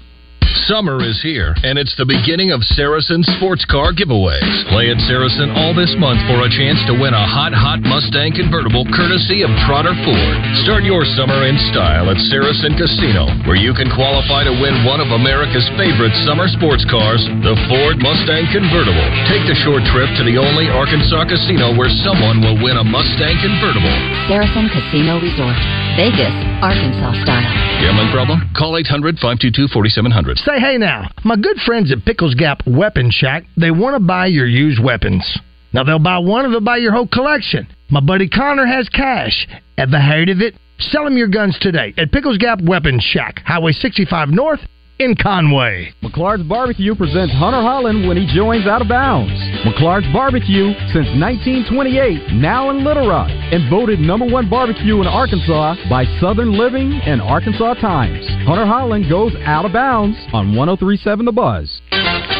Summer 0.71 1.03
is 1.03 1.19
here, 1.19 1.51
and 1.67 1.75
it's 1.75 1.91
the 1.99 2.07
beginning 2.07 2.55
of 2.55 2.63
Saracen 2.63 3.27
sports 3.35 3.67
car 3.67 3.91
giveaways. 3.91 4.55
Play 4.71 4.87
at 4.87 5.03
Saracen 5.03 5.51
all 5.51 5.75
this 5.75 5.91
month 5.99 6.23
for 6.31 6.47
a 6.47 6.47
chance 6.47 6.79
to 6.87 6.95
win 6.95 7.11
a 7.11 7.27
hot, 7.27 7.51
hot 7.51 7.83
Mustang 7.83 8.31
convertible 8.31 8.87
courtesy 8.87 9.43
of 9.43 9.51
Trotter 9.67 9.91
Ford. 10.07 10.37
Start 10.63 10.87
your 10.87 11.03
summer 11.19 11.43
in 11.43 11.59
style 11.75 12.07
at 12.07 12.15
Saracen 12.31 12.79
Casino, 12.79 13.27
where 13.43 13.59
you 13.59 13.75
can 13.75 13.91
qualify 13.91 14.47
to 14.47 14.55
win 14.63 14.87
one 14.87 15.03
of 15.03 15.11
America's 15.11 15.67
favorite 15.75 16.15
summer 16.23 16.47
sports 16.47 16.87
cars, 16.87 17.19
the 17.43 17.59
Ford 17.67 17.99
Mustang 17.99 18.47
convertible. 18.55 19.07
Take 19.27 19.43
the 19.51 19.59
short 19.67 19.83
trip 19.91 20.07
to 20.15 20.23
the 20.23 20.39
only 20.39 20.71
Arkansas 20.71 21.27
casino 21.27 21.75
where 21.75 21.91
someone 22.07 22.39
will 22.39 22.55
win 22.63 22.79
a 22.79 22.85
Mustang 22.87 23.35
convertible. 23.43 23.91
Saracen 24.31 24.71
Casino 24.71 25.19
Resort, 25.19 25.59
Vegas, 25.99 26.31
Arkansas 26.63 27.27
style. 27.27 27.71
Gambling 27.83 28.13
problem? 28.13 28.39
Call 28.55 28.77
800 28.77 29.17
522 29.17 29.67
4700. 29.73 30.37
Say 30.45 30.60
hey 30.61 30.77
now, 30.77 31.09
my 31.23 31.35
good 31.35 31.57
friends 31.65 31.91
at 31.91 32.05
Pickles 32.05 32.35
Gap 32.35 32.61
Weapon 32.67 33.09
Shack, 33.09 33.45
they 33.57 33.71
want 33.71 33.95
to 33.95 33.99
buy 33.99 34.27
your 34.27 34.45
used 34.45 34.79
weapons. 34.81 35.25
Now 35.73 35.83
they'll 35.83 35.97
buy 35.97 36.19
one 36.19 36.45
or 36.45 36.51
they'll 36.51 36.61
buy 36.61 36.77
your 36.77 36.91
whole 36.91 37.07
collection. 37.07 37.67
My 37.89 37.99
buddy 37.99 38.29
Connor 38.29 38.67
has 38.67 38.87
cash. 38.89 39.47
Ever 39.79 39.99
heard 39.99 40.29
of 40.29 40.39
it? 40.39 40.53
Sell 40.77 41.07
him 41.07 41.17
your 41.17 41.29
guns 41.29 41.57
today 41.59 41.95
at 41.97 42.11
Pickles 42.11 42.37
Gap 42.37 42.59
Weapon 42.61 42.99
Shack, 43.01 43.41
Highway 43.43 43.71
65 43.71 44.29
North 44.29 44.59
in 44.99 45.15
Conway. 45.15 45.91
McClard's 46.03 46.47
Barbecue 46.47 46.93
presents 46.93 47.33
Hunter 47.33 47.61
Holland 47.61 48.07
when 48.07 48.17
he 48.17 48.31
joins 48.35 48.67
Out 48.67 48.83
of 48.83 48.87
Bounds. 48.87 49.33
McClard's 49.65 50.13
Barbecue 50.13 50.73
since 50.93 51.09
1928, 51.17 52.33
now 52.33 52.69
in 52.69 52.85
Little 52.85 53.09
Rock, 53.09 53.31
and 53.51 53.69
voted 53.69 53.99
number 53.99 54.25
one 54.25 54.49
barbecue 54.49 55.01
in 55.01 55.07
Arkansas 55.07 55.75
by 55.89 56.05
Southern 56.19 56.57
Living 56.57 56.93
and 57.03 57.21
Arkansas 57.21 57.75
Times. 57.75 58.25
Hunter 58.47 58.65
Holland 58.65 59.09
goes 59.09 59.35
out 59.43 59.65
of 59.65 59.73
bounds 59.73 60.17
on 60.31 60.55
1037 60.55 61.25
The 61.25 61.31
Buzz. 61.31 61.81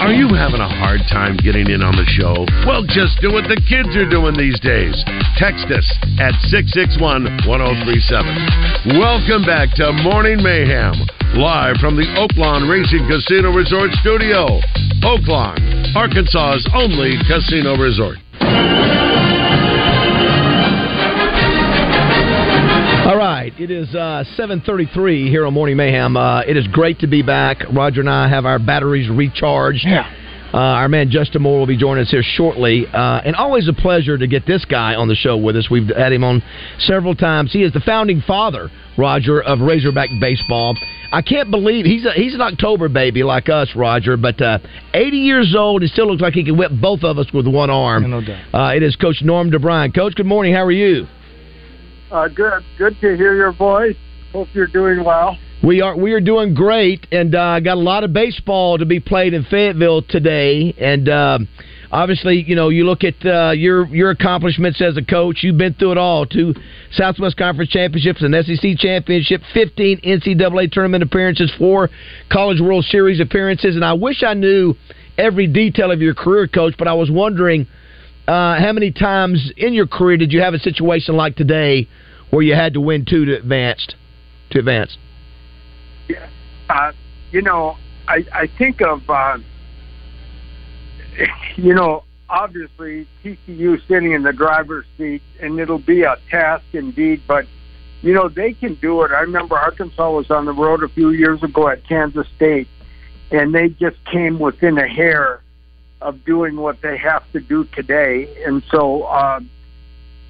Are 0.02 0.16
you 0.16 0.34
having 0.34 0.64
a 0.64 0.72
hard 0.82 1.02
time 1.12 1.38
getting 1.38 1.70
in 1.70 1.84
on 1.84 1.94
the 1.94 2.08
show? 2.18 2.48
Well, 2.66 2.82
just 2.88 3.22
do 3.22 3.30
what 3.30 3.46
the 3.46 3.60
kids 3.70 3.94
are 3.94 4.10
doing 4.10 4.34
these 4.34 4.58
days. 4.64 4.98
Text 5.38 5.68
us 5.70 5.86
at 6.18 6.34
661 6.50 7.46
1037. 7.46 8.98
Welcome 8.98 9.44
back 9.46 9.70
to 9.78 9.92
Morning 10.02 10.42
Mayhem, 10.42 10.96
live 11.38 11.78
from 11.78 12.00
the 12.00 12.08
Oaklawn 12.18 12.66
Racing 12.66 13.06
Casino 13.06 13.54
Resort 13.54 13.92
Studio. 14.02 14.58
Oaklawn, 15.06 15.60
Arkansas's 15.94 16.66
only 16.74 17.20
casino 17.30 17.78
resort. 17.78 18.18
Right, 23.22 23.54
it 23.60 23.70
is 23.70 23.94
uh, 23.94 24.24
7:33 24.36 25.30
here 25.30 25.46
on 25.46 25.54
Morning 25.54 25.78
Mayhem. 25.78 26.18
Uh, 26.18 26.42
it 26.42 26.58
is 26.58 26.66
great 26.66 26.98
to 27.02 27.08
be 27.08 27.22
back. 27.22 27.62
Roger 27.72 28.00
and 28.00 28.10
I 28.10 28.28
have 28.28 28.48
our 28.48 28.58
batteries 28.58 29.12
recharged. 29.12 29.86
Yeah. 29.86 30.12
Uh, 30.52 30.58
our 30.58 30.90
man 30.90 31.12
Justin 31.12 31.44
Moore 31.44 31.60
will 31.60 31.68
be 31.68 31.78
joining 31.78 32.02
us 32.02 32.10
here 32.10 32.24
shortly, 32.24 32.88
uh, 32.88 33.22
and 33.24 33.36
always 33.36 33.68
a 33.68 33.74
pleasure 33.74 34.18
to 34.18 34.26
get 34.26 34.48
this 34.48 34.66
guy 34.66 34.96
on 34.96 35.08
the 35.08 35.14
show 35.14 35.38
with 35.38 35.56
us. 35.56 35.70
We've 35.70 35.88
had 35.96 36.12
him 36.12 36.24
on 36.24 36.42
several 36.80 37.14
times. 37.14 37.54
He 37.54 37.62
is 37.62 37.72
the 37.72 37.80
founding 37.82 38.24
father, 38.26 38.72
Roger, 38.98 39.40
of 39.40 39.60
Razorback 39.60 40.10
baseball. 40.20 40.76
I 41.14 41.22
can't 41.22 41.52
believe 41.52 41.86
he's 41.86 42.08
a, 42.08 42.14
he's 42.14 42.34
an 42.34 42.42
October 42.42 42.90
baby 42.90 43.22
like 43.22 43.50
us, 43.50 43.70
Roger. 43.76 44.18
But 44.18 44.42
uh, 44.42 44.58
80 44.96 45.18
years 45.18 45.54
old, 45.56 45.84
he 45.84 45.90
still 45.90 46.08
looks 46.08 46.24
like 46.24 46.34
he 46.34 46.44
can 46.44 46.58
whip 46.58 46.72
both 46.82 47.04
of 47.04 47.20
us 47.20 47.28
with 47.32 47.46
one 47.46 47.70
arm. 47.70 48.10
No 48.10 48.22
doubt. 48.22 48.46
Uh, 48.52 48.76
it 48.76 48.82
is 48.82 48.96
Coach 48.96 49.22
Norm 49.22 49.52
DeBriyn. 49.52 49.94
Coach, 49.94 50.16
good 50.16 50.26
morning. 50.26 50.56
How 50.56 50.64
are 50.64 50.72
you? 50.72 51.06
Uh, 52.12 52.28
good, 52.28 52.62
good 52.78 53.00
to 53.00 53.16
hear 53.16 53.36
your 53.36 53.54
voice. 53.54 53.96
Hope 54.34 54.50
you're 54.54 54.68
doing 54.68 55.04
well. 55.04 55.38
We 55.64 55.82
are 55.82 55.96
we 55.96 56.12
are 56.12 56.20
doing 56.20 56.54
great, 56.54 57.08
and 57.12 57.34
uh, 57.34 57.60
got 57.62 57.78
a 57.78 57.80
lot 57.80 58.04
of 58.04 58.12
baseball 58.12 58.78
to 58.78 58.86
be 58.86 59.00
played 59.00 59.34
in 59.34 59.46
Fayetteville 59.46 60.02
today. 60.02 60.74
And 60.78 61.08
uh, 61.08 61.40
obviously, 61.90 62.44
you 62.46 62.56
know, 62.56 62.68
you 62.70 62.84
look 62.84 63.06
at 63.06 63.26
uh, 63.26 63.52
your 63.52 63.86
your 63.88 64.10
accomplishments 64.10 64.82
as 64.82 64.98
a 64.98 65.06
coach. 65.06 65.38
You've 65.42 65.58
been 65.58 65.74
through 65.76 65.94
it 65.94 65.98
all: 65.98 66.26
two 66.26 66.54
Southwest 66.92 67.38
Conference 67.38 67.70
championships, 67.70 68.22
an 68.24 68.34
SEC 68.44 68.78
championship, 68.78 69.42
fifteen 69.54 70.02
NCAA 70.02 70.72
tournament 70.72 71.04
appearances, 71.04 71.50
four 71.58 71.90
College 72.30 72.60
World 72.60 72.84
Series 72.86 73.22
appearances. 73.22 73.76
And 73.76 73.86
I 73.86 73.94
wish 73.94 74.24
I 74.24 74.34
knew 74.34 74.74
every 75.18 75.48
detail 75.48 75.92
of 75.92 76.02
your 76.02 76.16
career, 76.16 76.48
coach. 76.48 76.74
But 76.78 76.90
I 76.90 76.94
was 76.94 77.10
wondering 77.10 77.68
uh, 78.32 78.58
how 78.58 78.72
many 78.72 78.92
times 78.92 79.52
in 79.58 79.74
your 79.74 79.86
career 79.86 80.16
did 80.16 80.32
you 80.32 80.40
have 80.40 80.54
a 80.54 80.60
situation 80.60 81.18
like 81.18 81.36
today 81.36 81.90
where 82.30 82.42
you 82.42 82.56
had 82.56 82.74
to 82.76 82.80
win 82.80 83.04
two 83.04 83.26
to 83.26 83.36
advance? 83.36 83.86
To 84.52 84.60
advance. 84.60 84.98
Uh, 86.70 86.94
you 87.32 87.42
know, 87.42 87.76
I, 88.08 88.26
I 88.34 88.50
think 88.58 88.80
of, 88.82 89.02
uh, 89.10 89.38
you 91.58 91.74
know, 91.74 92.06
obviously 92.30 93.06
TCU 93.22 93.86
sitting 93.86 94.14
in 94.14 94.24
the 94.24 94.32
driver's 94.32 94.86
seat, 94.98 95.22
and 95.42 95.60
it'll 95.60 95.78
be 95.78 96.04
a 96.04 96.16
task 96.30 96.64
indeed, 96.72 97.22
but, 97.28 97.46
you 98.02 98.14
know, 98.14 98.30
they 98.30 98.54
can 98.54 98.76
do 98.76 99.04
it. 99.04 99.12
I 99.12 99.20
remember 99.20 99.58
Arkansas 99.58 100.10
was 100.10 100.32
on 100.32 100.46
the 100.46 100.54
road 100.54 100.84
a 100.84 100.88
few 100.88 101.10
years 101.10 101.44
ago 101.44 101.68
at 101.68 101.86
Kansas 101.86 102.28
State, 102.38 102.70
and 103.30 103.54
they 103.54 103.68
just 103.68 103.98
came 104.06 104.40
within 104.40 104.78
a 104.78 104.88
hair 104.88 105.42
of 106.02 106.26
doing 106.26 106.56
what 106.56 106.82
they 106.82 106.98
have 106.98 107.30
to 107.32 107.40
do 107.40 107.66
today. 107.66 108.44
And 108.46 108.64
so, 108.72 109.04
uh, 109.04 109.40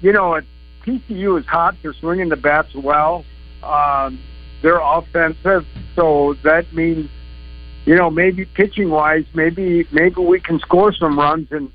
you 0.00 0.12
know, 0.12 0.34
it, 0.34 0.44
TCU 0.84 1.38
is 1.38 1.46
hot. 1.46 1.76
They're 1.82 1.94
swinging 1.94 2.28
the 2.28 2.36
bats 2.36 2.74
well. 2.74 3.24
Um, 3.62 4.18
they're 4.60 4.80
offensive, 4.80 5.66
so 5.96 6.34
that 6.44 6.72
means, 6.72 7.10
you 7.84 7.96
know, 7.96 8.10
maybe 8.10 8.44
pitching 8.44 8.90
wise, 8.90 9.24
maybe 9.34 9.86
maybe 9.90 10.20
we 10.20 10.40
can 10.40 10.60
score 10.60 10.92
some 10.92 11.18
runs 11.18 11.50
and 11.50 11.70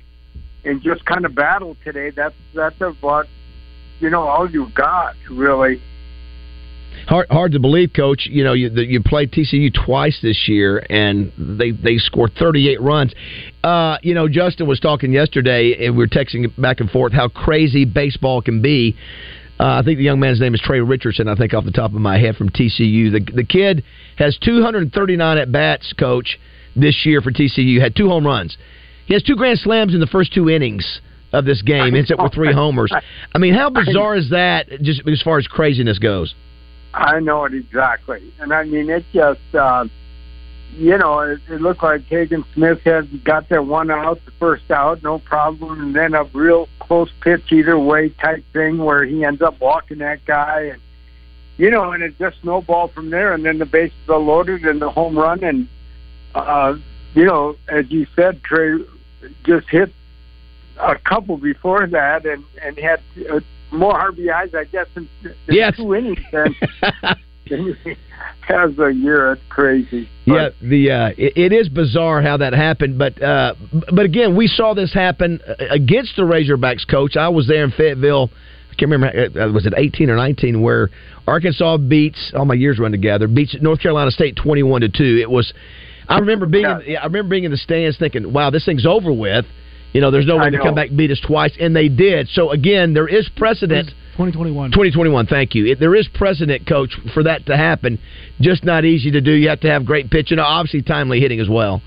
and 0.64 0.82
just 0.82 1.04
kind 1.04 1.24
of 1.24 1.34
battle 1.34 1.76
today. 1.84 2.10
That's 2.10 2.34
that's 2.54 2.80
about 2.80 3.26
you 4.00 4.10
know 4.10 4.26
all 4.26 4.50
you've 4.50 4.74
got 4.74 5.16
really. 5.30 5.80
Hard, 7.06 7.26
hard 7.30 7.52
to 7.52 7.58
believe, 7.58 7.92
Coach. 7.94 8.26
You 8.30 8.44
know, 8.44 8.52
you, 8.52 8.68
you 8.70 9.02
played 9.02 9.32
TCU 9.32 9.72
twice 9.72 10.18
this 10.22 10.46
year, 10.46 10.84
and 10.90 11.32
they 11.38 11.70
they 11.70 11.96
scored 11.96 12.32
38 12.38 12.80
runs. 12.82 13.14
Uh, 13.64 13.96
you 14.02 14.14
know, 14.14 14.28
Justin 14.28 14.66
was 14.66 14.78
talking 14.78 15.12
yesterday, 15.12 15.86
and 15.86 15.96
we 15.96 16.04
were 16.04 16.08
texting 16.08 16.54
back 16.60 16.80
and 16.80 16.90
forth 16.90 17.12
how 17.12 17.28
crazy 17.28 17.84
baseball 17.84 18.42
can 18.42 18.60
be. 18.60 18.96
Uh, 19.58 19.80
I 19.80 19.82
think 19.82 19.98
the 19.98 20.04
young 20.04 20.20
man's 20.20 20.40
name 20.40 20.54
is 20.54 20.60
Trey 20.60 20.80
Richardson. 20.80 21.28
I 21.28 21.34
think 21.34 21.54
off 21.54 21.64
the 21.64 21.72
top 21.72 21.92
of 21.92 22.00
my 22.00 22.18
head 22.18 22.36
from 22.36 22.50
TCU. 22.50 23.10
The 23.10 23.26
the 23.34 23.44
kid 23.44 23.84
has 24.16 24.36
239 24.38 25.38
at 25.38 25.50
bats, 25.50 25.92
coach, 25.98 26.38
this 26.76 27.06
year 27.06 27.20
for 27.20 27.32
TCU. 27.32 27.80
Had 27.80 27.96
two 27.96 28.08
home 28.08 28.26
runs. 28.26 28.56
He 29.06 29.14
has 29.14 29.22
two 29.22 29.36
grand 29.36 29.58
slams 29.60 29.94
in 29.94 30.00
the 30.00 30.06
first 30.06 30.34
two 30.34 30.50
innings 30.50 31.00
of 31.32 31.44
this 31.44 31.62
game. 31.62 31.94
Ends 31.94 32.10
up 32.10 32.22
with 32.22 32.34
three 32.34 32.52
homers. 32.52 32.92
I 33.34 33.38
mean, 33.38 33.54
how 33.54 33.70
bizarre 33.70 34.16
is 34.16 34.30
that? 34.30 34.68
Just 34.82 35.06
as 35.08 35.22
far 35.22 35.38
as 35.38 35.46
craziness 35.46 35.98
goes. 35.98 36.34
I 36.94 37.20
know 37.20 37.44
it 37.44 37.54
exactly, 37.54 38.32
and 38.40 38.52
I 38.52 38.64
mean 38.64 38.90
it 38.90 39.04
just. 39.12 39.54
Uh, 39.54 39.86
you 40.76 40.96
know, 40.96 41.20
it, 41.20 41.40
it 41.48 41.60
looked 41.60 41.82
like 41.82 42.04
Hagen 42.04 42.44
Smith 42.54 42.80
had 42.82 43.24
got 43.24 43.48
that 43.48 43.66
one 43.66 43.90
out, 43.90 44.24
the 44.24 44.30
first 44.32 44.70
out, 44.70 45.02
no 45.02 45.18
problem, 45.18 45.80
and 45.80 45.94
then 45.94 46.14
a 46.14 46.24
real 46.24 46.68
close 46.78 47.10
pitch 47.20 47.50
either 47.50 47.78
way 47.78 48.10
type 48.10 48.44
thing 48.52 48.78
where 48.78 49.04
he 49.04 49.24
ends 49.24 49.42
up 49.42 49.60
walking 49.60 49.98
that 49.98 50.24
guy, 50.24 50.70
and 50.72 50.80
you 51.56 51.70
know, 51.70 51.90
and 51.92 52.02
it 52.02 52.16
just 52.18 52.40
snowballed 52.42 52.92
from 52.92 53.10
there. 53.10 53.32
And 53.32 53.44
then 53.44 53.58
the 53.58 53.66
bases 53.66 53.96
are 54.08 54.18
loaded 54.18 54.64
and 54.64 54.80
the 54.80 54.90
home 54.90 55.18
run, 55.18 55.42
and 55.42 55.68
uh, 56.34 56.76
you 57.14 57.24
know, 57.24 57.56
as 57.68 57.90
you 57.90 58.06
said, 58.14 58.42
Trey 58.42 58.78
just 59.44 59.68
hit 59.68 59.92
a 60.78 60.96
couple 60.96 61.38
before 61.38 61.86
that, 61.86 62.24
and 62.24 62.44
and 62.62 62.78
had 62.78 63.00
uh, 63.30 63.40
more 63.72 63.94
RBIs, 64.10 64.54
I 64.54 64.64
guess, 64.64 64.86
in, 64.96 65.08
in 65.24 65.34
Yes. 65.48 65.76
two 65.76 65.94
innings 65.94 66.18
than. 66.32 66.54
than 67.50 67.76
he 67.84 67.94
has 68.42 68.78
a 68.78 68.90
year. 68.92 69.32
It's 69.32 69.42
crazy. 69.48 70.08
Yeah, 70.24 70.50
the 70.60 70.90
uh, 70.90 71.08
it, 71.16 71.32
it 71.36 71.52
is 71.52 71.68
bizarre 71.68 72.20
how 72.22 72.36
that 72.38 72.52
happened, 72.52 72.98
but 72.98 73.20
uh, 73.22 73.54
but 73.94 74.04
again, 74.04 74.36
we 74.36 74.46
saw 74.46 74.74
this 74.74 74.92
happen 74.92 75.40
uh, 75.46 75.54
against 75.70 76.16
the 76.16 76.22
Razorbacks. 76.22 76.88
Coach, 76.88 77.16
I 77.16 77.28
was 77.28 77.46
there 77.46 77.64
in 77.64 77.70
Fayetteville. 77.70 78.30
I 78.70 78.74
can't 78.74 78.90
remember. 78.90 79.40
uh, 79.40 79.50
Was 79.52 79.66
it 79.66 79.74
eighteen 79.76 80.10
or 80.10 80.16
nineteen? 80.16 80.60
Where 80.62 80.90
Arkansas 81.26 81.76
beats 81.78 82.32
all 82.34 82.44
my 82.44 82.54
years 82.54 82.78
run 82.78 82.90
together. 82.92 83.28
Beats 83.28 83.56
North 83.60 83.80
Carolina 83.80 84.10
State 84.10 84.36
twenty-one 84.36 84.80
to 84.82 84.88
two. 84.88 85.18
It 85.20 85.30
was. 85.30 85.52
I 86.08 86.18
remember 86.18 86.46
being. 86.46 86.64
In, 86.64 86.96
I 86.96 87.04
remember 87.04 87.28
being 87.30 87.44
in 87.44 87.50
the 87.50 87.56
stands 87.56 87.98
thinking, 87.98 88.32
"Wow, 88.32 88.50
this 88.50 88.64
thing's 88.64 88.86
over 88.86 89.12
with." 89.12 89.44
You 89.92 90.00
know, 90.00 90.10
there's 90.10 90.26
no 90.26 90.36
I 90.38 90.44
way 90.44 90.50
to 90.50 90.58
come 90.58 90.74
back 90.74 90.88
and 90.88 90.98
beat 90.98 91.10
us 91.10 91.20
twice, 91.26 91.52
and 91.58 91.74
they 91.74 91.88
did. 91.88 92.28
So 92.28 92.50
again, 92.50 92.92
there 92.94 93.08
is 93.08 93.28
precedent. 93.36 93.88
2021. 94.12 94.72
2021, 94.72 95.26
thank 95.26 95.54
you. 95.54 95.66
It, 95.66 95.78
there 95.78 95.94
is 95.94 96.08
precedent, 96.08 96.66
coach, 96.66 96.90
for 97.14 97.22
that 97.22 97.46
to 97.46 97.56
happen. 97.56 97.98
Just 98.40 98.64
not 98.64 98.84
easy 98.84 99.12
to 99.12 99.20
do. 99.20 99.32
You 99.32 99.48
have 99.48 99.60
to 99.60 99.70
have 99.70 99.86
great 99.86 100.10
pitching, 100.10 100.38
obviously 100.38 100.82
timely 100.82 101.20
hitting 101.20 101.40
as 101.40 101.48
well. 101.48 101.80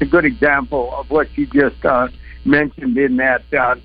It's 0.00 0.02
a 0.02 0.06
good 0.06 0.24
example 0.24 0.94
of 0.94 1.10
what 1.10 1.28
you 1.36 1.46
just 1.46 1.84
uh, 1.84 2.08
mentioned 2.44 2.96
in 2.98 3.16
that 3.16 3.42
uh, 3.52 3.76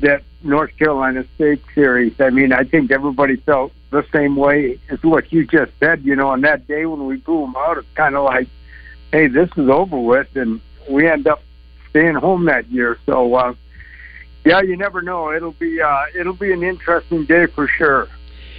that 0.00 0.22
North 0.42 0.76
Carolina 0.76 1.24
State 1.34 1.62
series. 1.74 2.14
I 2.20 2.30
mean, 2.30 2.52
I 2.52 2.64
think 2.64 2.90
everybody 2.90 3.36
felt 3.36 3.72
the 3.90 4.04
same 4.12 4.36
way 4.36 4.80
as 4.90 4.98
what 5.02 5.32
you 5.32 5.46
just 5.46 5.72
said. 5.78 6.04
You 6.04 6.16
know, 6.16 6.28
on 6.28 6.40
that 6.42 6.66
day 6.66 6.86
when 6.86 7.06
we 7.06 7.16
blew 7.16 7.42
them 7.42 7.54
out, 7.56 7.78
it's 7.78 7.86
kind 7.94 8.16
of 8.16 8.24
like, 8.24 8.48
hey, 9.12 9.28
this 9.28 9.50
is 9.56 9.68
over 9.68 9.98
with, 9.98 10.28
and 10.34 10.60
we 10.92 11.08
end 11.08 11.26
up 11.26 11.40
staying 11.90 12.14
home 12.14 12.44
that 12.46 12.70
year. 12.70 12.98
So, 13.06 13.34
uh, 13.34 13.54
yeah, 14.44 14.62
you 14.62 14.76
never 14.76 15.02
know. 15.02 15.32
It'll 15.32 15.52
be 15.52 15.80
uh, 15.80 16.04
it'll 16.18 16.34
be 16.34 16.52
an 16.52 16.62
interesting 16.62 17.24
day 17.26 17.46
for 17.46 17.68
sure. 17.78 18.08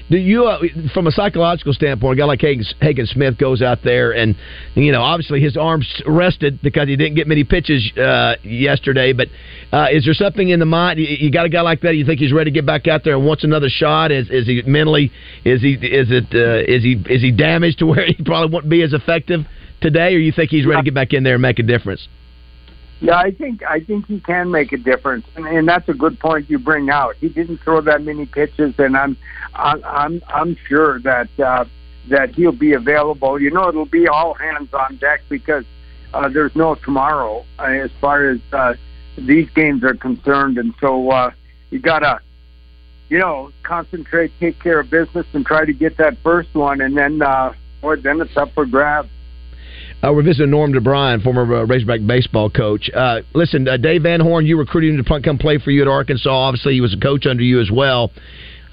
Do 0.10 0.18
you, 0.18 0.46
uh, 0.46 0.60
from 0.94 1.08
a 1.08 1.12
psychological 1.12 1.74
standpoint, 1.74 2.20
a 2.20 2.22
guy 2.22 2.26
like 2.26 2.42
Hagen, 2.42 2.66
Hagen 2.82 3.06
Smith 3.06 3.38
goes 3.38 3.62
out 3.62 3.80
there 3.84 4.12
and, 4.12 4.36
you 4.76 4.92
know, 4.92 5.02
obviously 5.02 5.40
his 5.40 5.56
arms 5.56 5.88
rested 6.06 6.62
because 6.62 6.90
he 6.90 6.98
didn't 6.98 7.16
get 7.16 7.26
many 7.26 7.46
pitches 7.46 7.90
uh, 7.98 8.36
yesterday. 8.44 9.14
But 9.14 9.30
uh, 9.72 9.88
is 9.92 10.04
there 10.04 10.14
something 10.14 10.50
in 10.50 10.60
the 10.60 10.66
mind? 10.66 11.00
You, 11.00 11.08
you 11.08 11.32
got 11.32 11.46
a 11.46 11.50
guy 11.50 11.62
like 11.62 11.82
that. 11.82 11.96
You 11.96 12.06
think 12.06 12.20
he's 12.20 12.34
ready 12.34 12.52
to 12.52 12.54
get 12.54 12.66
back 12.66 12.86
out 12.88 13.06
there 13.06 13.16
and 13.16 13.26
wants 13.26 13.46
another 13.46 13.70
shot? 13.70 14.12
Is 14.12 14.30
is 14.30 14.46
he 14.46 14.62
mentally? 14.64 15.12
Is 15.46 15.62
he 15.62 15.74
is 15.74 16.12
it 16.12 16.26
uh, 16.36 16.70
is 16.70 16.84
he 16.84 17.02
is 17.10 17.22
he 17.22 17.32
damaged 17.32 17.80
to 17.80 17.86
where 17.86 18.06
he 18.06 18.22
probably 18.24 18.54
won't 18.54 18.70
be 18.70 18.84
as 18.84 18.94
effective 18.94 19.46
today, 19.80 20.14
or 20.16 20.20
you 20.20 20.34
think 20.34 20.52
he's 20.52 20.66
ready 20.66 20.82
to 20.82 20.86
get 20.86 20.94
back 20.94 21.14
in 21.14 21.24
there 21.24 21.36
and 21.36 21.42
make 21.42 21.60
a 21.60 21.64
difference? 21.64 22.08
Yeah, 23.04 23.18
I 23.18 23.32
think 23.32 23.64
I 23.64 23.82
think 23.82 24.08
he 24.08 24.22
can 24.22 24.50
make 24.50 24.72
a 24.72 24.78
difference, 24.78 25.26
and, 25.36 25.46
and 25.46 25.68
that's 25.68 25.90
a 25.90 25.94
good 25.94 26.18
point 26.22 26.50
you 26.50 26.58
bring 26.58 26.90
out. 26.90 27.18
He 27.18 27.28
didn't 27.28 27.58
throw 27.58 27.82
that 27.82 28.02
many 28.02 28.26
pitches, 28.26 28.76
and 28.78 28.96
I'm 28.96 29.18
I'm 29.54 30.22
I'm, 30.30 30.56
sure 30.70 31.02
that 31.02 31.28
uh, 31.38 31.66
that 32.08 32.34
he'll 32.34 32.54
be 32.54 32.72
available. 32.72 33.42
You 33.42 33.52
know, 33.52 33.68
it'll 33.68 33.86
be 33.86 34.08
all 34.08 34.36
hands 34.36 34.74
on 34.74 34.96
deck 34.96 35.20
because 35.28 35.66
uh, 36.14 36.30
there's 36.30 36.56
no 36.56 36.76
tomorrow 36.76 37.46
uh, 37.60 37.64
as 37.64 37.92
far 38.00 38.30
as 38.30 38.40
uh, 38.54 38.76
these 39.18 39.50
games 39.50 39.84
are 39.84 39.96
concerned, 39.96 40.58
and 40.58 40.74
so 40.80 41.10
uh, 41.10 41.32
you 41.72 41.80
gotta 41.80 42.22
you 43.10 43.20
know 43.20 43.52
concentrate, 43.64 44.32
take 44.40 44.64
care 44.64 44.80
of 44.80 44.90
business, 44.90 45.26
and 45.34 45.46
try 45.46 45.66
to 45.66 45.74
get 45.74 45.98
that 45.98 46.18
first 46.20 46.56
one, 46.56 46.80
and 46.80 46.96
then 46.96 47.22
uh, 47.22 47.54
or 47.82 47.98
then 47.98 48.22
it's 48.22 48.38
up 48.38 48.54
for 48.54 48.66
grabs. 48.66 49.10
Uh, 50.04 50.12
we're 50.12 50.22
visiting 50.22 50.52
Norm 50.52 50.74
DeBriyn, 50.74 51.24
former 51.24 51.44
uh, 51.44 51.66
Razorback 51.66 52.06
baseball 52.06 52.50
coach. 52.50 52.90
Uh, 52.94 53.22
listen, 53.34 53.66
uh, 53.70 53.78
Dave 53.78 54.04
Van 54.04 54.20
Horn, 54.20 54.46
you 54.46 54.58
recruited 54.58 54.94
him 54.94 55.04
to 55.04 55.22
come 55.22 55.38
play 55.38 55.60
for 55.60 55.72
you 55.72 55.82
at 55.82 55.88
Arkansas. 55.88 56.30
Obviously, 56.30 56.74
he 56.74 56.82
was 56.82 56.94
a 56.94 57.00
coach 57.00 57.26
under 57.26 57.42
you 57.42 57.62
as 57.62 57.72
well. 57.72 58.12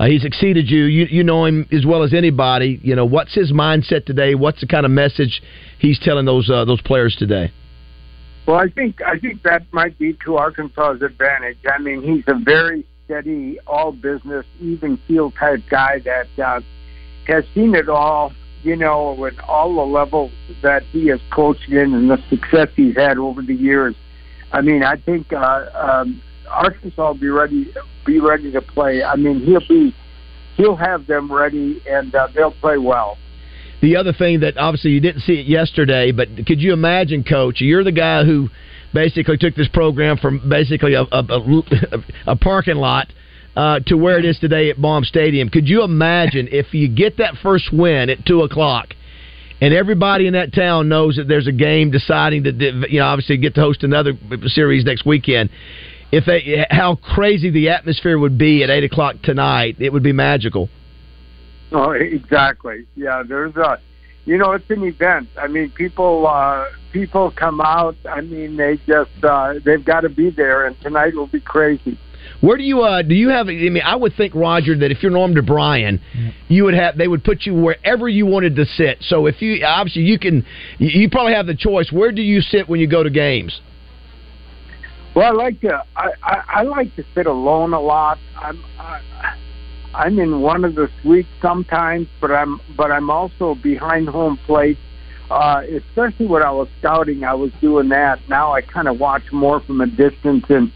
Uh, 0.01 0.07
he's 0.07 0.25
exceeded 0.25 0.69
you. 0.69 0.85
you. 0.87 1.07
You 1.09 1.23
know 1.23 1.45
him 1.45 1.69
as 1.71 1.87
well 1.87 2.03
as 2.03 2.13
anybody. 2.15 2.81
You 2.83 2.97
know 2.97 3.05
what's 3.05 3.33
his 3.33 3.53
mindset 3.53 4.07
today. 4.07 4.35
What's 4.35 4.61
the 4.61 4.67
kind 4.67 4.85
of 4.85 4.91
message 4.91 5.41
he's 5.79 6.01
telling 6.01 6.25
those 6.25 6.51
uh, 6.51 6.65
those 6.65 6.81
players 6.81 7.15
today? 7.17 7.53
Well, 8.49 8.57
I 8.57 8.69
think 8.69 9.01
I 9.01 9.17
think 9.21 9.45
that 9.45 9.73
might 9.73 9.97
be 9.99 10.15
to 10.25 10.37
Arkansas's 10.37 11.03
advantage. 11.03 11.59
I 11.73 11.81
mean, 11.81 12.03
he's 12.03 12.25
a 12.27 12.41
very 12.43 12.85
steady, 13.05 13.61
all 13.69 13.93
business, 13.93 14.47
even 14.61 14.99
keel 15.07 15.31
type 15.31 15.61
guy 15.71 16.01
that 16.01 16.65
has 17.29 17.45
seen 17.55 17.77
it 17.77 17.89
all. 17.89 18.33
You 18.63 18.77
know, 18.77 19.25
at 19.25 19.39
all 19.41 19.75
the 19.75 19.91
levels 19.91 20.33
that 20.63 20.83
he 20.85 21.07
has 21.07 21.21
coached 21.33 21.69
in 21.69 21.95
and 21.95 22.11
the 22.11 22.19
success 22.29 22.69
he's 22.77 22.95
had 22.95 23.17
over 23.17 23.41
the 23.41 23.55
years. 23.55 23.95
I 24.53 24.61
mean, 24.61 24.83
I 24.83 24.97
think 24.97 25.33
uh, 25.33 25.67
um, 25.75 26.21
Arkansas 26.49 27.07
will 27.07 27.15
be 27.15 27.29
ready 27.29 27.73
be 28.05 28.21
ready 28.21 28.53
to 28.53 28.61
play. 28.61 29.03
I 29.03 29.17
mean, 29.17 29.41
he'll 29.41 29.67
be 29.67 29.95
he'll 30.57 30.77
have 30.77 31.07
them 31.07 31.33
ready 31.33 31.81
and 31.89 32.15
uh, 32.15 32.29
they'll 32.35 32.51
play 32.51 32.77
well. 32.77 33.17
The 33.81 33.97
other 33.97 34.13
thing 34.13 34.41
that 34.41 34.59
obviously 34.59 34.91
you 34.91 35.01
didn't 35.01 35.23
see 35.23 35.41
it 35.41 35.47
yesterday, 35.47 36.13
but 36.13 36.29
could 36.47 36.61
you 36.61 36.75
imagine, 36.75 37.25
Coach? 37.25 37.61
You're 37.61 37.85
the 37.85 37.93
guy 37.93 38.25
who 38.25 38.51
basically 38.93 39.39
took 39.39 39.55
this 39.55 39.69
program 39.69 40.19
from 40.19 40.49
basically 40.51 40.95
a, 40.95 41.03
a, 41.03 41.25
a, 41.31 42.05
a 42.27 42.37
parking 42.37 42.77
lot 42.77 43.11
uh, 43.57 43.81
to 43.87 43.97
where 43.97 44.19
it 44.19 44.25
is 44.25 44.39
today 44.39 44.71
at 44.71 44.81
Baum 44.81 45.05
Stadium. 45.05 45.49
Could 45.49 45.69
you 45.69 45.83
imagine 45.83 46.49
if 46.51 46.73
you 46.73 46.89
get 46.89 47.19
that 47.19 47.35
first 47.43 47.73
win 47.73 48.11
at 48.11 48.25
two 48.27 48.43
o'clock? 48.43 48.95
And 49.61 49.75
everybody 49.75 50.27
in 50.27 50.33
that 50.33 50.55
town 50.55 50.89
knows 50.89 51.17
that 51.17 51.29
there's 51.29 51.47
a 51.47 51.53
game 51.53 51.91
deciding 51.91 52.45
to, 52.45 52.53
you 52.89 53.01
know, 53.01 53.07
obviously 53.07 53.37
get 53.37 53.55
to 53.57 53.61
host 53.61 53.85
another 53.85 54.15
series 54.47 54.85
next 54.85 55.05
weekend. 55.05 55.51
If 56.11 56.25
they, 56.25 56.67
how 56.71 56.97
crazy 56.97 57.51
the 57.51 57.69
atmosphere 57.69 58.19
would 58.19 58.39
be 58.39 58.65
at 58.65 58.71
eight 58.71 58.85
o'clock 58.85 59.17
tonight, 59.23 59.77
it 59.79 59.93
would 59.93 60.03
be 60.03 60.13
magical. 60.13 60.71
Oh, 61.73 61.91
exactly. 61.91 62.87
Yeah, 62.97 63.23
there's 63.29 63.55
a, 63.57 63.79
you 64.25 64.39
know, 64.39 64.53
it's 64.53 64.69
an 64.71 64.83
event. 64.83 65.29
I 65.37 65.47
mean, 65.47 65.71
people, 65.71 66.27
uh, 66.27 66.65
people 66.93 67.31
come 67.31 67.61
out. 67.61 67.97
I 68.09 68.23
mean, 68.23 68.57
they 68.57 68.79
just, 68.87 69.23
uh, 69.23 69.55
they've 69.65 69.85
got 69.85 70.01
to 70.01 70.09
be 70.09 70.31
there, 70.31 70.67
and 70.67 70.81
tonight 70.81 71.15
will 71.15 71.27
be 71.27 71.41
crazy. 71.41 71.99
Where 72.41 72.57
do 72.57 72.63
you 72.63 72.83
uh, 72.83 73.03
do 73.03 73.15
you 73.15 73.29
have? 73.29 73.49
I 73.49 73.53
mean, 73.53 73.83
I 73.85 73.97
would 73.97 74.15
think 74.17 74.35
Roger 74.35 74.77
that 74.79 74.91
if 74.91 75.03
you're 75.03 75.13
Norm 75.13 75.35
DeBriyn, 75.35 76.01
you 76.49 76.65
would 76.65 76.75
have 76.75 76.97
they 76.97 77.07
would 77.07 77.23
put 77.23 77.45
you 77.45 77.55
wherever 77.55 78.09
you 78.09 78.27
wanted 78.27 78.57
to 78.57 78.65
sit. 78.65 78.99
So 79.03 79.27
if 79.27 79.43
you 79.43 79.65
obviously 79.65 80.03
you 80.03 80.19
can, 80.19 80.47
you, 80.79 81.03
you 81.03 81.11
probably 81.11 81.35
have 81.35 81.47
the 81.47 81.55
choice. 81.55 81.93
Where 81.93 82.13
do 82.13 82.23
you 82.23 82.41
sit 82.41 82.69
when 82.69 82.81
you 82.81 82.87
go 82.87 83.03
to 83.03 83.11
games? 83.11 83.61
Well, 85.15 85.27
I 85.27 85.31
like 85.33 85.61
to, 85.63 85.85
I, 85.97 86.11
I, 86.23 86.43
I 86.49 86.63
like 86.63 86.95
to 86.97 87.05
sit 87.15 87.27
alone 87.27 87.75
a 87.75 87.81
lot. 87.81 88.19
I'm, 88.37 88.65
I, 88.79 89.01
I'm 89.93 90.19
in 90.21 90.41
one 90.41 90.65
of 90.65 90.77
the 90.77 90.89
suites 91.03 91.29
sometimes, 91.43 92.07
but 92.21 92.31
I'm, 92.31 92.61
but 92.77 92.93
I'm 92.93 93.11
also 93.11 93.57
behind 93.57 94.09
home 94.09 94.39
plate. 94.47 94.79
Uh, 95.29 95.63
especially 95.77 96.27
when 96.27 96.43
I 96.43 96.51
was 96.51 96.69
scouting, 96.79 97.25
I 97.25 97.35
was 97.35 97.51
doing 97.61 97.89
that. 97.91 98.21
Now 98.29 98.53
I 98.53 98.63
kind 98.63 98.89
of 98.89 98.99
watch 98.99 99.23
more 99.33 99.61
from 99.61 99.81
a 99.81 99.87
distance, 99.87 100.45
and 100.49 100.73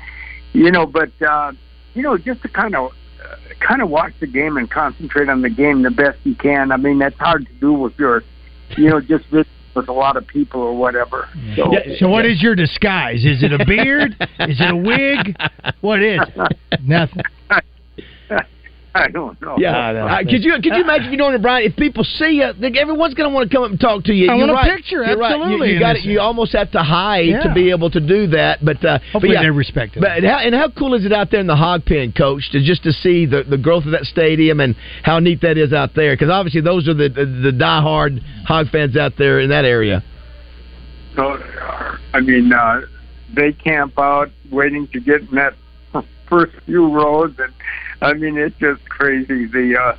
you 0.55 0.71
know, 0.71 0.87
but 0.87 1.11
uh, 1.21 1.53
you 1.93 2.03
know, 2.03 2.17
just 2.17 2.41
to 2.43 2.49
kind 2.49 2.75
of 2.75 2.93
uh, 3.23 3.37
kind 3.61 3.83
of 3.83 3.91
watch 3.91 4.13
the 4.21 4.27
game 4.27 4.57
and 4.57 4.71
concentrate 4.71 5.29
on 5.29 5.43
the 5.43 5.51
game 5.51 5.83
the 5.83 5.91
best 5.91 6.19
you 6.25 6.35
can. 6.35 6.73
I 6.73 6.77
mean, 6.77 6.99
that's 6.99 7.19
hard 7.19 7.47
to 7.47 7.53
do 7.55 7.85
if 7.87 7.99
you're, 7.99 8.23
you 8.77 8.89
know, 8.89 9.01
just 9.01 9.31
with, 9.31 9.47
with 9.75 9.89
a 9.89 9.93
lot 9.93 10.17
of 10.17 10.27
people 10.27 10.61
or 10.61 10.77
whatever. 10.77 11.29
So, 11.57 11.73
So 11.99 12.09
what 12.09 12.25
is 12.25 12.41
your 12.43 12.55
disguise? 12.55 13.25
Is 13.25 13.43
it 13.43 13.53
a 13.53 13.65
beard? 13.65 14.17
is 14.41 14.61
it 14.61 14.71
a 14.71 14.77
wig? 14.77 15.37
What 15.81 16.03
is? 16.03 16.21
it? 16.21 16.59
Nothing. 16.83 17.23
I 18.97 19.09
don't 19.09 19.41
know. 19.41 19.57
Yeah, 19.59 19.91
uh, 19.91 20.19
could 20.21 20.45
you 20.45 20.53
could 20.55 20.67
you 20.67 20.83
imagine 20.83 21.11
you 21.11 21.19
doing 21.19 21.35
it, 21.35 21.43
Brian? 21.43 21.69
If 21.69 21.75
people 21.77 22.05
see 22.05 22.39
you, 22.39 22.53
like, 22.61 22.77
everyone's 22.77 23.15
going 23.15 23.29
to 23.29 23.35
want 23.35 23.51
to 23.51 23.55
come 23.57 23.65
up 23.65 23.71
and 23.71 23.81
talk 23.81 24.05
to 24.05 24.13
you. 24.13 24.31
I 24.31 24.37
You're 24.37 24.47
want 24.47 24.51
a 24.53 24.55
right. 24.55 24.77
picture, 24.77 25.05
You're 25.05 25.19
right. 25.19 25.31
You- 25.31 25.43
absolutely, 25.43 25.73
You, 25.73 25.81
got 25.81 25.97
it. 25.97 26.05
You 26.05 26.21
almost 26.21 26.53
have 26.53 26.71
to 26.73 26.79
hide 26.83 27.27
Yeah. 27.27 27.43
to 27.43 27.53
be 27.53 27.71
able 27.71 27.91
to 27.91 27.99
do 27.99 28.29
that. 28.29 28.65
But 28.65 28.85
uh, 28.85 29.01
Hopefully 29.13 29.21
but 29.21 29.29
yeah, 29.31 29.43
they 29.43 29.51
respect 29.51 29.97
it. 29.97 30.01
But 30.01 30.13
and 30.19 30.25
how, 30.25 30.39
and 30.39 30.55
how 30.55 30.69
cool 30.71 30.95
is 30.95 31.05
it 31.05 31.13
out 31.13 31.33
there 31.33 31.41
in 31.41 31.49
the 31.49 31.57
hog 31.57 31.85
pen, 31.85 32.13
Coach, 32.13 32.49
to 32.53 32.63
just 32.65 32.85
to 32.85 32.93
see 32.93 33.27
the, 33.27 33.43
the 33.43 33.59
growth 33.59 33.85
of 33.85 33.91
that 33.93 34.05
stadium 34.05 34.61
and 34.61 34.77
how 35.03 35.19
neat 35.19 35.41
that 35.41 35.59
is 35.59 35.73
out 35.73 35.97
there? 35.97 36.15
Because 36.15 36.31
obviously 36.31 36.61
those 36.61 36.87
are 36.87 36.95
the 36.95 37.09
the, 37.09 37.27
the 37.27 37.51
diehard 37.53 38.23
hog 38.47 38.69
fans 38.71 38.97
out 38.97 39.15
there 39.19 39.41
in 39.41 39.51
that 39.51 39.65
area. 39.65 40.05
So, 41.17 41.37
I 42.13 42.21
mean, 42.21 42.53
uh, 42.53 42.83
they 43.35 43.53
camp 43.53 43.99
out 43.99 44.31
waiting 44.53 44.87
to 44.93 45.01
get 45.01 45.23
in 45.23 45.35
that 45.35 45.55
first 46.29 46.53
few 46.65 46.89
rows, 46.93 47.35
and 47.39 47.53
I 48.01 48.15
mean, 48.15 48.37
it's 48.37 48.57
just 48.59 48.89
crazy. 48.89 49.47
The 49.47 49.79
uh, 49.81 49.97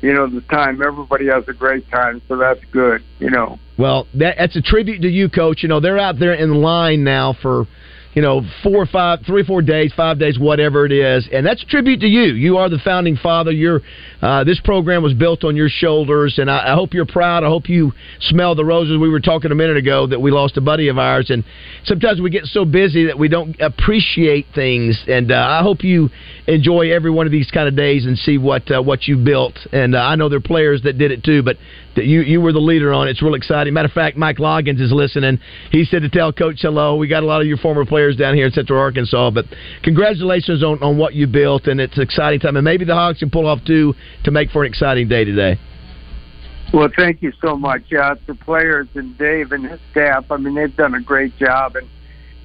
you 0.00 0.12
know 0.12 0.28
the 0.28 0.40
time 0.42 0.82
everybody 0.82 1.26
has 1.26 1.44
a 1.48 1.52
great 1.52 1.88
time, 1.90 2.22
so 2.28 2.36
that's 2.36 2.64
good. 2.72 3.02
You 3.18 3.30
know. 3.30 3.58
Well, 3.78 4.06
that, 4.14 4.36
that's 4.38 4.56
a 4.56 4.62
tribute 4.62 5.02
to 5.02 5.08
you, 5.08 5.28
Coach. 5.28 5.62
You 5.62 5.68
know 5.68 5.80
they're 5.80 5.98
out 5.98 6.18
there 6.18 6.34
in 6.34 6.54
line 6.54 7.04
now 7.04 7.34
for. 7.40 7.66
You 8.14 8.22
know, 8.22 8.42
four 8.64 8.76
or 8.76 8.86
five, 8.86 9.20
three 9.26 9.42
or 9.42 9.44
four 9.44 9.62
days, 9.62 9.92
five 9.94 10.18
days, 10.18 10.38
whatever 10.38 10.84
it 10.86 10.92
is, 10.92 11.28
and 11.32 11.46
that's 11.46 11.62
a 11.62 11.66
tribute 11.66 12.00
to 12.00 12.08
you. 12.08 12.32
You 12.32 12.56
are 12.56 12.68
the 12.68 12.78
founding 12.82 13.16
father. 13.16 13.52
You're, 13.52 13.82
uh, 14.20 14.42
this 14.42 14.58
program 14.64 15.02
was 15.02 15.14
built 15.14 15.44
on 15.44 15.54
your 15.54 15.68
shoulders, 15.68 16.38
and 16.38 16.50
I, 16.50 16.72
I 16.72 16.74
hope 16.74 16.94
you're 16.94 17.06
proud. 17.06 17.44
I 17.44 17.48
hope 17.48 17.68
you 17.68 17.92
smell 18.20 18.56
the 18.56 18.64
roses. 18.64 18.98
We 18.98 19.08
were 19.08 19.20
talking 19.20 19.52
a 19.52 19.54
minute 19.54 19.76
ago 19.76 20.06
that 20.06 20.20
we 20.20 20.32
lost 20.32 20.56
a 20.56 20.60
buddy 20.60 20.88
of 20.88 20.98
ours, 20.98 21.30
and 21.30 21.44
sometimes 21.84 22.20
we 22.20 22.30
get 22.30 22.46
so 22.46 22.64
busy 22.64 23.06
that 23.06 23.18
we 23.18 23.28
don't 23.28 23.54
appreciate 23.60 24.46
things. 24.52 24.98
And 25.06 25.30
uh, 25.30 25.36
I 25.36 25.62
hope 25.62 25.84
you 25.84 26.08
enjoy 26.46 26.90
every 26.90 27.10
one 27.10 27.26
of 27.26 27.32
these 27.32 27.50
kind 27.50 27.68
of 27.68 27.76
days 27.76 28.06
and 28.06 28.18
see 28.18 28.38
what 28.38 28.68
uh, 28.70 28.82
what 28.82 29.06
you 29.06 29.16
built. 29.22 29.58
And 29.70 29.94
uh, 29.94 29.98
I 29.98 30.16
know 30.16 30.28
there 30.28 30.38
are 30.38 30.40
players 30.40 30.82
that 30.82 30.96
did 30.98 31.12
it 31.12 31.22
too, 31.22 31.42
but 31.42 31.56
that 31.94 32.06
you 32.06 32.22
you 32.22 32.40
were 32.40 32.52
the 32.52 32.58
leader 32.58 32.92
on. 32.92 33.06
it. 33.06 33.12
It's 33.12 33.22
real 33.22 33.34
exciting. 33.34 33.74
Matter 33.74 33.86
of 33.88 33.92
fact, 33.92 34.16
Mike 34.16 34.38
Loggins 34.38 34.80
is 34.80 34.92
listening. 34.92 35.38
He 35.70 35.84
said 35.84 36.02
to 36.02 36.08
tell 36.08 36.32
Coach 36.32 36.60
hello. 36.62 36.96
We 36.96 37.06
got 37.06 37.22
a 37.22 37.26
lot 37.26 37.42
of 37.42 37.46
your 37.46 37.58
former 37.58 37.84
players 37.84 37.97
down 38.16 38.34
here 38.34 38.46
in 38.46 38.52
Central 38.52 38.78
Arkansas, 38.78 39.30
but 39.30 39.44
congratulations 39.82 40.62
on, 40.62 40.82
on 40.82 40.98
what 40.98 41.14
you 41.14 41.26
built, 41.26 41.66
and 41.66 41.80
it's 41.80 41.96
an 41.96 42.02
exciting 42.02 42.40
time. 42.40 42.56
And 42.56 42.64
maybe 42.64 42.84
the 42.84 42.94
Hogs 42.94 43.18
can 43.18 43.30
pull 43.30 43.46
off 43.46 43.60
two 43.66 43.94
to 44.24 44.30
make 44.30 44.50
for 44.50 44.64
an 44.64 44.68
exciting 44.68 45.08
day 45.08 45.24
today. 45.24 45.58
Well, 46.72 46.88
thank 46.94 47.22
you 47.22 47.32
so 47.40 47.56
much. 47.56 47.82
It's 47.90 48.20
the 48.26 48.34
players 48.34 48.88
and 48.94 49.16
Dave 49.16 49.52
and 49.52 49.64
his 49.64 49.80
staff. 49.90 50.30
I 50.30 50.36
mean, 50.36 50.54
they've 50.54 50.74
done 50.74 50.94
a 50.94 51.00
great 51.00 51.36
job, 51.38 51.76
and 51.76 51.88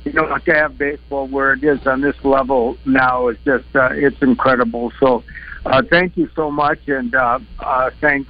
you 0.05 0.13
know, 0.13 0.37
to 0.37 0.53
have 0.53 0.77
baseball 0.77 1.27
where 1.27 1.53
it 1.53 1.63
is 1.63 1.85
on 1.85 2.01
this 2.01 2.15
level 2.23 2.77
now 2.85 3.29
is 3.29 3.37
just 3.45 3.65
uh, 3.75 3.89
it's 3.91 4.21
incredible. 4.21 4.91
So, 4.99 5.23
uh, 5.65 5.81
thank 5.89 6.17
you 6.17 6.29
so 6.35 6.51
much, 6.51 6.79
and 6.87 7.13
uh, 7.13 7.39
uh, 7.59 7.89
thanks 8.01 8.29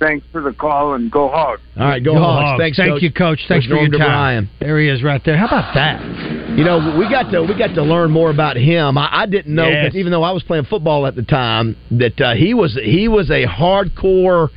thanks 0.00 0.26
for 0.32 0.40
the 0.42 0.52
call, 0.52 0.94
and 0.94 1.10
go 1.12 1.28
Hogs. 1.28 1.60
All 1.78 1.86
right, 1.86 2.02
go, 2.02 2.14
Hogs. 2.14 2.58
Thanks, 2.60 2.76
Thank 2.76 2.90
Coach. 2.94 3.02
you, 3.02 3.12
Coach. 3.12 3.40
Thanks 3.46 3.66
Coach 3.66 3.76
for 3.76 3.82
your 3.86 3.98
time. 3.98 4.46
DeBriyn. 4.46 4.58
There 4.60 4.80
he 4.80 4.88
is, 4.88 5.02
right 5.02 5.22
there. 5.24 5.36
How 5.36 5.46
about 5.46 5.74
that? 5.74 6.00
You 6.58 6.64
know, 6.64 6.96
we 6.98 7.08
got 7.08 7.30
to 7.30 7.42
we 7.42 7.56
got 7.56 7.74
to 7.74 7.82
learn 7.82 8.10
more 8.10 8.30
about 8.30 8.56
him. 8.56 8.98
I, 8.98 9.22
I 9.22 9.26
didn't 9.26 9.54
know 9.54 9.68
Yes. 9.68 9.92
that 9.92 9.98
even 9.98 10.10
though 10.10 10.24
I 10.24 10.32
was 10.32 10.42
playing 10.42 10.64
football 10.64 11.06
at 11.06 11.14
the 11.14 11.22
time, 11.22 11.76
that 11.92 12.20
uh, 12.20 12.34
he 12.34 12.54
was 12.54 12.74
he 12.82 13.06
was 13.08 13.30
a 13.30 13.44
hardcore. 13.46 14.48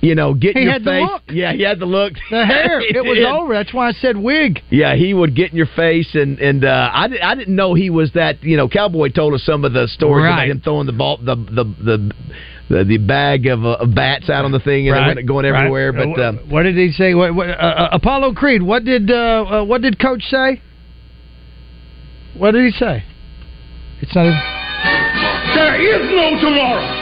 You 0.00 0.14
know, 0.14 0.34
get 0.34 0.50
in 0.54 0.58
He 0.58 0.62
your 0.64 0.72
had 0.74 0.82
the 0.84 0.90
face. 0.90 1.08
look. 1.10 1.22
Yeah, 1.32 1.52
he 1.54 1.62
had 1.62 1.78
the 1.78 1.86
look. 1.86 2.12
The 2.30 2.44
hair. 2.44 2.78
It 2.82 3.02
was 3.02 3.16
did. 3.16 3.24
over. 3.24 3.54
That's 3.54 3.72
why 3.72 3.88
I 3.88 3.92
said 3.92 4.18
wig. 4.18 4.60
Yeah, 4.68 4.94
he 4.96 5.14
would 5.14 5.34
get 5.34 5.50
in 5.50 5.56
your 5.56 5.68
face, 5.74 6.14
and 6.14 6.38
and 6.40 6.62
uh, 6.62 6.90
I 6.92 7.08
did, 7.08 7.20
I 7.22 7.34
didn't 7.34 7.56
know 7.56 7.72
he 7.72 7.88
was 7.88 8.12
that. 8.12 8.42
You 8.42 8.58
know, 8.58 8.68
Cowboy 8.68 9.08
told 9.08 9.32
us 9.32 9.42
some 9.44 9.64
of 9.64 9.72
the 9.72 9.88
stories 9.88 10.24
Right. 10.24 10.34
about 10.44 10.48
him 10.48 10.60
throwing 10.60 10.84
the 10.86 10.92
ball, 10.92 11.16
the 11.16 11.36
the 11.36 11.64
the. 11.64 12.12
The, 12.70 12.82
the 12.82 12.96
bag 12.96 13.46
of, 13.46 13.64
uh, 13.64 13.84
bats 13.84 14.30
out 14.30 14.46
on 14.46 14.52
the 14.52 14.58
thing 14.58 14.88
and 14.88 14.96
Right, 14.96 15.10
it 15.10 15.14
went 15.16 15.28
going 15.28 15.44
right. 15.44 15.58
everywhere, 15.66 15.92
but 15.92 16.18
Uh, 16.18 16.28
um, 16.30 16.38
what 16.48 16.62
did 16.62 16.76
he 16.76 16.92
say? 16.92 17.12
What, 17.14 17.34
what, 17.34 17.50
uh, 17.50 17.52
uh, 17.52 17.88
Apollo 17.92 18.32
Creed. 18.34 18.62
What 18.62 18.84
did 18.84 19.10
uh, 19.10 19.14
uh, 19.14 19.64
what 19.64 19.82
did 19.82 19.98
Coach 19.98 20.22
say? 20.24 20.62
What 22.38 22.52
did 22.52 22.64
he 22.64 22.70
say? 22.78 23.04
It's 24.00 24.14
not 24.14 24.26
even. 24.26 24.40
There 25.54 25.76
is 25.76 26.10
no 26.10 26.40
tomorrow. 26.40 27.00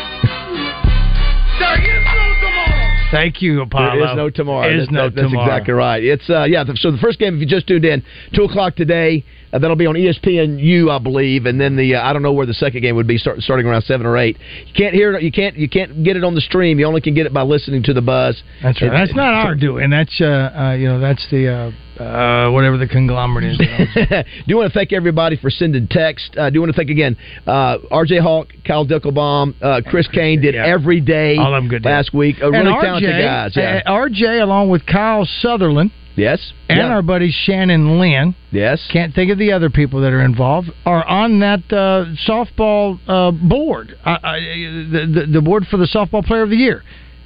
There 1.58 1.80
is 1.80 2.04
no 2.04 2.26
tomorrow. 2.40 2.88
Thank 3.12 3.40
you, 3.42 3.62
Apollo. 3.62 3.94
There 4.00 4.10
is 4.10 4.16
no 4.16 4.30
tomorrow. 4.30 4.68
There 4.68 4.78
is 4.78 4.86
That- 4.86 4.92
no 4.92 5.02
that- 5.04 5.14
that's 5.14 5.28
tomorrow. 5.28 5.46
exactly 5.46 5.74
right. 5.74 6.02
It's 6.02 6.28
uh, 6.28 6.44
yeah. 6.44 6.64
So 6.74 6.90
the 6.90 6.98
first 6.98 7.18
game, 7.18 7.34
if 7.36 7.40
you 7.40 7.46
just 7.46 7.66
tuned 7.68 7.84
in, 7.84 8.02
two 8.34 8.42
o'clock 8.44 8.74
today. 8.74 9.24
Uh, 9.53 9.59
that'll 9.59 9.76
be 9.76 9.86
on 9.86 9.94
ESPNU, 9.94 10.90
I 10.90 10.98
believe, 10.98 11.46
and 11.46 11.61
then 11.61 11.76
the 11.76 11.96
uh, 11.96 12.03
I 12.09 12.12
don't 12.12 12.22
know 12.22 12.32
where 12.32 12.46
the 12.46 12.55
second 12.55 12.80
game 12.82 12.96
would 12.96 13.07
be, 13.07 13.18
start, 13.18 13.40
starting 13.40 13.66
around 13.66 13.82
seven 13.82 14.07
or 14.07 14.16
eight. 14.16 14.38
You 14.66 14.72
can't 14.74 14.94
hear 14.94 15.14
it. 15.14 15.22
You 15.22 15.30
can't 15.32 15.57
you 15.57 15.68
can't 15.68 16.03
get 16.05 16.16
it 16.16 16.24
on 16.24 16.34
the 16.34 16.40
stream. 16.40 16.78
You 16.78 16.86
only 16.86 17.00
can 17.00 17.14
get 17.14 17.26
it 17.26 17.34
by 17.34 17.42
listening 17.42 17.82
to 17.84 17.92
the 17.92 18.00
buzz. 18.03 18.42
That's 18.62 18.80
right. 18.80 18.90
And- 18.90 18.96
That's 18.96 19.14
not 19.14 19.34
our 19.34 19.55
doing. 19.55 19.90
That's 19.90 20.20
uh, 20.20 20.24
uh, 20.24 20.72
you 20.72 20.88
know 20.88 21.00
that's 21.00 21.26
the 21.30 21.72
uh, 21.98 22.03
uh, 22.03 22.50
whatever 22.50 22.78
the 22.78 22.86
conglomerate 22.88 23.44
is. 23.44 23.59
do 23.59 24.24
you 24.46 24.57
want 24.57 24.72
to 24.72 24.78
thank 24.78 24.92
everybody 24.92 25.36
for 25.36 25.50
sending 25.50 25.86
text? 25.88 26.34
Uh, 26.36 26.48
do 26.48 26.55
you 26.55 26.61
want 26.61 26.72
to 26.72 26.76
thank 26.76 26.88
again 26.90 27.16
uh, 27.46 27.76
R.J. 27.90 28.20
Hawk, 28.20 28.48
Kyle 28.66 28.86
Dickelbaum, 28.86 29.55
uh, 29.62 29.80
Chris 29.86 30.09
Kane 30.12 30.40
did 30.40 30.55
every 30.55 31.00
day 31.00 31.36
All 31.36 31.53
them 31.53 31.68
good 31.68 31.84
last 31.84 32.14
week. 32.14 32.36
Uh, 32.42 32.50
really 32.50 32.72
RJ, 32.72 32.80
talented 32.80 33.22
guys. 33.22 33.53
Yeah. 33.55 33.82
uh, 33.84 33.90
RJ, 33.90 34.42
along 34.42 34.70
with 34.70 34.86
Kyle 34.86 35.26
Sutherland. 35.40 35.90
Yes. 36.16 36.52
And 36.68 36.78
Yeah. 36.78 36.88
our 36.88 37.02
buddy 37.02 37.30
Shannon 37.30 37.98
Lynn. 37.98 38.34
Yes. 38.50 38.86
Can't 38.92 39.14
think 39.14 39.30
of 39.30 39.38
the 39.38 39.52
other 39.52 39.70
people 39.70 40.00
that 40.02 40.12
are 40.12 40.22
involved. 40.22 40.70
Are 40.84 41.04
on 41.06 41.40
that 41.40 41.60
uh, 41.72 42.06
softball 42.26 42.98
uh, 43.08 43.30
board. 43.30 43.96
Uh, 44.04 44.10
uh, 44.22 44.32
the, 44.34 45.10
the 45.14 45.26
the 45.34 45.40
board 45.40 45.66
for 45.68 45.76
the 45.76 45.86
softball 45.86 46.24
player 46.24 46.42
of 46.42 46.50
the 46.50 46.56
year. 46.56 46.82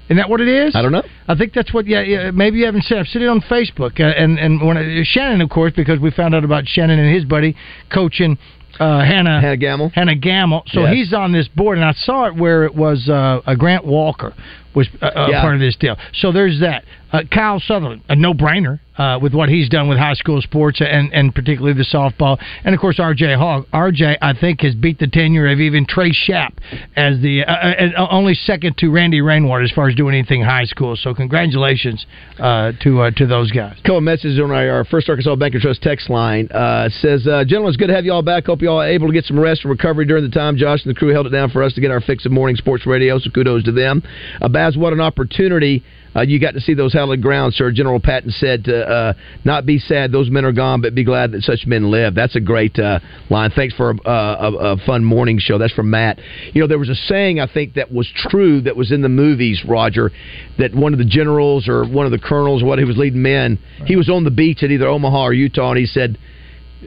Isn't 0.09 0.19
that 0.19 0.31
what 0.31 0.41
it 0.41 0.47
is? 0.49 0.77
I 0.77 0.83
don't 0.83 0.93
know. 0.93 1.03
I 1.27 1.35
think 1.35 1.53
that's 1.53 1.75
what. 1.75 1.87
Yeah, 1.87 2.01
yeah 2.03 2.31
maybe 2.31 2.59
you 2.59 2.67
haven't 2.67 2.83
seen. 2.85 2.99
I've 2.99 3.09
seen 3.09 3.23
it 3.23 3.29
on 3.29 3.41
Facebook, 3.41 3.99
uh, 3.99 4.05
and 4.05 4.39
and 4.39 4.65
when 4.65 4.77
I, 4.77 5.03
Shannon, 5.03 5.41
of 5.41 5.51
course, 5.51 5.73
because 5.75 5.99
we 5.99 6.13
found 6.13 6.33
out 6.35 6.45
about 6.45 6.69
Shannon 6.69 6.99
and 7.01 7.13
his 7.13 7.25
buddy 7.25 7.57
coaching 7.93 8.39
uh, 8.79 9.01
Hannah 9.01 9.41
Hannah 9.41 9.57
Gamble. 9.57 9.91
Hannah 9.95 10.15
Gamble. 10.15 10.63
So 10.69 10.83
Yes. 10.83 10.95
he's 10.95 11.13
on 11.13 11.33
this 11.33 11.49
board, 11.49 11.79
and 11.79 11.85
I 11.85 11.93
saw 11.93 12.27
it 12.27 12.37
where 12.37 12.65
it 12.65 12.75
was 12.75 13.09
uh, 13.09 13.41
a 13.47 13.57
Grant 13.57 13.85
Walker 13.85 14.33
was 14.77 14.87
uh, 15.03 15.11
a 15.15 15.31
Yeah. 15.31 15.41
part 15.41 15.55
of 15.55 15.61
this 15.61 15.75
deal. 15.77 15.97
So 16.13 16.31
there's 16.31 16.61
that. 16.61 16.85
Uh, 17.13 17.23
Kyle 17.31 17.61
Sutherland, 17.61 18.03
a 18.09 18.17
no-brainer 18.17 18.81
uh, 18.99 19.19
with 19.21 19.35
what 19.35 19.49
he's 19.49 19.69
done 19.69 19.89
with 19.89 19.99
high 19.99 20.15
school 20.15 20.41
sports 20.41 20.81
and 20.81 21.13
and 21.13 21.35
particularly 21.35 21.77
the 21.77 21.85
softball, 21.85 22.39
and 22.65 22.75
of 22.75 22.81
course 22.81 22.99
R.J. 22.99 23.35
Hogg. 23.35 23.67
R.J. 23.73 24.19
I 24.21 24.33
think 24.39 24.63
has 24.63 24.75
beat 24.75 24.99
the 24.99 25.07
tenure 25.07 25.49
of 25.49 25.61
even 25.61 25.87
Trey 25.87 26.13
Shapp 26.13 26.59
as 26.97 27.21
the 27.21 27.45
uh, 27.45 27.53
uh, 27.53 27.75
and 27.79 27.95
only 28.11 28.35
second 28.35 28.77
to 28.79 28.91
Randy 28.91 29.21
Rainwater 29.21 29.63
as 29.63 29.73
far 29.73 29.89
as 29.89 29.95
doing 29.95 30.15
anything 30.15 30.43
high 30.43 30.65
school. 30.65 30.97
So 30.97 31.15
congratulations 31.15 32.07
uh, 32.39 32.73
to 32.83 33.03
uh, 33.03 33.11
to 33.13 33.27
those 33.27 33.51
guys. 33.51 33.77
couple 33.83 34.01
messages 34.01 34.41
on 34.41 34.51
our, 34.51 34.85
First 34.85 35.09
Arkansas 35.09 35.37
Bank 35.37 35.55
and 35.55 35.63
Trust 35.63 35.83
text 35.83 36.09
line. 36.09 36.49
Uh, 36.49 36.89
says, 37.01 37.27
uh, 37.27 37.45
gentlemen, 37.45 37.69
it's 37.69 37.77
good 37.77 37.89
to 37.89 37.95
have 37.95 38.05
you 38.05 38.13
all 38.13 38.23
back. 38.23 38.47
Hope 38.47 38.63
you 38.63 38.71
all 38.71 38.81
are 38.81 38.89
able 38.89 39.09
to 39.09 39.13
get 39.13 39.25
some 39.25 39.39
rest 39.39 39.63
and 39.65 39.71
recovery 39.71 40.07
during 40.07 40.25
the 40.25 40.31
time 40.31 40.57
Josh 40.57 40.85
and 40.85 40.95
the 40.95 40.99
crew 40.99 41.09
held 41.09 41.27
it 41.27 41.31
down 41.31 41.51
for 41.51 41.63
us 41.63 41.73
to 41.75 41.81
get 41.81 41.91
our 41.91 42.01
fix 42.01 42.25
of 42.25 42.33
morning 42.33 42.57
sports 42.57 42.87
radio. 42.87 43.19
So 43.19 43.31
kudos 43.31 43.65
to 43.65 43.73
them. 43.73 44.03
Uh, 44.41 44.49
Baz, 44.49 44.77
what 44.77 44.93
an 44.93 45.01
opportunity. 45.01 45.85
Uh, 46.17 46.23
you 46.23 46.41
got 46.41 46.55
to 46.55 46.61
see 46.61 46.75
those 46.75 46.93
hallowed 46.93 47.21
grounds, 47.21 47.57
sir. 47.57 47.71
General 47.71 48.01
Patton 48.01 48.31
said 48.31 48.65
to 48.65 48.89
uh, 48.89 49.13
not 49.45 49.67
be 49.67 49.79
sad 49.79 50.13
those 50.13 50.31
men 50.31 50.45
are 50.45 50.53
gone, 50.53 50.81
but 50.81 50.95
be 50.95 51.05
glad 51.05 51.33
that 51.33 51.43
such 51.43 51.67
men 51.67 51.91
live. 51.91 52.15
That's 52.15 52.37
a 52.37 52.41
great 52.41 52.79
uh, 52.79 53.01
line. 53.29 53.51
Thanks 53.55 53.75
for 53.75 53.91
a, 53.91 54.11
a, 54.11 54.73
a 54.73 54.77
fun 54.87 55.05
morning 55.05 55.39
show. 55.39 55.59
That's 55.59 55.75
from 55.75 55.91
Matt. 55.91 56.19
You 56.55 56.63
know, 56.63 56.69
there 56.69 56.79
was 56.79 56.89
a 56.89 56.95
saying 56.95 57.41
I 57.41 57.53
think 57.53 57.75
that 57.75 57.93
was 57.93 58.11
true 58.15 58.63
that 58.63 58.77
was 58.77 58.93
in 58.93 59.03
the 59.03 59.09
movies, 59.09 59.63
Roger, 59.69 60.11
that 60.59 60.75
one 60.75 60.93
of 60.93 60.99
the 60.99 61.05
generals 61.05 61.69
or 61.69 61.85
one 61.85 62.07
of 62.07 62.13
the 62.13 62.19
colonels, 62.19 62.63
or 62.63 62.67
what 62.67 62.79
he 62.79 62.85
was 62.85 62.97
leading 62.97 63.23
men, 63.23 63.59
he 63.85 63.97
was 63.97 64.09
on 64.09 64.25
the 64.25 64.31
beach 64.31 64.63
at 64.63 64.71
either 64.71 64.87
Omaha 64.87 65.27
or 65.27 65.33
Utah, 65.35 65.71
and 65.71 65.79
he 65.79 65.87
said, 65.87 66.19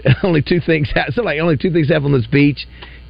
only 0.23 0.41
two 0.41 0.59
things 0.65 0.89
happen. 0.95 1.13
So 1.13 1.23
like 1.23 1.39
only 1.39 1.57
two 1.57 1.71
things 1.71 1.89
happen 1.89 2.05
on 2.05 2.13
this 2.13 2.27
beach. 2.27 2.67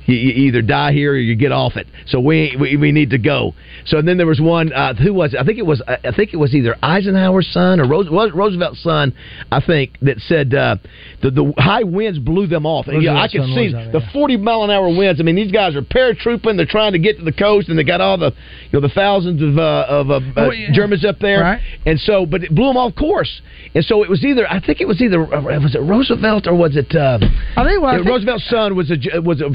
You, 0.10 0.16
you 0.16 0.48
either 0.48 0.62
die 0.62 0.92
here 0.92 1.12
or 1.14 1.18
you 1.18 1.36
get 1.36 1.52
off 1.52 1.76
it. 1.76 1.86
So 2.08 2.20
we 2.20 2.56
we, 2.60 2.78
we 2.78 2.92
need 2.92 3.12
to 3.12 3.18
go. 3.20 3.54
So 3.86 4.02
then 4.02 4.18
there 4.18 4.28
was 4.28 4.42
one. 4.42 4.74
Uh, 4.74 4.94
who 4.96 5.14
was 5.14 5.34
it? 5.34 5.40
I 5.40 5.44
think 5.44 5.60
it 5.60 5.66
was. 5.66 5.82
I 5.88 6.12
think 6.16 6.34
it 6.34 6.38
was 6.38 6.54
either 6.56 6.76
Eisenhower's 6.82 7.48
son 7.54 7.80
or 7.80 7.88
Rose, 7.88 8.08
Roosevelt's 8.10 8.82
son. 8.82 9.14
I 9.52 9.62
think 9.62 9.98
that 10.02 10.18
said 10.28 10.54
uh, 10.54 10.78
the 11.22 11.32
the 11.32 11.54
high 11.58 11.84
winds 11.84 12.18
blew 12.20 12.48
them 12.48 12.66
off. 12.66 12.88
And, 12.88 13.04
yeah, 13.04 13.16
I 13.22 13.28
could 13.28 13.46
see 13.54 13.74
out, 13.76 13.92
the 13.92 14.02
forty 14.12 14.38
mile 14.38 14.64
an 14.64 14.72
hour 14.72 14.88
winds. 14.90 15.20
I 15.20 15.24
mean, 15.24 15.36
these 15.36 15.52
guys 15.52 15.76
are 15.76 15.82
paratrooping. 15.82 16.58
They're 16.58 16.66
trying 16.66 16.94
to 16.94 17.00
get 17.00 17.18
to 17.20 17.24
the 17.24 17.32
coast, 17.34 17.70
and 17.70 17.78
they 17.78 17.84
got 17.84 18.02
all 18.02 18.18
the 18.18 18.32
you 18.72 18.80
know 18.80 18.82
the 18.82 18.94
thousands 18.94 19.42
of 19.42 19.58
uh, 19.58 19.86
of 19.88 20.10
uh, 20.10 20.20
Oh, 20.38 20.48
uh, 20.48 20.52
yeah. 20.52 20.72
Germans 20.74 21.06
up 21.06 21.20
there. 21.20 21.42
Right. 21.42 21.62
And 21.86 22.00
so, 22.00 22.26
but 22.26 22.44
it 22.44 22.54
blew 22.56 22.68
them 22.68 22.78
off 22.78 22.96
course. 22.96 23.42
And 23.76 23.84
so 23.86 24.04
it 24.04 24.10
was 24.10 24.24
either. 24.26 24.50
I 24.50 24.60
think 24.60 24.82
it 24.82 24.88
was 24.88 25.02
either. 25.02 25.22
uh, 25.22 25.42
Was 25.60 25.76
it 25.76 25.82
Roosevelt 25.82 26.48
or 26.48 26.56
was 26.56 26.76
it? 26.76 26.96
Uh, 26.96 27.20
I 27.56 27.64
think, 27.64 27.82
well, 27.82 27.86
I 27.86 27.92
yeah, 27.94 27.98
think- 28.00 28.08
Roosevelt's 28.10 28.50
son 28.50 28.76
was 28.76 28.90
a 28.92 29.20
was 29.22 29.42
a 29.42 29.50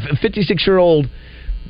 56 0.46 0.66
year 0.66 0.78
old 0.78 1.06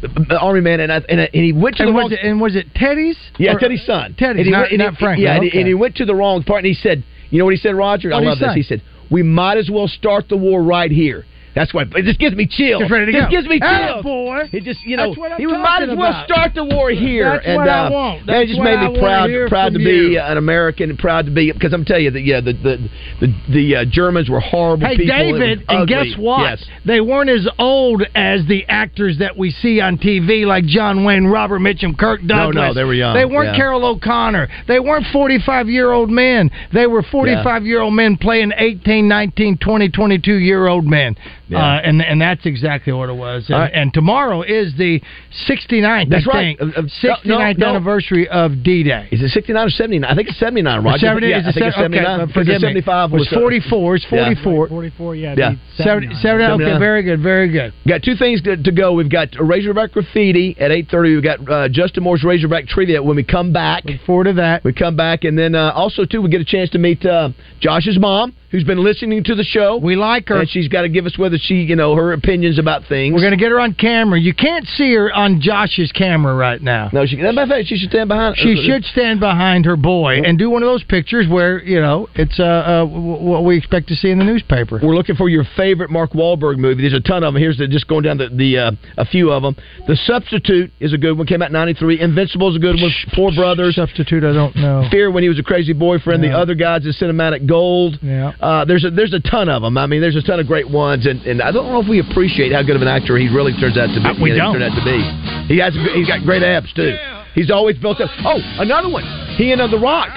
uh, 0.03 0.35
army 0.37 0.61
man, 0.61 0.81
and 0.81 0.93
I, 0.93 0.97
and, 1.09 1.21
I, 1.21 1.25
and 1.33 1.45
he 1.45 1.53
went 1.53 1.77
to 1.77 1.83
And 1.85 1.91
the 1.91 1.95
was 1.95 2.03
wrong. 2.03 2.13
it 2.13 2.19
and 2.27 2.41
was 2.41 2.57
it 2.57 2.67
Teddy's? 2.75 3.17
yeah, 3.39 3.55
Or- 3.55 3.59
Teddy's 3.59 3.85
son. 3.87 4.15
Teddy's, 4.19 4.39
and 4.41 4.47
he 4.47 4.51
not, 4.51 4.69
and 4.71 4.79
not 4.79 4.95
he, 4.95 4.99
Franklin. 5.05 5.25
Yeah, 5.27 5.35
and 5.37 5.45
he- 5.45 5.59
and 5.59 5.67
he 5.67 5.75
went 5.75 5.97
to 5.97 6.05
the 6.05 6.15
wrong 6.15 6.43
part, 6.43 6.59
and 6.59 6.67
he 6.67 6.75
said, 6.75 7.03
"You 7.31 7.39
know 7.39 7.45
what 7.47 7.55
he 7.55 7.59
said, 7.61 7.75
Roger? 7.75 8.13
I 8.13 8.17
What'd 8.17 8.39
he 8.39 8.45
love 8.45 8.55
this." 8.55 8.55
He 8.57 8.63
said, 8.63 8.83
"We 9.11 9.23
might 9.23 9.57
as 9.59 9.71
well 9.71 9.89
start 9.89 10.29
the 10.29 10.37
war 10.37 10.63
right 10.63 10.91
here." 10.91 11.25
That's 11.55 11.73
why 11.73 11.83
it 11.83 12.05
just 12.05 12.19
gives 12.19 12.35
me 12.35 12.47
chills. 12.47 12.83
Just 12.83 12.91
ready 12.93 13.07
to 13.07 13.13
just 13.13 13.31
go. 13.31 13.31
gives 13.31 13.47
me 13.49 13.61
chills. 13.61 14.03
boy. 14.03 14.49
It 14.53 14.65
just 14.65 14.83
you 14.85 14.97
know 14.97 15.09
That's 15.11 15.19
what 15.19 15.33
I'm 15.33 15.39
he 15.39 15.47
might 15.47 15.83
as 15.83 15.97
well 15.97 16.11
about. 16.11 16.27
start 16.27 16.55
the 16.55 16.65
war 16.65 16.91
here. 16.91 17.31
That's 17.31 17.47
and 17.47 17.57
what 17.57 17.69
I 17.69 17.87
uh, 17.87 17.91
want. 17.91 18.27
that 18.27 18.33
That's 18.33 18.49
just 18.49 18.59
what 18.59 18.65
made 18.65 18.79
I 18.79 18.89
me 18.89 18.99
proud 18.99 19.31
proud 19.49 19.69
to 19.71 19.75
from 19.79 19.85
be 19.85 19.91
you. 20.15 20.21
an 20.21 20.37
American 20.37 20.91
and 20.91 20.99
proud 20.99 21.27
to 21.27 21.31
be 21.33 21.53
because 21.53 21.73
I'm 21.73 21.85
telling 21.85 22.05
you 22.05 22.11
that 22.11 22.21
yeah 22.23 22.41
the 22.41 22.53
the 22.53 22.89
the, 23.21 23.53
the 23.53 23.77
uh, 23.77 23.85
Germans 23.89 24.29
were 24.29 24.41
horrible 24.41 24.87
Hey, 24.87 24.97
people. 24.97 25.15
It 25.15 25.33
David, 25.33 25.65
and 25.69 25.89
guess 25.89 26.15
what? 26.19 26.41
Yes. 26.41 26.65
They 26.85 27.01
weren't 27.01 27.31
as 27.31 27.47
old 27.59 28.03
as 28.15 28.41
the 28.49 28.65
actors 28.69 29.19
that 29.19 29.37
we 29.37 29.51
see 29.51 29.81
on 29.81 29.97
TV, 29.99 30.45
like 30.47 30.65
John 30.67 31.05
Wayne, 31.05 31.25
Robert 31.27 31.61
Mitchum, 31.61 31.97
Kirk 31.97 32.23
No, 32.23 32.51
Douglas. 32.53 32.55
no, 32.57 32.75
they 32.75 32.85
were 32.85 32.95
young, 32.95 33.15
They 33.15 33.25
weren't 33.25 33.51
yeah. 33.53 33.57
Carroll 33.57 33.85
O'Connor. 33.87 34.49
They 34.67 34.81
weren't 34.81 35.07
45 35.13 35.69
year 35.69 35.93
old 35.93 36.11
men. 36.11 36.51
They 36.73 36.87
were 36.87 37.03
45 37.03 37.65
year 37.65 37.81
old 37.81 37.95
men 37.95 38.17
playing 38.17 38.53
18, 38.57 39.07
19, 39.09 39.59
20, 39.59 39.89
22 39.91 40.35
year 40.35 40.67
old 40.67 40.85
men. 40.85 41.17
Yeah. 41.49 41.59
Uh, 41.59 41.81
and 41.85 42.01
and 42.01 42.21
that's 42.21 42.47
exactly 42.47 42.93
what 42.93 43.09
it 43.11 43.17
was. 43.17 43.45
And, 43.49 43.55
All 43.55 43.61
right. 43.63 43.73
and 43.75 43.93
tomorrow 43.93 44.43
is 44.43 44.73
the 44.79 45.01
69th, 45.47 46.09
That's 46.09 46.27
I 46.27 46.31
right. 46.31 46.59
think, 46.59 46.61
Of- 46.61 46.85
of- 46.85 46.91
69th 47.03 47.59
no, 47.59 47.67
no. 47.67 47.71
anniversary 47.77 48.29
of 48.29 48.63
D 48.63 48.83
Day. 48.83 49.09
Is 49.11 49.21
it 49.23 49.29
69 49.31 49.67
or 49.67 49.71
79? 49.71 50.11
I 50.11 50.15
think 50.15 50.29
it's 50.29 50.39
79, 50.39 50.83
Roger. 50.85 50.99
70, 50.99 51.29
yeah, 51.29 51.39
is 51.41 51.47
I 51.47 51.49
it 51.51 51.53
think 51.55 51.67
it's 51.67 51.77
se- 51.77 51.83
okay, 51.85 51.97
79. 51.97 52.21
uh, 52.21 52.27
because 52.27 52.47
forgive 52.47 52.61
75 52.61 53.13
was 53.13 53.19
was 53.21 53.33
uh, 53.33 53.41
44. 53.41 53.95
It's 53.97 54.05
yeah. 54.05 54.25
44. 54.25 54.69
44, 54.69 55.15
yeah. 55.17 55.35
Yeah. 55.37 55.53
70, 55.77 56.15
79, 56.15 56.63
okay, 56.63 56.79
very 56.79 57.03
good, 57.03 57.21
very 57.21 57.51
good. 57.51 57.75
Got 57.87 58.03
two 58.03 58.17
things 58.17 58.41
to, 58.43 58.57
to 58.57 58.73
go. 58.73 58.93
We've 58.93 59.11
got 59.11 59.29
Razorback 59.39 59.93
Graffiti 59.93 60.57
at 60.59 60.71
8.30. 60.71 61.15
We've 61.15 61.23
got 61.23 61.51
uh, 61.51 61.69
Justin 61.69 62.05
Moore's 62.05 62.25
Razorback 62.25 62.67
Trivia 62.69 63.03
when 63.03 63.17
we 63.17 63.25
come 63.25 63.53
back. 63.53 63.85
Look 63.85 64.01
forward 64.07 64.25
to 64.25 64.33
that. 64.35 64.65
We 64.65 64.73
come 64.73 64.97
back. 64.97 65.25
And 65.25 65.37
then 65.39 65.55
uh, 65.55 65.73
also, 65.75 66.05
too, 66.05 66.23
we 66.23 66.31
get 66.31 66.41
a 66.41 66.45
chance 66.45 66.71
to 66.71 66.79
meet 66.79 67.05
uh, 67.05 67.31
Josh's 67.61 67.99
mom, 67.99 68.35
who's 68.51 68.65
been 68.65 68.83
listening 68.83 69.25
to 69.25 69.35
the 69.35 69.45
show. 69.45 69.77
We 69.77 69.97
like 69.97 70.29
her. 70.29 70.41
And 70.41 70.49
she's 70.49 70.69
got 70.69 70.83
to 70.83 70.89
give 70.89 71.07
us 71.07 71.19
whether 71.19 71.34
she, 71.43 71.63
you 71.63 71.77
know, 71.77 71.95
her 71.95 72.13
opinions 72.13 72.59
about 72.59 72.83
things. 72.89 73.13
We're 73.13 73.21
going 73.21 73.33
to 73.33 73.43
get 73.43 73.51
her 73.51 73.61
on 73.61 73.75
camera. 73.75 74.19
You 74.21 74.35
can't 74.35 74.67
see 74.67 74.93
her 74.95 75.13
on 75.13 75.41
Josh's 75.41 75.93
camera 75.93 76.35
right 76.35 76.61
now. 76.61 76.91
No, 76.93 77.07
she, 77.07 77.17
matter 77.17 77.43
of 77.43 77.49
fact, 77.49 77.69
she 77.69 77.77
should 77.77 77.91
stand 77.91 78.09
behind 78.09 78.37
She 78.37 78.65
should 78.67 78.85
stand 78.85 79.21
behind 79.21 79.65
her 79.67 79.77
boy 79.77 80.21
and 80.25 80.39
do 80.39 80.51
one 80.51 80.63
of 80.63 80.67
those 80.67 80.85
pictures 80.85 81.27
where 81.29 81.63
you 81.63 81.81
know 81.81 82.09
it's 82.15 82.39
uh, 82.39 82.43
uh 82.43 82.85
what 82.85 83.45
we 83.45 83.57
expect 83.57 83.89
to 83.89 83.95
see 83.95 84.11
in 84.11 84.19
the 84.19 84.25
newspaper. 84.25 84.81
We're 84.83 84.95
looking 84.95 85.17
for 85.17 85.29
your 85.29 85.45
favorite 85.57 85.91
Mark 85.91 86.13
Wahlberg 86.13 86.59
movie. 86.59 86.83
There's 86.83 86.95
a 86.95 87.01
ton 87.01 87.25
of 87.25 87.35
them. 87.35 87.43
Here's 87.43 87.59
the, 87.59 87.69
just 87.69 87.89
going 87.89 88.03
down 88.03 88.19
the, 88.19 88.29
the 88.29 88.59
uh, 88.59 88.71
a 88.99 89.05
few 89.05 89.33
of 89.33 89.43
them. 89.43 89.57
The 89.87 89.97
Substitute 89.97 90.73
is 90.81 90.93
a 90.93 90.99
good 90.99 91.17
one. 91.17 91.27
Came 91.27 91.43
out 91.43 91.49
in 91.49 91.55
'93. 91.55 92.01
Invincible 92.01 92.51
is 92.51 92.57
a 92.57 92.61
good 92.61 92.77
one. 92.77 92.91
Four 93.15 93.33
Brothers. 93.33 93.77
Substitute. 93.77 94.25
I 94.25 94.33
don't 94.33 94.57
know. 94.57 94.87
Fear 94.91 95.11
when 95.11 95.23
he 95.23 95.29
was 95.29 95.39
a 95.39 95.43
crazy 95.43 95.73
boyfriend. 95.73 96.23
The 96.23 96.31
other 96.31 96.55
guys 96.55 96.85
is 96.85 96.99
Cinematic 96.99 97.49
Gold. 97.49 97.99
Yeah. 98.03 98.33
Uh, 98.41 98.65
there's 98.65 98.85
a 98.85 98.91
there's 98.91 99.13
a 99.13 99.21
ton 99.21 99.49
of 99.49 99.63
them. 99.63 99.77
I 99.77 99.87
mean, 99.87 100.01
there's 100.01 100.17
a 100.17 100.23
ton 100.23 100.41
of 100.41 100.47
great 100.47 100.69
ones, 100.69 101.07
and, 101.07 101.21
and 101.27 101.43
I 101.43 101.51
don't 101.53 101.73
know 101.73 101.81
if 101.81 101.89
we 101.89 102.01
appreciate 102.01 102.53
how 102.53 102.63
good 102.63 102.77
of 102.77 102.83
an 102.83 102.89
actor 102.89 103.17
he 103.17 103.29
really 103.29 103.53
turns 103.59 103.77
out 103.79 103.89
to 103.95 104.01
be. 104.01 104.07
Uh, 104.09 104.15
we 104.23 104.33
don't. 104.37 104.53
turned 104.53 104.65
out 104.65 104.77
to 104.77 104.85
be. 104.85 104.99
He 105.53 105.59
has 105.61 105.75
he's 105.95 106.09
got 106.09 106.23
great 106.25 106.43
abs 106.43 106.73
too. 106.73 106.97
He's 107.35 107.51
always 107.51 107.77
built 107.79 108.01
up. 108.01 108.11
Oh, 108.25 108.39
another 108.63 108.89
one. 108.89 109.03
He 109.37 109.51
and 109.51 109.61
uh, 109.61 109.67
The 109.67 109.79
Rock. 109.79 110.11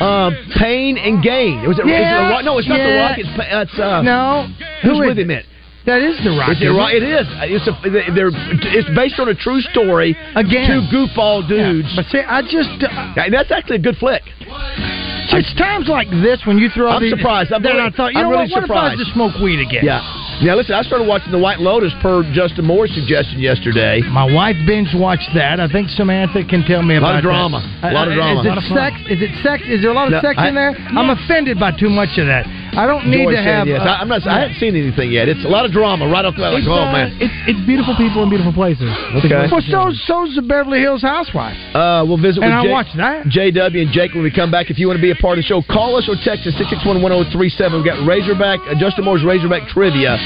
Um, 0.00 0.32
Pain 0.56 0.96
and 0.96 1.22
Gain. 1.22 1.68
Was 1.68 1.78
it 1.78 1.86
Yeah, 1.86 2.24
The 2.24 2.30
Rock? 2.32 2.44
No, 2.44 2.56
it's 2.58 2.66
not 2.68 2.78
The. 2.78 2.96
Rock. 2.96 3.18
It's, 3.18 3.28
it's 3.28 3.78
uh, 3.78 4.00
No. 4.02 4.48
Who's 4.80 4.96
Who 4.96 5.02
is 5.02 5.08
with 5.08 5.18
him 5.18 5.30
it? 5.30 5.44
That 5.84 6.00
is 6.00 6.16
the 6.22 6.30
Rock. 6.30 6.54
Is 6.54 6.62
it 6.62 6.70
right? 6.70 6.94
It 6.94 7.02
is. 7.02 7.26
It's 7.50 7.66
a. 7.66 7.74
They're. 8.14 8.30
It's 8.72 8.88
based 8.96 9.18
on 9.18 9.28
a 9.28 9.34
true 9.34 9.60
story. 9.74 10.16
Again. 10.34 10.70
two 10.70 10.82
goofball 10.94 11.46
dudes. 11.48 11.90
But 11.96 12.06
see, 12.06 12.22
I 12.22 12.40
just 12.40 12.70
uh, 12.86 13.12
Yeah, 13.18 13.28
that's 13.28 13.50
actually 13.50 13.76
a 13.76 13.84
good 13.84 13.96
flick. 13.98 14.22
it's 14.38 15.52
times 15.58 15.88
like 15.88 16.08
this 16.22 16.40
when 16.46 16.56
you 16.58 16.70
throw. 16.70 16.88
I'm 16.88 17.02
these, 17.02 17.12
surprised. 17.12 17.52
I'm 17.52 17.62
really- 17.66 17.80
I 17.80 17.90
thought, 17.90 18.12
you 18.14 18.20
I'm 18.20 18.30
know 18.30 18.38
really 18.38 18.50
what? 18.52 18.62
What 18.62 18.64
if 18.64 18.70
I 18.70 18.94
surprised. 18.94 19.04
to 19.04 19.12
smoke 19.12 19.34
weed 19.42 19.60
again? 19.60 19.84
Yeah. 19.84 20.00
Now 20.40 20.56
listen, 20.56 20.74
I 20.74 20.82
started 20.82 21.06
watching 21.06 21.30
The 21.30 21.38
White 21.38 21.60
Lotus 21.60 21.92
per 22.02 22.24
Justin 22.32 22.64
Moore's 22.64 22.90
suggestion 22.94 23.38
yesterday. 23.38 24.00
My 24.10 24.24
wife 24.26 24.56
binge 24.66 24.88
watched 24.94 25.28
that. 25.34 25.60
I 25.60 25.68
think 25.68 25.88
Samantha 25.90 26.42
can 26.48 26.64
tell 26.64 26.82
me 26.82 26.96
A 26.96 27.00
lot 27.00 27.14
about 27.14 27.18
of 27.18 27.22
drama. 27.22 27.58
that. 27.82 27.92
A 27.92 27.94
lot 27.94 28.08
of 28.08 28.14
drama. 28.14 28.40
Is 28.40 28.46
it 28.50 28.74
sex? 28.74 28.94
Is 29.06 29.20
it 29.22 29.30
sex? 29.44 29.62
Is 29.68 29.82
there 29.82 29.90
a 29.90 29.94
lot 29.94 30.06
of 30.10 30.18
No, 30.18 30.20
sex 30.20 30.34
I- 30.38 30.48
in 30.48 30.54
there? 30.56 30.74
I'm 30.96 31.10
offended 31.10 31.60
by 31.60 31.70
too 31.78 31.90
much 31.90 32.16
of 32.18 32.26
that. 32.26 32.46
I 32.72 32.86
don't 32.88 33.04
need 33.12 33.28
Joy 33.28 33.36
to 33.36 33.42
have. 33.44 33.68
yes. 33.68 33.84
uh, 33.84 33.84
I, 33.84 34.00
I'm 34.00 34.08
not. 34.08 34.24
I 34.26 34.48
haven't 34.48 34.56
seen 34.56 34.72
anything 34.74 35.12
yet. 35.12 35.28
It's 35.28 35.44
a 35.44 35.48
lot 35.52 35.66
of 35.68 35.72
drama 35.76 36.08
right 36.08 36.24
off 36.24 36.32
the 36.34 36.40
bat. 36.40 36.56
Like, 36.56 36.64
It's, 36.64 36.72
oh 36.72 36.88
uh, 36.88 36.90
man. 36.90 37.12
It's, 37.20 37.36
it's 37.52 37.60
beautiful 37.68 37.92
people 38.00 38.24
in 38.24 38.32
beautiful 38.32 38.56
places. 38.56 38.88
Okay. 39.20 39.44
Well, 39.52 39.60
so 39.60 39.92
so's 40.08 40.32
the 40.34 40.40
Beverly 40.40 40.80
Hills 40.80 41.02
Housewife. 41.04 41.52
Uh, 41.76 42.00
we'll 42.08 42.16
visit 42.16 42.40
And 42.42 42.48
with 42.48 42.72
I 42.72 42.72
watched 42.72 42.96
that. 42.96 43.28
JW 43.28 43.76
and 43.76 43.92
Jake 43.92 44.16
when 44.16 44.24
we 44.24 44.32
come 44.32 44.48
back. 44.50 44.72
If 44.72 44.80
you 44.80 44.88
want 44.88 44.96
to 44.96 45.04
be 45.04 45.12
a 45.12 45.20
part 45.20 45.36
of 45.36 45.44
the 45.44 45.48
show, 45.52 45.60
call 45.68 46.00
us 46.00 46.08
or 46.08 46.16
text 46.24 46.48
us 46.48 46.56
661-1037. 46.56 47.76
We've 47.76 47.84
got 47.84 48.00
Razorback, 48.08 48.64
uh, 48.64 48.72
Justin 48.80 49.04
Moore's 49.04 49.20
Razorback 49.22 49.68
Trivia, 49.68 50.16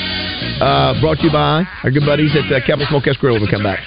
uh, 0.61 1.01
brought 1.01 1.19
to 1.19 1.25
you 1.25 1.33
by 1.33 1.65
our 1.83 1.91
good 1.91 2.05
buddies 2.07 2.35
at 2.37 2.51
uh, 2.51 2.61
Capital 2.65 2.87
Smokehouse 2.89 3.17
Grill. 3.17 3.35
When 3.35 3.43
we 3.43 3.51
come 3.51 3.63
back. 3.63 3.81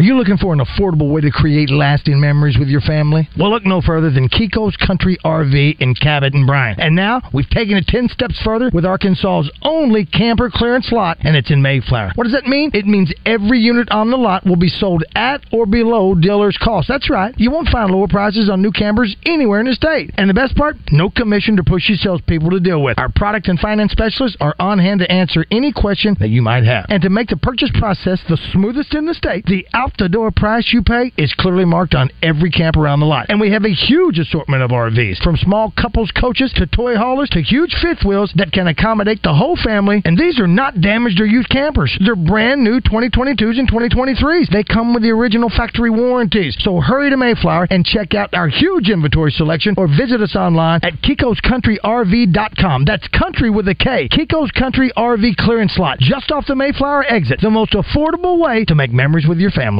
Are 0.00 0.02
you 0.02 0.16
looking 0.16 0.38
for 0.38 0.54
an 0.54 0.60
affordable 0.60 1.12
way 1.12 1.20
to 1.20 1.30
create 1.30 1.68
lasting 1.68 2.18
memories 2.18 2.56
with 2.58 2.68
your 2.68 2.80
family? 2.80 3.28
Well, 3.38 3.50
look 3.50 3.66
no 3.66 3.82
further 3.82 4.10
than 4.10 4.30
Kiko's 4.30 4.74
Country 4.74 5.18
RV 5.22 5.78
in 5.78 5.94
Cabot 5.94 6.32
and 6.32 6.46
Bryant. 6.46 6.80
And 6.80 6.96
now 6.96 7.20
we've 7.34 7.50
taken 7.50 7.76
it 7.76 7.86
10 7.86 8.08
steps 8.08 8.40
further 8.42 8.70
with 8.72 8.86
Arkansas's 8.86 9.50
only 9.60 10.06
camper 10.06 10.48
clearance 10.50 10.90
lot, 10.90 11.18
and 11.20 11.36
it's 11.36 11.50
in 11.50 11.60
Mayflower. 11.60 12.12
What 12.14 12.24
does 12.24 12.32
that 12.32 12.46
mean? 12.46 12.70
It 12.72 12.86
means 12.86 13.12
every 13.26 13.58
unit 13.58 13.90
on 13.90 14.10
the 14.10 14.16
lot 14.16 14.46
will 14.46 14.56
be 14.56 14.70
sold 14.70 15.04
at 15.14 15.44
or 15.52 15.66
below 15.66 16.14
dealer's 16.14 16.56
cost. 16.56 16.88
That's 16.88 17.10
right. 17.10 17.34
You 17.36 17.50
won't 17.50 17.68
find 17.68 17.90
lower 17.90 18.08
prices 18.08 18.48
on 18.48 18.62
new 18.62 18.72
campers 18.72 19.14
anywhere 19.26 19.60
in 19.60 19.66
the 19.66 19.74
state. 19.74 20.12
And 20.16 20.30
the 20.30 20.34
best 20.34 20.56
part? 20.56 20.76
No 20.90 21.10
commission 21.10 21.56
to 21.56 21.62
pushy 21.62 21.96
salespeople 21.96 22.48
to 22.52 22.60
deal 22.60 22.82
with. 22.82 22.98
Our 22.98 23.12
product 23.14 23.48
and 23.48 23.60
finance 23.60 23.92
specialists 23.92 24.38
are 24.40 24.54
on 24.58 24.78
hand 24.78 25.00
to 25.00 25.12
answer 25.12 25.44
any 25.50 25.74
question 25.74 26.16
that 26.20 26.30
you 26.30 26.40
might 26.40 26.64
have. 26.64 26.86
And 26.88 27.02
to 27.02 27.10
make 27.10 27.28
the 27.28 27.36
purchase 27.36 27.70
process 27.78 28.18
the 28.30 28.38
smoothest 28.50 28.94
in 28.94 29.04
the 29.04 29.12
state, 29.12 29.44
the 29.44 29.66
out 29.90 29.98
the 29.98 30.08
door 30.08 30.30
price 30.30 30.72
you 30.72 30.82
pay 30.82 31.12
is 31.16 31.34
clearly 31.38 31.64
marked 31.64 31.94
on 31.94 32.10
every 32.22 32.50
camper 32.50 32.80
around 32.80 33.00
the 33.00 33.06
lot. 33.06 33.26
And 33.28 33.40
we 33.40 33.50
have 33.52 33.64
a 33.64 33.72
huge 33.72 34.18
assortment 34.18 34.62
of 34.62 34.70
RVs, 34.70 35.22
from 35.22 35.36
small 35.36 35.72
couples 35.76 36.10
coaches 36.12 36.52
to 36.56 36.66
toy 36.66 36.96
haulers 36.96 37.28
to 37.30 37.42
huge 37.42 37.74
fifth 37.82 38.04
wheels 38.04 38.32
that 38.36 38.52
can 38.52 38.68
accommodate 38.68 39.22
the 39.22 39.34
whole 39.34 39.56
family. 39.56 40.02
And 40.04 40.18
these 40.18 40.38
are 40.38 40.46
not 40.46 40.80
damaged 40.80 41.20
or 41.20 41.26
used 41.26 41.48
campers. 41.48 41.96
They're 42.04 42.16
brand 42.16 42.62
new 42.62 42.80
2022s 42.80 43.58
and 43.58 43.70
2023s. 43.70 44.50
They 44.50 44.64
come 44.64 44.94
with 44.94 45.02
the 45.02 45.10
original 45.10 45.48
factory 45.48 45.90
warranties. 45.90 46.56
So 46.60 46.80
hurry 46.80 47.10
to 47.10 47.16
Mayflower 47.16 47.66
and 47.70 47.84
check 47.84 48.14
out 48.14 48.34
our 48.34 48.48
huge 48.48 48.88
inventory 48.88 49.30
selection 49.32 49.74
or 49.76 49.86
visit 49.86 50.20
us 50.20 50.36
online 50.36 50.80
at 50.82 50.94
kikoscountryrv.com. 51.02 52.84
That's 52.84 53.08
country 53.08 53.50
with 53.50 53.68
a 53.68 53.74
K. 53.74 54.08
Kiko's 54.08 54.50
Country 54.52 54.92
RV 54.96 55.36
clearance 55.36 55.76
lot 55.78 55.98
just 55.98 56.30
off 56.30 56.46
the 56.46 56.54
Mayflower 56.54 57.04
exit. 57.04 57.40
The 57.40 57.50
most 57.50 57.72
affordable 57.72 58.38
way 58.38 58.64
to 58.66 58.74
make 58.74 58.92
memories 58.92 59.26
with 59.26 59.38
your 59.38 59.50
family. 59.50 59.79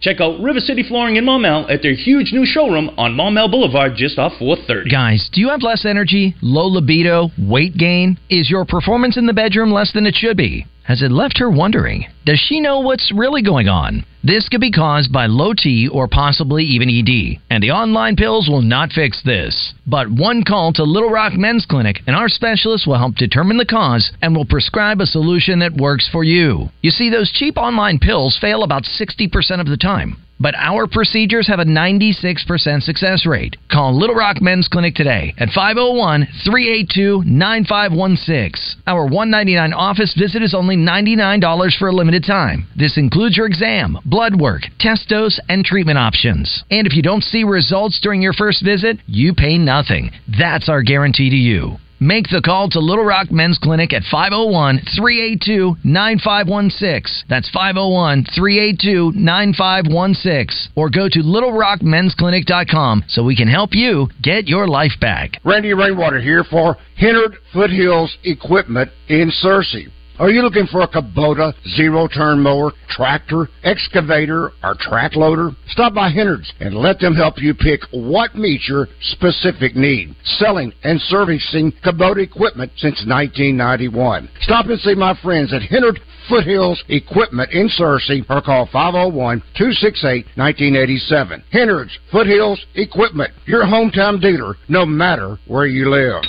Check 0.00 0.18
out 0.22 0.40
River 0.40 0.60
City 0.60 0.82
Flooring 0.82 1.16
in 1.16 1.26
Maumelle 1.26 1.70
at 1.70 1.82
their 1.82 1.92
huge 1.92 2.32
new 2.32 2.46
showroom 2.46 2.90
on 2.96 3.14
Maumelle 3.14 3.50
Boulevard 3.50 3.96
just 3.96 4.18
off 4.18 4.32
430. 4.38 4.88
Guys, 4.88 5.28
do 5.30 5.42
you 5.42 5.50
have 5.50 5.62
less 5.62 5.84
energy, 5.84 6.34
low 6.40 6.68
libido, 6.68 7.28
weight 7.38 7.76
gain? 7.76 8.18
Is 8.30 8.48
your 8.48 8.64
performance 8.64 9.18
in 9.18 9.26
the 9.26 9.34
bedroom 9.34 9.70
less 9.70 9.92
than 9.92 10.06
it 10.06 10.14
should 10.14 10.38
be? 10.38 10.64
Has 10.90 11.02
it 11.02 11.12
left 11.12 11.38
her 11.38 11.48
wondering? 11.48 12.08
Does 12.26 12.40
she 12.40 12.58
know 12.58 12.80
what's 12.80 13.12
really 13.12 13.42
going 13.42 13.68
on? 13.68 14.04
This 14.24 14.48
could 14.48 14.60
be 14.60 14.72
caused 14.72 15.12
by 15.12 15.26
low 15.26 15.52
T 15.54 15.86
or 15.86 16.08
possibly 16.08 16.64
even 16.64 16.90
ED, 16.90 17.38
and 17.48 17.62
the 17.62 17.70
online 17.70 18.16
pills 18.16 18.48
will 18.48 18.60
not 18.60 18.90
fix 18.90 19.22
this. 19.22 19.72
But 19.86 20.10
one 20.10 20.42
call 20.42 20.72
to 20.72 20.82
Little 20.82 21.08
Rock 21.08 21.34
Men's 21.34 21.64
Clinic, 21.64 22.00
and 22.08 22.16
our 22.16 22.28
specialists 22.28 22.88
will 22.88 22.98
help 22.98 23.14
determine 23.14 23.56
the 23.56 23.64
cause 23.64 24.10
and 24.20 24.34
will 24.34 24.44
prescribe 24.44 25.00
a 25.00 25.06
solution 25.06 25.60
that 25.60 25.74
works 25.74 26.08
for 26.10 26.24
you. 26.24 26.70
You 26.82 26.90
see, 26.90 27.08
those 27.08 27.30
cheap 27.30 27.56
online 27.56 28.00
pills 28.00 28.36
fail 28.40 28.64
about 28.64 28.82
60% 28.82 29.60
of 29.60 29.68
the 29.68 29.76
time. 29.76 30.16
But 30.40 30.54
our 30.56 30.86
procedures 30.86 31.46
have 31.48 31.58
a 31.58 31.66
96% 31.66 32.82
success 32.82 33.26
rate. 33.26 33.56
Call 33.70 33.96
Little 33.96 34.16
Rock 34.16 34.40
Men's 34.40 34.68
Clinic 34.68 34.94
today 34.94 35.34
at 35.36 35.50
501 35.50 36.26
382 36.44 37.24
9516. 37.26 38.82
Our 38.86 39.04
199 39.04 39.74
office 39.74 40.14
visit 40.18 40.42
is 40.42 40.54
only 40.54 40.76
$99 40.76 41.78
for 41.78 41.88
a 41.88 41.92
limited 41.92 42.24
time. 42.24 42.66
This 42.74 42.96
includes 42.96 43.36
your 43.36 43.46
exam, 43.46 43.98
blood 44.06 44.40
work, 44.40 44.62
test 44.78 45.08
dose, 45.10 45.38
and 45.50 45.64
treatment 45.64 45.98
options. 45.98 46.64
And 46.70 46.86
if 46.86 46.94
you 46.94 47.02
don't 47.02 47.22
see 47.22 47.44
results 47.44 48.00
during 48.00 48.22
your 48.22 48.32
first 48.32 48.64
visit, 48.64 48.96
you 49.06 49.34
pay 49.34 49.58
nothing. 49.58 50.10
That's 50.38 50.68
our 50.70 50.82
guarantee 50.82 51.28
to 51.28 51.36
you. 51.36 51.76
Make 52.02 52.30
the 52.30 52.40
call 52.40 52.70
to 52.70 52.80
Little 52.80 53.04
Rock 53.04 53.30
Men's 53.30 53.58
Clinic 53.58 53.92
at 53.92 54.04
501 54.10 54.80
382 54.96 55.76
9516. 55.84 57.26
That's 57.28 57.50
501 57.50 58.24
382 58.34 59.12
9516. 59.14 60.72
Or 60.76 60.88
go 60.88 61.10
to 61.10 61.18
littlerockmensclinic.com 61.18 63.04
so 63.06 63.22
we 63.22 63.36
can 63.36 63.48
help 63.48 63.74
you 63.74 64.08
get 64.22 64.48
your 64.48 64.66
life 64.66 64.98
back. 64.98 65.40
Randy 65.44 65.74
Rainwater 65.74 66.22
here 66.22 66.42
for 66.42 66.78
Hennard 66.96 67.36
Foothills 67.52 68.16
Equipment 68.24 68.90
in 69.08 69.30
Searcy. 69.30 69.88
Are 70.20 70.30
you 70.30 70.42
looking 70.42 70.66
for 70.66 70.82
a 70.82 70.86
Kubota 70.86 71.54
zero 71.76 72.06
turn 72.06 72.40
mower, 72.40 72.74
tractor, 72.90 73.48
excavator, 73.64 74.52
or 74.62 74.76
track 74.78 75.16
loader? 75.16 75.52
Stop 75.68 75.94
by 75.94 76.10
Hennard's 76.10 76.52
and 76.60 76.74
let 76.74 76.98
them 76.98 77.14
help 77.14 77.38
you 77.38 77.54
pick 77.54 77.80
what 77.90 78.34
meets 78.34 78.68
your 78.68 78.86
specific 79.00 79.74
need. 79.74 80.14
Selling 80.22 80.74
and 80.84 81.00
servicing 81.00 81.72
Kubota 81.82 82.22
equipment 82.22 82.70
since 82.76 83.02
1991. 83.06 84.28
Stop 84.42 84.66
and 84.66 84.78
see 84.80 84.94
my 84.94 85.18
friends 85.22 85.54
at 85.54 85.62
Hennard 85.62 85.98
Foothills 86.28 86.84
Equipment 86.88 87.50
in 87.52 87.70
Searcy 87.70 88.22
or 88.28 88.42
call 88.42 88.66
501-268-1987. 88.66 91.44
Hennard's 91.50 91.98
Foothills 92.12 92.62
Equipment, 92.74 93.30
your 93.46 93.64
hometown 93.64 94.20
dealer, 94.20 94.56
no 94.68 94.84
matter 94.84 95.38
where 95.46 95.66
you 95.66 95.88
live. 95.88 96.22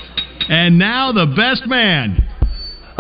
And 0.48 0.80
now 0.80 1.12
the 1.12 1.26
best 1.36 1.68
man. 1.68 2.31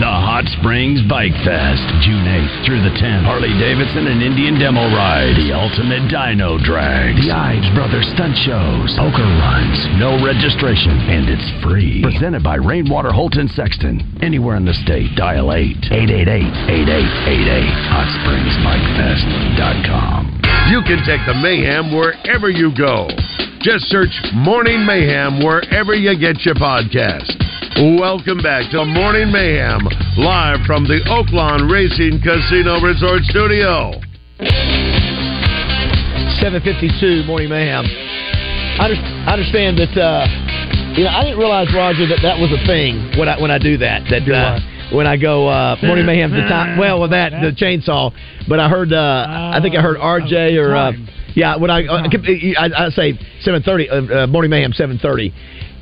The 0.00 0.08
Hot 0.08 0.48
Springs 0.58 1.02
Bike 1.04 1.36
Fest, 1.44 1.84
June 2.00 2.24
8th 2.24 2.64
through 2.64 2.80
the 2.80 2.96
10th. 2.96 3.28
Harley 3.28 3.52
Davidson 3.60 4.08
and 4.08 4.22
Indian 4.24 4.56
Demo 4.58 4.88
Ride. 4.90 5.36
The 5.36 5.52
Ultimate 5.52 6.08
Dyno 6.10 6.56
Drag, 6.64 7.14
The 7.20 7.28
Ives 7.30 7.68
Brothers 7.76 8.08
Stunt 8.16 8.32
Shows. 8.42 8.96
Poker 8.98 9.28
Runs. 9.38 9.78
No 10.00 10.16
registration. 10.24 10.96
And 11.06 11.28
it's 11.28 11.44
free. 11.62 12.00
Presented 12.02 12.40
by 12.42 12.56
Rainwater 12.56 13.12
Holt 13.12 13.36
and 13.36 13.50
Sexton. 13.52 14.00
Anywhere 14.24 14.56
in 14.56 14.64
the 14.64 14.72
state, 14.82 15.12
dial 15.14 15.52
8 15.52 15.76
888 15.92 16.40
8888. 16.72 17.68
HotSpringsBikeFest.com. 17.92 20.40
You 20.72 20.80
can 20.88 21.04
take 21.04 21.20
the 21.28 21.36
mayhem 21.36 21.92
wherever 21.94 22.48
you 22.48 22.72
go. 22.74 23.06
Just 23.60 23.84
search 23.92 24.10
Morning 24.34 24.82
Mayhem 24.84 25.44
wherever 25.44 25.94
you 25.94 26.16
get 26.18 26.42
your 26.48 26.56
podcast. 26.56 27.36
Welcome 27.76 28.38
back 28.42 28.70
to 28.72 28.84
Morning 28.84 29.32
Mayhem, 29.32 29.80
live 30.18 30.60
from 30.66 30.84
the 30.84 31.00
Oaklawn 31.08 31.72
Racing 31.72 32.20
Casino 32.20 32.78
Resort 32.84 33.24
Studio. 33.24 33.96
752 36.36 37.24
Morning 37.24 37.48
Mayhem. 37.48 37.86
I, 37.88 38.84
under, 38.84 38.96
I 39.00 39.32
understand 39.32 39.78
that, 39.78 39.96
uh, 39.96 40.28
you 40.94 41.04
know, 41.04 41.10
I 41.10 41.24
didn't 41.24 41.38
realize, 41.38 41.72
Roger, 41.74 42.06
that 42.08 42.20
that 42.22 42.38
was 42.38 42.52
a 42.52 42.60
thing 42.68 43.18
when 43.18 43.28
I, 43.28 43.40
when 43.40 43.50
I 43.50 43.58
do 43.58 43.78
that. 43.78 44.04
That 44.10 44.28
uh, 44.28 44.60
when 44.94 45.06
I 45.06 45.16
go 45.16 45.48
uh, 45.48 45.76
Morning 45.82 46.04
Mayhem's 46.04 46.34
the 46.34 46.42
time. 46.42 46.78
Well, 46.82 47.00
with 47.00 47.10
that, 47.12 47.32
the 47.32 47.56
chainsaw. 47.56 48.12
But 48.48 48.60
I 48.60 48.68
heard, 48.68 48.92
uh, 48.92 49.26
I 49.56 49.60
think 49.62 49.74
I 49.76 49.80
heard 49.80 49.96
RJ 49.96 50.60
or. 50.60 50.76
Uh, 50.76 50.92
yeah, 51.34 51.56
when 51.56 51.70
I 51.70 51.86
uh, 51.86 52.02
I, 52.58 52.86
I 52.86 52.90
say 52.90 53.18
seven 53.40 53.62
thirty, 53.62 53.88
uh, 53.88 54.02
uh, 54.02 54.26
morning 54.26 54.50
mayhem 54.50 54.72
seven 54.72 54.98
thirty, 54.98 55.32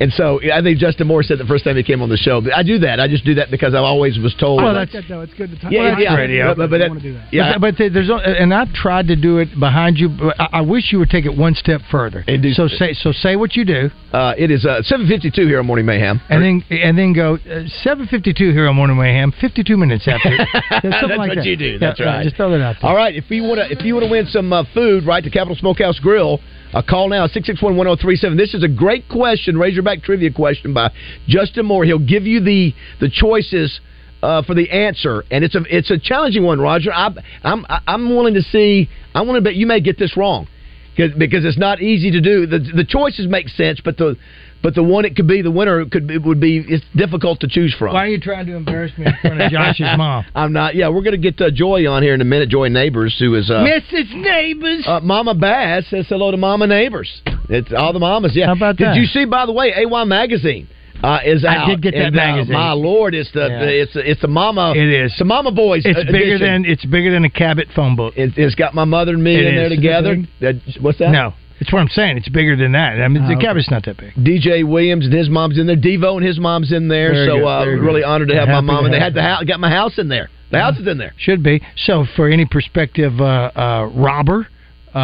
and 0.01 0.11
so 0.13 0.41
I 0.51 0.61
think 0.63 0.79
Justin 0.79 1.05
Moore 1.05 1.21
said 1.21 1.37
the 1.37 1.45
first 1.45 1.63
time 1.63 1.77
he 1.77 1.83
came 1.83 2.01
on 2.01 2.09
the 2.09 2.17
show. 2.17 2.41
But 2.41 2.53
I 2.53 2.63
do 2.63 2.79
that. 2.79 2.99
I 2.99 3.07
just 3.07 3.23
do 3.23 3.35
that 3.35 3.51
because 3.51 3.75
I 3.75 3.77
always 3.77 4.17
was 4.17 4.33
told. 4.39 4.61
Oh, 4.61 4.73
that's 4.73 4.91
good 4.91 5.05
though. 5.07 5.21
It's 5.21 5.33
good 5.35 5.51
to 5.51 5.59
talk. 5.59 5.71
Yeah, 5.71 5.91
well, 5.91 5.99
yeah, 5.99 6.15
radio. 6.15 6.55
But, 6.55 6.71
but, 6.71 6.77
that, 6.79 7.27
yeah, 7.31 7.57
but, 7.59 7.77
but 7.77 7.93
there's 7.93 8.09
and 8.09 8.51
I've 8.51 8.73
tried 8.73 9.07
to 9.09 9.15
do 9.15 9.37
it 9.37 9.49
behind 9.59 9.97
you. 9.97 10.09
But 10.09 10.39
I, 10.41 10.47
I 10.53 10.61
wish 10.61 10.91
you 10.91 10.97
would 10.99 11.11
take 11.11 11.25
it 11.25 11.37
one 11.37 11.53
step 11.53 11.81
further. 11.91 12.23
And 12.27 12.41
do 12.41 12.51
so 12.51 12.67
say 12.67 12.93
so 12.93 13.11
say 13.11 13.35
what 13.35 13.55
you 13.55 13.63
do. 13.63 13.91
Uh, 14.11 14.33
it 14.37 14.49
is 14.49 14.65
uh, 14.65 14.81
seven 14.81 15.07
fifty 15.07 15.29
two 15.29 15.45
here 15.45 15.59
on 15.59 15.67
Morning 15.67 15.85
Mayhem, 15.85 16.19
and 16.29 16.43
then 16.43 16.79
and 16.79 16.97
then 16.97 17.13
go 17.13 17.35
uh, 17.35 17.67
seven 17.83 18.07
fifty 18.07 18.33
two 18.33 18.51
here 18.51 18.67
on 18.67 18.75
Morning 18.75 18.97
Mayhem. 18.97 19.31
Fifty 19.39 19.63
two 19.63 19.77
minutes 19.77 20.07
after. 20.07 20.29
That's 20.81 21.07
like 21.15 21.29
what 21.29 21.35
that. 21.35 21.45
you 21.45 21.55
do. 21.55 21.77
That's 21.77 21.99
Yeah, 21.99 22.05
right. 22.07 22.23
Just 22.23 22.37
throw 22.37 22.49
that 22.51 22.61
out. 22.61 22.75
There. 22.81 22.89
All 22.89 22.95
right, 22.95 23.15
if 23.15 23.29
you 23.29 23.43
want 23.43 23.59
to, 23.59 23.71
if 23.71 23.85
you 23.85 23.93
want 23.93 24.05
to 24.05 24.11
win 24.11 24.25
some 24.25 24.51
uh, 24.51 24.63
food, 24.73 25.05
right 25.05 25.23
to 25.23 25.29
Capital 25.29 25.55
Smokehouse 25.55 25.99
Grill, 25.99 26.39
uh, 26.73 26.81
call 26.81 27.09
now 27.09 27.27
six 27.27 27.47
six 27.47 27.61
one 27.61 27.75
one 27.75 27.85
zero 27.85 27.95
three 27.95 28.15
seven. 28.15 28.37
This 28.37 28.53
is 28.53 28.63
a 28.63 28.67
great 28.67 29.07
question, 29.09 29.57
Razorback 29.91 30.03
trivia 30.03 30.31
question 30.31 30.73
by 30.73 30.91
Justin 31.27 31.65
Moore. 31.65 31.85
He'll 31.85 31.99
give 31.99 32.23
you 32.23 32.41
the 32.41 32.73
the 32.99 33.09
choices. 33.09 33.79
Uh, 34.23 34.43
for 34.43 34.53
the 34.53 34.69
answer, 34.69 35.23
and 35.31 35.43
it's 35.43 35.55
a 35.55 35.63
it's 35.67 35.89
a 35.89 35.97
challenging 35.97 36.43
one, 36.43 36.61
Roger. 36.61 36.93
I, 36.93 37.09
I'm 37.43 37.65
I'm 37.87 38.07
willing 38.07 38.35
to 38.35 38.43
see. 38.43 38.87
I 39.15 39.23
want 39.23 39.37
to 39.37 39.41
bet 39.41 39.55
you 39.55 39.65
may 39.65 39.81
get 39.81 39.97
this 39.97 40.15
wrong, 40.15 40.47
because 40.95 41.17
because 41.17 41.43
it's 41.43 41.57
not 41.57 41.81
easy 41.81 42.11
to 42.11 42.21
do. 42.21 42.45
The 42.45 42.59
the 42.59 42.85
choices 42.87 43.27
make 43.27 43.47
sense, 43.47 43.81
but 43.83 43.97
the 43.97 44.17
but 44.63 44.75
the 44.75 44.83
one 44.83 45.05
it 45.05 45.15
could 45.15 45.27
be 45.27 45.41
the 45.41 45.51
winner 45.51 45.85
could 45.85 46.07
be, 46.07 46.17
would 46.17 46.39
be 46.39 46.63
it's 46.67 46.85
difficult 46.95 47.39
to 47.41 47.47
choose 47.47 47.73
from. 47.77 47.93
Why 47.93 48.05
are 48.05 48.09
you 48.09 48.19
trying 48.19 48.45
to 48.45 48.55
embarrass 48.55 48.91
me 48.97 49.05
in 49.07 49.13
front 49.21 49.41
of 49.41 49.51
Josh's 49.51 49.87
mom? 49.97 50.25
I'm 50.35 50.53
not. 50.53 50.75
Yeah, 50.75 50.89
we're 50.89 51.03
going 51.03 51.19
to 51.21 51.31
get 51.31 51.39
uh, 51.41 51.51
Joy 51.51 51.87
on 51.89 52.03
here 52.03 52.13
in 52.13 52.21
a 52.21 52.25
minute. 52.25 52.49
Joy 52.49 52.67
Neighbors, 52.69 53.15
who 53.19 53.35
is 53.35 53.49
uh, 53.49 53.65
Mrs. 53.65 54.13
Neighbors. 54.15 54.85
uh, 54.87 54.99
Mama 55.01 55.33
Baz 55.35 55.87
says 55.89 56.05
hello 56.09 56.31
to 56.31 56.37
Mama 56.37 56.67
Neighbors. 56.67 57.21
It's 57.49 57.71
all 57.75 57.93
the 57.93 57.99
mamas. 57.99 58.31
Yeah. 58.35 58.47
How 58.47 58.53
about 58.53 58.77
that? 58.77 58.93
Did 58.93 59.01
you 59.01 59.05
see? 59.07 59.25
By 59.25 59.45
the 59.45 59.51
way, 59.53 59.73
AY 59.75 60.03
magazine. 60.05 60.67
Uh, 61.03 61.17
is 61.25 61.43
I 61.43 61.65
did 61.65 61.81
get 61.81 61.93
that 61.95 62.13
And, 62.13 62.15
uh, 62.15 62.21
magazine. 62.21 62.53
my 62.53 62.73
lord, 62.73 63.15
it's 63.15 63.31
the 63.31 63.47
Yeah. 63.49 63.63
it's 63.63 63.91
it's 63.95 64.21
the 64.21 64.27
mama. 64.27 64.73
It 64.75 64.87
is. 64.87 65.09
It's 65.11 65.17
the 65.17 65.25
Mama 65.25 65.51
Boys. 65.51 65.81
It's 65.83 65.97
uh, 65.97 66.03
bigger 66.11 66.37
than 66.37 66.63
it's 66.63 66.85
bigger 66.85 67.11
than 67.11 67.25
a 67.25 67.29
Cabot 67.29 67.69
phone 67.75 67.95
book. 67.95 68.13
It, 68.15 68.37
it's 68.37 68.53
got 68.53 68.75
my 68.75 68.83
mother 68.85 69.13
and 69.15 69.23
me 69.23 69.35
It 69.35 69.45
in 69.47 69.55
there 69.55 69.69
together. 69.69 70.17
That, 70.41 70.61
what's 70.79 70.99
that? 70.99 71.09
No, 71.11 71.33
it's 71.61 71.71
what 71.71 71.79
I'm 71.79 71.89
saying. 71.89 72.17
It's 72.17 72.27
bigger 72.27 72.55
than 72.57 72.71
that. 72.73 72.99
I 72.99 73.07
mean, 73.07 73.23
Oh, 73.23 73.27
the 73.27 73.35
okay. 73.35 73.45
Cabot's 73.45 73.69
not 73.69 73.85
that 73.85 73.95
big. 73.97 74.13
DJ 74.15 74.67
Williams 74.67 75.05
and 75.05 75.13
his 75.13 75.29
mom's 75.29 75.57
in 75.59 75.67
there. 75.67 75.77
Devo 75.77 76.17
and 76.17 76.25
his 76.25 76.39
mom's 76.39 76.71
in 76.73 76.87
there. 76.87 77.13
Very 77.13 77.27
so 77.27 77.37
good, 77.37 77.45
uh, 77.45 77.63
very 77.63 77.77
good. 77.77 77.85
really 77.85 78.03
honored 78.03 78.29
to 78.29 78.35
have 78.35 78.49
my 78.49 78.61
mom. 78.61 78.85
And 78.85 78.93
they 78.93 78.99
had 78.99 79.13
the 79.13 79.21
house, 79.21 79.43
got 79.45 79.59
my 79.59 79.69
house 79.69 79.97
in 79.99 80.09
there. 80.09 80.29
The 80.51 80.59
house 80.59 80.77
is 80.79 80.87
in 80.87 80.97
there. 80.97 81.13
Should 81.17 81.43
be. 81.43 81.61
So, 81.77 82.03
for 82.17 82.27
any 82.27 82.45
prospective 82.45 83.21
uh, 83.21 83.51
uh, 83.55 83.89
robber, 83.95 84.47
uh, 84.93 84.97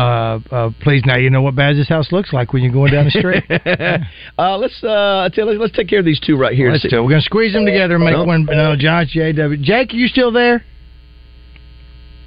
uh, 0.51 0.71
please 0.81 1.03
now 1.05 1.15
you 1.15 1.29
know 1.29 1.41
what 1.41 1.55
Baz's 1.55 1.87
house 1.87 2.11
looks 2.11 2.33
like 2.33 2.51
when 2.51 2.63
you're 2.63 2.73
going 2.73 2.91
down 2.91 3.05
the 3.05 3.11
street. 3.11 3.43
uh, 4.37 4.57
let's 4.57 4.83
uh, 4.83 5.29
tell 5.33 5.45
let's 5.57 5.73
take 5.73 5.87
care 5.87 5.99
of 5.99 6.05
these 6.05 6.19
two 6.19 6.35
right 6.37 6.53
here. 6.53 6.69
Let's 6.71 6.89
do. 6.89 7.01
We're 7.03 7.09
going 7.11 7.21
to 7.21 7.25
squeeze 7.25 7.53
them 7.53 7.65
together 7.65 7.95
and 7.95 8.03
make 8.03 8.13
Nope. 8.13 8.27
one. 8.27 8.45
No, 8.45 8.75
Josh, 8.75 9.13
JW. 9.15 9.61
Jake, 9.61 9.93
are 9.93 9.95
you 9.95 10.07
still 10.09 10.31
there? 10.33 10.65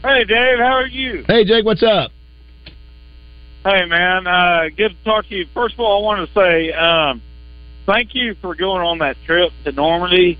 Hey, 0.02 0.24
Dave, 0.24 0.58
how 0.58 0.76
are 0.76 0.86
you? 0.86 1.24
Hey, 1.26 1.44
Jake, 1.44 1.64
what's 1.66 1.82
up? 1.82 2.12
Hey, 3.64 3.84
man, 3.84 4.26
uh, 4.26 4.68
good 4.74 4.96
to 4.96 5.04
talk 5.04 5.26
to 5.28 5.34
you. 5.36 5.46
First 5.52 5.74
of 5.74 5.80
all, 5.80 5.98
I 5.98 6.02
want 6.02 6.26
to 6.26 6.34
say 6.34 6.72
um, 6.72 7.20
thank 7.84 8.14
you 8.14 8.34
for 8.40 8.54
going 8.54 8.80
on 8.82 8.98
that 8.98 9.16
trip 9.26 9.52
to 9.64 9.72
Normandy. 9.72 10.38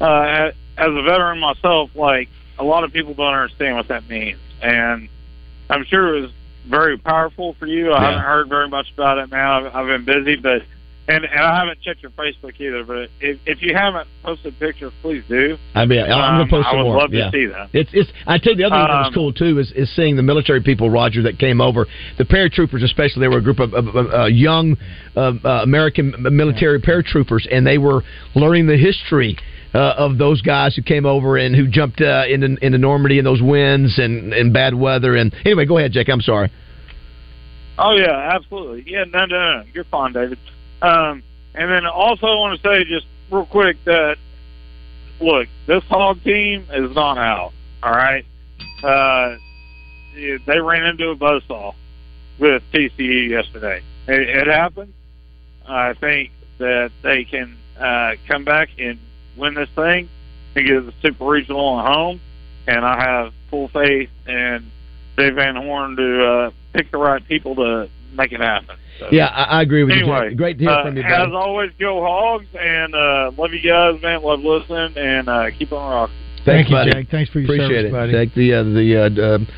Uh, 0.00 0.52
as 0.78 0.88
a 0.88 1.02
veteran 1.02 1.40
myself, 1.40 1.90
like 1.94 2.28
a 2.58 2.64
lot 2.64 2.84
of 2.84 2.92
people 2.92 3.12
don't 3.12 3.34
understand 3.34 3.76
what 3.76 3.88
that 3.88 4.08
means, 4.08 4.38
and 4.62 5.08
I'm 5.68 5.84
sure 5.84 6.16
it 6.16 6.20
was 6.22 6.30
very 6.66 6.96
powerful 6.96 7.54
for 7.58 7.66
you. 7.66 7.92
I 7.92 8.00
Yeah. 8.00 8.06
haven't 8.12 8.24
heard 8.24 8.48
very 8.48 8.68
much 8.68 8.90
about 8.92 9.18
it 9.18 9.30
now. 9.30 9.58
I've, 9.66 9.74
I've 9.76 9.86
been 9.86 10.04
busy, 10.04 10.36
but 10.36 10.62
and 11.10 11.24
and 11.24 11.40
I 11.40 11.58
haven't 11.58 11.80
checked 11.82 12.02
your 12.02 12.12
Facebook 12.12 12.60
either. 12.60 12.84
But 12.84 13.08
if 13.20 13.38
if 13.46 13.62
you 13.62 13.74
haven't 13.74 14.06
posted 14.22 14.58
pictures, 14.58 14.92
please 15.02 15.22
do. 15.28 15.56
I 15.74 15.84
mean, 15.86 16.00
I'm 16.00 16.12
Um, 16.12 16.36
going 16.38 16.48
to 16.48 16.54
post 16.56 16.68
I 16.70 16.76
would 16.76 16.82
more. 16.84 16.98
love 16.98 17.10
to 17.10 17.30
see 17.32 17.46
that. 17.46 17.68
It's, 17.72 17.90
it's. 17.92 18.10
I 18.26 18.38
tell 18.38 18.52
you, 18.52 18.58
the 18.58 18.64
other 18.64 18.76
thing 18.76 18.86
that 18.88 18.98
was 18.98 19.06
Um, 19.08 19.14
cool 19.14 19.32
too 19.32 19.58
is, 19.58 19.72
is 19.72 19.94
seeing 19.96 20.16
the 20.16 20.22
military 20.22 20.60
people, 20.62 20.88
Roger, 20.90 21.22
that 21.22 21.38
came 21.38 21.60
over. 21.60 21.86
The 22.18 22.24
paratroopers, 22.24 22.82
especially, 22.84 23.20
they 23.20 23.28
were 23.28 23.38
a 23.38 23.42
group 23.42 23.60
of, 23.60 23.74
of, 23.74 23.88
of 23.88 24.14
uh, 24.14 24.24
young 24.26 24.76
uh, 25.16 25.32
uh, 25.44 25.48
American 25.62 26.14
military 26.18 26.80
paratroopers, 26.80 27.46
and 27.50 27.66
they 27.66 27.78
were 27.78 28.02
learning 28.34 28.66
the 28.66 28.76
history. 28.76 29.36
Uh, 29.72 29.94
of 29.98 30.18
those 30.18 30.42
guys 30.42 30.74
who 30.74 30.82
came 30.82 31.06
over 31.06 31.36
and 31.36 31.54
who 31.54 31.68
jumped 31.68 32.00
uh, 32.00 32.24
into, 32.28 32.56
into 32.60 32.76
Normandy 32.76 33.20
in 33.20 33.24
those 33.24 33.40
winds 33.40 34.00
and, 34.00 34.32
and 34.34 34.52
bad 34.52 34.74
weather 34.74 35.14
and 35.14 35.32
anyway, 35.44 35.64
go 35.64 35.78
ahead, 35.78 35.92
Jake. 35.92 36.08
I'm 36.08 36.20
sorry. 36.20 36.50
Oh 37.78 37.92
yeah, 37.96 38.30
absolutely. 38.34 38.82
Yeah, 38.90 39.04
no, 39.04 39.26
no, 39.26 39.58
no. 39.58 39.62
You're 39.72 39.84
fine, 39.84 40.12
David. 40.12 40.38
Um, 40.82 41.22
and 41.54 41.70
then 41.70 41.86
also 41.86 42.26
I 42.26 42.34
want 42.36 42.60
to 42.60 42.68
say 42.68 42.84
just 42.84 43.06
real 43.30 43.46
quick 43.46 43.82
that 43.84 44.16
look, 45.20 45.48
this 45.66 45.84
hog 45.84 46.22
team 46.24 46.66
is 46.72 46.94
not 46.94 47.18
out. 47.18 47.52
All 47.82 47.92
right. 47.92 48.24
Uh, 48.82 49.36
they 50.14 50.60
ran 50.60 50.84
into 50.84 51.10
a 51.10 51.16
buzzsaw 51.16 51.74
with 52.38 52.62
TCU 52.72 53.28
yesterday. 53.28 53.82
It, 54.08 54.28
it 54.28 54.46
happened. 54.46 54.92
I 55.66 55.94
think 55.94 56.32
that 56.58 56.90
they 57.02 57.24
can 57.24 57.56
uh, 57.78 58.12
come 58.26 58.44
back 58.44 58.70
and 58.78 58.98
win 59.36 59.54
this 59.54 59.68
thing 59.74 60.08
and 60.56 60.66
get 60.66 60.86
the 60.86 60.92
Super 61.02 61.24
Regional 61.24 61.78
at 61.78 61.86
home. 61.86 62.20
And 62.66 62.84
I 62.84 63.00
have 63.00 63.32
full 63.50 63.68
faith 63.68 64.10
in 64.26 64.70
Dave 65.16 65.34
Van 65.34 65.56
Horn 65.56 65.96
to 65.96 66.26
uh, 66.26 66.50
pick 66.72 66.90
the 66.90 66.98
right 66.98 67.26
people 67.26 67.54
to 67.56 67.88
make 68.12 68.32
it 68.32 68.40
happen. 68.40 68.76
So, 68.98 69.08
Yeah, 69.10 69.26
I, 69.26 69.58
I 69.58 69.62
agree 69.62 69.84
with 69.84 69.92
anyway, 69.92 70.24
you. 70.24 70.28
Jake. 70.30 70.38
Great 70.38 70.58
to 70.58 70.64
hear 70.64 70.72
uh, 70.72 70.84
from 70.84 70.96
you, 70.96 71.02
As 71.02 71.28
always, 71.32 71.70
go 71.78 72.00
Hogs, 72.02 72.46
and 72.58 72.94
uh, 72.94 73.30
love 73.36 73.52
you 73.52 73.60
guys, 73.62 74.00
man. 74.02 74.22
Love 74.22 74.40
listening, 74.40 74.96
and 74.96 75.28
uh, 75.28 75.46
keep 75.58 75.72
on 75.72 75.90
rocking. 75.90 76.16
Thank 76.44 76.68
you, 76.68 76.76
buddy. 76.76 76.92
Jake. 76.92 77.10
Thanks 77.10 77.30
for 77.30 77.40
your 77.40 77.46
Appreciate 77.54 77.68
service, 77.68 77.88
it. 77.88 77.92
buddy. 77.92 78.12
Jake, 78.12 78.34
the 78.34 78.54
uh, 78.54 78.62
the 78.64 78.96
uh, 78.96 79.34
um, 79.34 79.48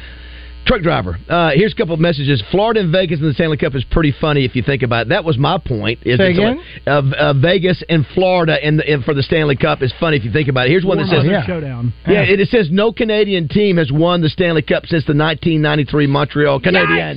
truck 0.66 0.82
driver. 0.82 1.18
Uh, 1.28 1.50
here's 1.54 1.72
a 1.72 1.76
couple 1.76 1.94
of 1.94 2.00
messages. 2.00 2.42
Florida 2.50 2.80
and 2.80 2.92
Vegas 2.92 3.20
in 3.20 3.26
the 3.26 3.34
Stanley 3.34 3.56
Cup 3.56 3.74
is 3.74 3.84
pretty 3.90 4.14
funny 4.20 4.44
if 4.44 4.54
you 4.56 4.62
think 4.62 4.82
about 4.82 5.06
it. 5.06 5.08
That 5.10 5.24
was 5.24 5.36
my 5.38 5.58
point. 5.58 6.00
Is 6.04 6.18
Say 6.18 6.30
again? 6.32 6.56
like, 6.58 6.86
uh, 6.86 7.02
uh, 7.16 7.32
Vegas 7.34 7.82
and 7.88 8.06
Florida 8.14 8.56
in 8.66 8.76
the, 8.76 8.90
in, 8.92 9.02
for 9.02 9.14
the 9.14 9.22
Stanley 9.22 9.56
Cup 9.56 9.82
is 9.82 9.92
funny 9.98 10.16
if 10.16 10.24
you 10.24 10.32
think 10.32 10.48
about 10.48 10.66
it. 10.66 10.70
Here's 10.70 10.84
one 10.84 10.98
that 10.98 11.06
says 11.08 11.24
Warm-up 11.24 11.46
showdown. 11.46 11.92
Yeah, 12.06 12.22
it, 12.22 12.40
it 12.40 12.48
says 12.48 12.68
no 12.70 12.92
Canadian 12.92 13.48
team 13.48 13.76
has 13.76 13.90
won 13.92 14.20
the 14.22 14.28
Stanley 14.28 14.62
Cup 14.62 14.86
since 14.86 15.04
the 15.04 15.14
1993 15.14 16.06
Montreal 16.06 16.60
Canadiens. 16.60 17.16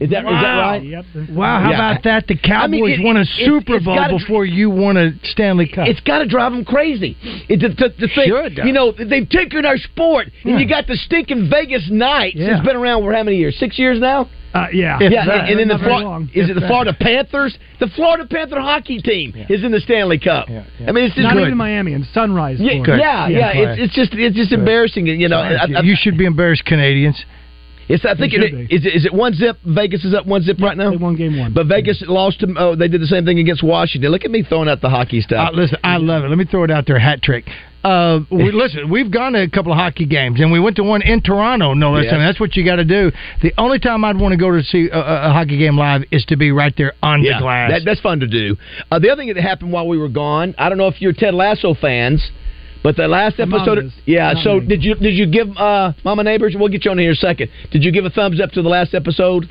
Is 0.00 0.10
that 0.10 0.24
is 0.24 0.24
that 0.24 0.56
right? 0.56 0.82
Yep. 0.84 1.04
Wow, 1.30 1.60
how 1.62 1.70
Yeah. 1.70 1.74
about 1.90 2.02
that? 2.04 2.26
The 2.26 2.36
Cowboys 2.36 2.64
I 2.64 2.66
mean, 2.68 2.88
it- 3.00 3.04
won 3.04 3.16
a 3.16 3.20
it's- 3.22 3.36
Super 3.44 3.76
it's 3.76 3.84
Bowl 3.84 3.96
gotta- 3.96 4.16
before 4.18 4.44
you 4.44 4.70
won 4.70 4.96
a 4.96 5.12
Stanley 5.24 5.68
Cup. 5.68 5.88
It's 5.88 6.00
got 6.00 6.18
to 6.18 6.26
drive 6.26 6.52
them 6.52 6.64
crazy. 6.64 7.16
It, 7.48 7.58
to, 7.60 7.68
to, 7.74 7.88
to 7.90 8.08
think, 8.14 8.32
Should. 8.32 8.58
you 8.66 8.72
know, 8.72 8.92
they've 8.92 9.28
taken 9.28 9.64
our 9.64 9.76
sport, 9.78 10.28
and 10.44 10.54
Yeah. 10.54 10.58
you 10.58 10.68
got 10.68 10.86
the 10.86 10.96
stinking 10.96 11.48
Vegas 11.50 11.88
Knights. 11.90 12.36
Yeah. 12.36 12.56
It's 12.56 12.66
been 12.66 12.76
around 12.76 12.85
for 12.94 13.12
how 13.12 13.22
many 13.22 13.36
years? 13.36 13.56
Six 13.58 13.78
years 13.78 13.98
now. 14.00 14.28
Uh, 14.54 14.68
yeah. 14.72 14.96
If 15.00 15.12
yeah, 15.12 15.26
that. 15.26 15.40
and, 15.40 15.48
and 15.50 15.58
then 15.60 15.68
the 15.68 15.74
Not 15.74 15.80
very 15.80 15.92
Flor- 15.92 16.02
long. 16.02 16.22
is 16.32 16.44
If 16.48 16.50
it 16.50 16.54
the 16.54 16.60
that. 16.60 16.66
Florida 16.72 16.96
Panthers? 16.98 17.58
The 17.78 17.88
Florida 17.94 18.26
Panther 18.30 18.60
hockey 18.60 19.00
team 19.02 19.34
is 19.50 19.62
in 19.64 19.70
the 19.72 19.80
Stanley 19.80 20.18
Cup. 20.18 20.48
Yeah, 20.48 20.64
yeah. 20.80 20.88
I 20.88 20.92
mean, 20.92 21.04
it's 21.04 21.14
just 21.14 21.24
Not 21.24 21.34
good. 21.34 21.46
even 21.48 21.58
Miami 21.58 21.92
and 21.92 22.06
Sunrise. 22.14 22.56
yeah, 22.58 22.72
yeah, 22.72 22.96
Yeah, 22.96 23.28
yeah. 23.28 23.52
It's, 23.52 23.82
it's 23.82 23.94
just 23.94 24.10
it's 24.14 24.34
just 24.36 24.50
Good. 24.50 24.60
embarrassing. 24.60 25.06
You 25.06 25.28
know, 25.28 25.40
I, 25.40 25.64
I, 25.64 25.80
you 25.82 25.94
should 25.98 26.16
be 26.16 26.24
embarrassed, 26.24 26.64
Canadians. 26.64 27.22
it's, 27.88 28.04
I 28.06 28.14
think 28.14 28.32
It 28.32 28.42
it, 28.42 28.48
should 28.50 28.68
be. 28.68 28.74
is 28.74 28.86
it, 28.86 28.96
is 28.96 29.04
it 29.04 29.12
one 29.12 29.34
zip. 29.34 29.58
Vegas 29.66 30.04
is 30.06 30.14
up 30.14 30.24
one 30.26 30.40
zip 30.42 30.56
right 30.60 30.76
now. 30.76 30.90
They 30.90 30.96
won 30.96 31.16
game 31.16 31.38
one. 31.38 31.52
But 31.52 31.66
Vegas 31.66 32.02
lost 32.06 32.40
to. 32.40 32.46
Oh, 32.56 32.74
they 32.76 32.88
did 32.88 33.02
the 33.02 33.06
same 33.06 33.26
thing 33.26 33.38
against 33.38 33.62
Washington. 33.62 34.10
Look 34.10 34.24
at 34.24 34.30
me 34.30 34.42
throwing 34.42 34.68
out 34.70 34.80
the 34.80 34.88
hockey 34.90 35.20
stuff. 35.20 35.50
Uh, 35.52 35.56
listen, 35.56 35.76
I 35.84 35.98
love 35.98 36.24
it. 36.24 36.28
Let 36.28 36.38
me 36.38 36.46
throw 36.46 36.64
it 36.64 36.70
out 36.70 36.86
there, 36.86 36.98
hat 36.98 37.20
trick. 37.22 37.44
Uh, 37.86 38.20
we, 38.30 38.50
listen, 38.50 38.90
we've 38.90 39.12
gone 39.12 39.34
to 39.34 39.42
a 39.42 39.48
couple 39.48 39.70
of 39.70 39.78
hockey 39.78 40.06
games, 40.06 40.40
and 40.40 40.50
we 40.50 40.58
went 40.58 40.74
to 40.76 40.82
one 40.82 41.02
in 41.02 41.22
Toronto. 41.22 41.72
No 41.74 41.92
less. 41.92 42.04
Yes. 42.04 42.14
I 42.14 42.16
mean, 42.16 42.26
that's 42.26 42.40
what 42.40 42.56
you 42.56 42.64
got 42.64 42.76
to 42.76 42.84
do. 42.84 43.12
The 43.42 43.52
only 43.58 43.78
time 43.78 44.04
I'd 44.04 44.18
want 44.18 44.32
to 44.32 44.36
go 44.36 44.50
to 44.50 44.62
see 44.62 44.88
a, 44.90 44.98
a, 44.98 45.30
a 45.30 45.32
hockey 45.32 45.56
game 45.56 45.78
live 45.78 46.02
is 46.10 46.24
to 46.26 46.36
be 46.36 46.50
right 46.50 46.74
there 46.76 46.94
on 47.02 47.22
the 47.22 47.32
glass. 47.38 47.70
That, 47.70 47.82
that's 47.84 48.00
fun 48.00 48.18
to 48.20 48.26
do. 48.26 48.56
Uh, 48.90 48.98
the 48.98 49.10
other 49.10 49.22
thing 49.22 49.32
that 49.32 49.40
happened 49.40 49.70
while 49.72 49.86
we 49.86 49.98
were 49.98 50.08
gone, 50.08 50.54
I 50.58 50.68
don't 50.68 50.78
know 50.78 50.88
if 50.88 51.00
you're 51.00 51.12
Ted 51.12 51.32
Lasso 51.34 51.74
fans, 51.74 52.28
but 52.82 52.96
the 52.96 53.06
last 53.08 53.38
episode, 53.38 53.78
mom 53.78 53.86
is. 53.86 53.92
yeah. 54.04 54.32
Not 54.32 54.42
so 54.44 54.60
did 54.60 54.82
you 54.82 54.94
did 54.96 55.14
you 55.14 55.26
give 55.30 55.48
uh, 55.56 55.92
Mama 56.04 56.22
Neighbors? 56.24 56.54
We'll 56.58 56.68
get 56.68 56.84
you 56.84 56.90
on 56.90 56.98
here 56.98 57.10
in 57.10 57.14
a 57.14 57.16
second. 57.16 57.50
Did 57.70 57.84
you 57.84 57.92
give 57.92 58.04
a 58.04 58.10
thumbs 58.10 58.40
up 58.40 58.50
to 58.52 58.62
the 58.62 58.68
last 58.68 58.94
episode? 58.94 59.48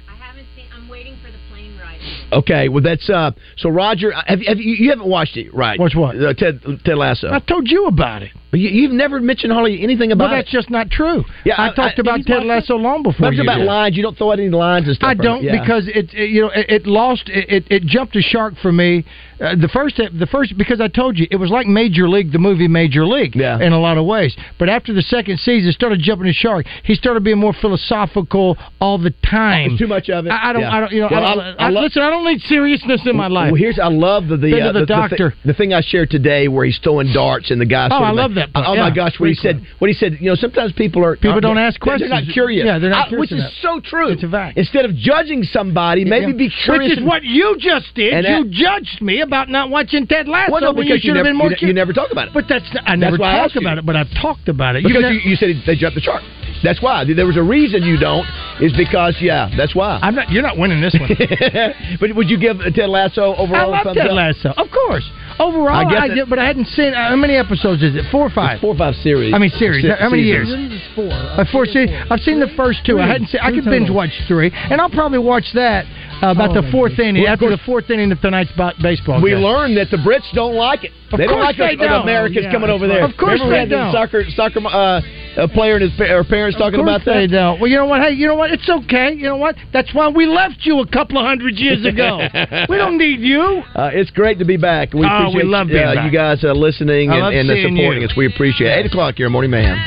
Okay, 2.36 2.69
well 2.69 2.83
that's 2.83 3.09
uh. 3.09 3.31
So 3.57 3.69
Roger, 3.69 4.11
have, 4.11 4.39
you- 4.41 4.47
have 4.49 4.57
you 4.59 4.75
you 4.75 4.89
haven't 4.89 5.07
watched 5.07 5.38
it, 5.38 5.53
right? 5.53 5.79
Watch 5.79 5.95
what? 5.95 6.15
Uh, 6.15 6.33
Ted 6.33 6.59
Ted 6.83 6.97
Lasso. 6.97 7.29
I 7.31 7.39
told 7.39 7.69
you 7.71 7.86
about 7.88 8.21
it. 8.23 8.31
But 8.51 8.59
you, 8.59 8.69
you've 8.69 8.91
never 8.91 9.19
mentioned 9.19 9.51
hardly 9.51 9.81
anything 9.83 10.11
about 10.11 10.25
Well, 10.29 10.36
that's 10.38 10.49
it. 10.49 10.51
just 10.57 10.69
not 10.69 10.89
true. 10.89 11.23
Yeah, 11.45 11.55
I, 11.57 11.69
I- 11.71 11.73
talked 11.73 11.97
I- 11.97 12.01
about 12.01 12.19
Ted 12.25 12.43
Lasso 12.43 12.75
long 12.75 13.03
before 13.03 13.33
you 13.33 13.41
about 13.41 13.57
did. 13.59 13.65
lines. 13.65 13.97
You 13.97 14.03
don't 14.03 14.17
throw 14.17 14.31
out 14.31 14.39
any 14.39 14.49
lines 14.49 14.88
and 14.88 14.95
stuff. 14.95 15.09
I 15.09 15.13
don't 15.13 15.43
Yeah. 15.43 15.59
because 15.61 15.88
it, 15.88 16.13
it 16.13 16.29
you 16.29 16.41
know 16.41 16.49
it, 16.53 16.69
it 16.69 16.88
lost 16.88 17.29
it, 17.29 17.49
it 17.49 17.63
it 17.71 17.83
jumped 17.83 18.15
a 18.15 18.21
shark 18.21 18.53
for 18.61 18.71
me. 18.71 19.05
Uh, 19.39 19.55
the 19.55 19.67
first 19.67 19.97
the 19.97 20.27
first 20.31 20.57
because 20.57 20.79
I 20.79 20.88
told 20.88 21.17
you 21.19 21.27
it 21.29 21.36
was 21.36 21.49
like 21.49 21.67
Major 21.67 22.07
League 22.07 22.31
the 22.31 22.39
movie 22.39 22.67
Major 22.67 23.05
League 23.05 23.36
Yeah. 23.36 23.59
in 23.59 23.73
a 23.73 23.79
lot 23.79 23.97
of 23.97 24.05
ways. 24.05 24.36
But 24.57 24.69
after 24.69 24.93
the 24.93 25.01
second 25.01 25.39
season, 25.39 25.71
started 25.73 25.99
jumping 26.01 26.27
a 26.27 26.33
shark. 26.33 26.65
He 26.83 26.95
started 26.95 27.23
being 27.23 27.38
more 27.38 27.53
philosophical 27.53 28.57
all 28.79 28.97
the 28.97 29.13
time. 29.29 29.77
Too 29.77 29.88
much 29.88 30.09
of 30.09 30.25
it. 30.25 30.29
I, 30.29 30.49
I 30.49 30.53
don't 30.53 30.61
Yeah. 30.61 30.71
I 30.75 30.79
don't 30.79 30.91
you 30.91 31.01
know 31.01 31.07
Well, 31.11 31.23
I 31.25 31.36
don't, 31.36 31.59
I- 31.61 31.67
I, 31.67 31.69
listen. 31.69 32.01
I 32.01 32.09
don't 32.09 32.25
need 32.25 32.41
seriousness 32.41 33.01
in 33.05 33.15
my 33.15 33.27
life. 33.27 33.51
Well, 33.51 33.59
here's 33.59 33.79
I 33.79 33.88
love 33.89 34.27
the 34.27 34.38
the, 34.38 34.61
uh, 34.61 34.71
the 34.73 34.79
the, 34.81 34.86
doctor. 34.86 35.31
thi- 35.31 35.38
the 35.49 35.53
thing 35.53 35.73
I 35.73 35.81
shared 35.81 36.09
today 36.09 36.47
where 36.47 36.65
he's 36.65 36.79
throwing 36.83 37.11
darts 37.13 37.51
and 37.51 37.59
the 37.59 37.65
guy. 37.65 37.88
Oh, 37.91 37.95
I 38.03 38.11
love 38.11 38.31
like- 38.31 38.51
that 38.51 38.53
part, 38.53 38.67
Oh 38.67 38.75
my 38.75 38.91
gosh, 38.93 39.19
what 39.19 39.29
he 39.29 39.36
said. 39.36 39.65
What 39.79 39.88
he 39.89 39.93
said. 39.93 40.17
You 40.19 40.29
know, 40.29 40.36
sometimes 40.36 40.71
people 40.73 41.03
are 41.03 41.15
People 41.17 41.41
don't 41.41 41.57
ask 41.57 41.79
they're- 41.83 41.97
They're 41.99 42.07
not 42.09 42.15
questions. 42.23 42.33
curious. 42.33 42.65
Yeah, 42.65 42.79
they're 42.79 42.89
not 42.89 43.09
curious 43.09 43.31
Which 43.31 43.39
is 43.39 43.57
so 43.61 43.79
true. 43.79 44.09
It's 44.09 44.23
a 44.23 44.29
fact. 44.29 44.57
Instead 44.57 44.86
of 44.86 44.95
judging 44.95 45.43
somebody, 45.43 46.05
maybe 46.05 46.27
Yeah. 46.31 46.38
be 46.38 46.49
curious. 46.49 46.83
Which 46.83 46.91
is 46.93 46.97
and- 46.99 47.07
what 47.07 47.23
you 47.23 47.57
just 47.59 47.93
did. 47.95 48.25
You 48.25 48.45
judged 48.49 49.01
me 49.01 49.21
about 49.26 49.49
not 49.49 49.69
watching 49.69 50.07
Ted 50.07 50.28
Lasso 50.28 50.51
Well, 50.51 50.61
no, 50.61 50.71
when 50.73 50.88
you 50.88 50.93
because 50.93 51.03
you 51.03 51.09
should 51.11 51.17
have 51.17 51.26
never- 51.26 51.30
been 51.34 51.38
more. 51.38 51.51
you 51.51 51.67
you 51.67 51.73
never 51.73 51.93
talk 51.93 52.11
about 52.11 52.28
it. 52.30 52.34
But 52.34 52.45
that's 52.47 52.65
I 52.86 52.95
never 52.95 53.17
why 53.17 53.34
I 53.36 53.47
talk 53.47 53.55
you. 53.55 53.61
about 53.61 53.78
it. 53.78 53.86
But 53.86 53.95
I've 53.95 54.11
talked 54.21 54.47
about 54.47 54.76
it. 54.76 54.84
Because 54.84 55.03
You've 55.11 55.23
you, 55.26 55.32
you 55.32 55.36
said 55.36 55.49
they 55.65 55.76
jumped 55.76 55.95
the 55.95 56.01
shark. 56.01 56.23
That's 56.63 56.82
why. 56.82 57.03
There 57.05 57.26
was 57.28 57.38
a 57.38 57.43
reason 57.43 57.84
you 57.84 57.97
don't. 57.99 58.26
Is 58.61 58.73
because 58.78 59.15
yeah, 59.19 59.51
that's 59.57 59.76
why. 59.76 59.99
I'm 60.01 60.15
not. 60.15 60.32
You're 60.32 60.41
not 60.41 60.57
winning 60.57 60.80
this 60.82 60.95
one. 60.99 61.09
but 61.99 62.15
would 62.15 62.30
you 62.30 62.39
give 62.39 62.57
Ted 62.73 62.89
Lasso 62.89 63.36
overall? 63.36 63.73
I 63.73 63.82
a 63.82 63.84
love 63.86 63.95
Ted 63.95 64.07
up? 64.07 64.13
Lasso, 64.13 64.49
of 64.55 64.71
course. 64.71 65.03
Overall, 65.39 65.75
I 65.75 65.81
I, 65.83 65.91
guess 66.07 66.11
it- 66.11 66.15
did, 66.15 66.29
but 66.29 66.39
I 66.39 66.45
hadn't 66.45 66.67
seen. 66.67 66.93
Uh, 66.93 67.09
how 67.09 67.15
many 67.15 67.36
episodes 67.36 67.83
is 67.83 67.95
it? 67.95 68.05
Four 68.11 68.27
or 68.27 68.29
five? 68.29 68.53
It's 68.55 68.61
four 68.61 68.73
or 68.73 68.77
five 68.77 68.95
series. 68.95 69.33
I 69.33 69.38
mean, 69.38 69.49
series. 69.51 69.83
Se- 69.83 69.95
how 69.99 70.09
many 70.09 70.23
years? 70.23 70.47
seasons. 70.47 70.81
Four. 70.95 71.11
Uh, 71.11 71.45
four 71.51 71.65
series. 71.65 71.91
I've 72.09 72.21
seen 72.21 72.39
the 72.39 72.49
first 72.55 72.86
two. 72.86 72.99
I 72.99 73.03
Three. 73.03 73.11
hadn't 73.11 73.27
seen. 73.27 73.41
I 73.41 73.49
Three 73.51 73.61
could 73.61 73.69
binge 73.69 73.89
watch 73.89 74.11
three, 74.27 74.51
and 74.53 74.79
I'll 74.79 74.89
probably 74.89 75.19
watch 75.19 75.51
that 75.53 75.86
uh, 76.23 76.27
about 76.31 76.55
Oh, 76.55 76.61
the 76.61 76.71
fourth 76.71 76.97
inning. 76.99 77.23
Well, 77.23 77.33
of 77.33 77.39
after 77.39 77.49
the 77.49 77.61
fourth 77.65 77.89
inning 77.89 78.11
of 78.11 78.21
tonight's 78.21 78.51
baseball 78.81 79.21
We 79.21 79.31
game. 79.31 79.39
learned 79.43 79.77
that 79.77 79.91
the 79.91 79.97
Brits 79.97 80.31
don't 80.33 80.55
like 80.55 80.83
it. 80.86 80.91
Of 81.11 81.19
they 81.19 81.27
don't 81.27 81.39
like 81.39 81.57
they 81.57 81.75
us, 81.75 81.77
don't. 81.79 82.01
Americans 82.03 82.45
Yeah, 82.45 82.51
coming 82.51 82.69
over 82.69 82.87
there. 82.87 83.03
Of 83.05 83.15
course 83.17 83.39
Remember 83.39 83.45
we 83.45 83.51
they 83.53 83.59
had 83.59 83.69
the 83.69 83.75
don't. 83.77 83.93
Soccer, 83.93 84.23
soccer 84.35 84.59
uh, 84.65 85.01
uh, 85.37 85.47
player 85.53 85.75
and 85.77 85.83
his 85.83 85.93
pa- 85.97 86.11
or 86.13 86.23
parents 86.23 86.57
talking 86.57 86.79
of 86.79 86.85
course 86.85 87.01
about 87.03 87.05
that. 87.05 87.19
they 87.19 87.27
don't. 87.27 87.59
Well, 87.61 87.69
you 87.69 87.77
know 87.77 87.85
what? 87.85 88.01
Hey, 88.01 88.11
you 88.13 88.25
know 88.27 88.35
what? 88.35 88.49
It's 88.51 88.67
okay. 88.67 89.13
You 89.13 89.27
know 89.29 89.37
what? 89.37 89.55
That's 89.71 89.93
why 89.93 90.07
we 90.09 90.25
left 90.25 90.65
you 90.65 90.79
a 90.79 90.87
couple 90.87 91.17
of 91.19 91.25
hundred 91.25 91.55
years 91.55 91.85
ago. 91.91 92.19
we 92.69 92.77
don't 92.77 92.97
need 92.97 93.19
you. 93.21 93.61
Uh, 93.75 93.91
it's 93.93 94.09
great 94.11 94.39
to 94.39 94.45
be 94.45 94.57
back. 94.57 94.93
We 94.93 95.05
Oh, 95.05 95.29
we 95.29 95.41
appreciate 95.41 95.45
love 95.45 95.67
being 95.67 95.83
uh, 95.83 95.93
back. 95.95 96.05
you 96.05 96.11
guys 96.11 96.43
uh, 96.43 96.53
listening 96.53 97.11
I 97.11 97.29
and, 97.29 97.35
and 97.37 97.49
uh, 97.51 97.55
supporting 97.69 98.01
you. 98.01 98.07
us. 98.07 98.13
We 98.17 98.25
appreciate 98.25 98.71
it. 98.71 98.85
8 98.85 98.85
o'clock 98.87 99.15
here, 99.17 99.29
Morning 99.29 99.51
Mayhem. 99.51 99.77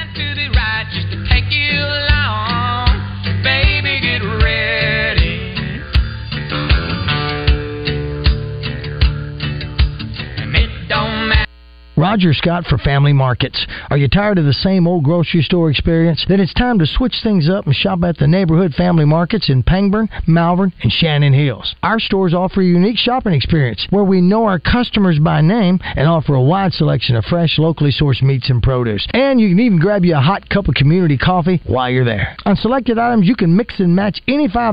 Roger 11.99 12.33
Scott 12.33 12.65
for 12.67 12.79
Family 12.79 13.13
Markets. 13.13 13.67
Are 13.91 13.97
you 13.97 14.07
tired 14.07 14.39
of 14.39 14.45
the 14.45 14.53
same 14.53 14.87
old 14.87 15.03
grocery 15.03 15.43
store 15.43 15.69
experience? 15.69 16.25
Then 16.29 16.39
it's 16.39 16.55
time 16.55 16.79
to 16.79 16.87
switch 16.87 17.17
things 17.25 17.51
up 17.51 17.67
and 17.67 17.75
shop 17.75 18.05
at 18.05 18.19
the 18.19 18.29
neighborhood 18.29 18.73
family 18.75 19.05
markets 19.05 19.51
in 19.51 19.65
Pangburn, 19.65 20.09
Malvern, 20.25 20.73
and 20.81 20.93
Shannon 20.93 21.33
Hills. 21.33 21.75
Our 21.83 21.99
stores 21.99 22.35
offer 22.35 22.61
a 22.61 22.65
unique 22.65 22.99
shopping 22.99 23.33
experience 23.33 23.85
where 23.91 24.05
we 24.05 24.21
know 24.21 24.45
our 24.45 24.61
customers 24.61 25.19
by 25.19 25.41
name 25.41 25.81
and 25.83 26.07
offer 26.07 26.35
a 26.35 26.41
wide 26.41 26.73
selection 26.73 27.17
of 27.17 27.25
fresh, 27.25 27.59
locally 27.59 27.91
sourced 27.91 28.23
meats 28.23 28.49
and 28.49 28.63
produce. 28.63 29.05
And 29.13 29.41
you 29.41 29.49
can 29.49 29.59
even 29.59 29.81
grab 29.81 30.05
you 30.05 30.15
a 30.15 30.21
hot 30.21 30.49
cup 30.49 30.69
of 30.69 30.75
community 30.75 31.19
coffee 31.19 31.61
while 31.67 31.91
you're 31.91 32.05
there. 32.05 32.37
On 32.47 32.55
selected 32.55 32.97
items, 32.97 33.27
you 33.27 33.35
can 33.35 33.57
mix 33.57 33.81
and 33.81 33.97
match 33.97 34.21
any 34.29 34.47
five 34.47 34.67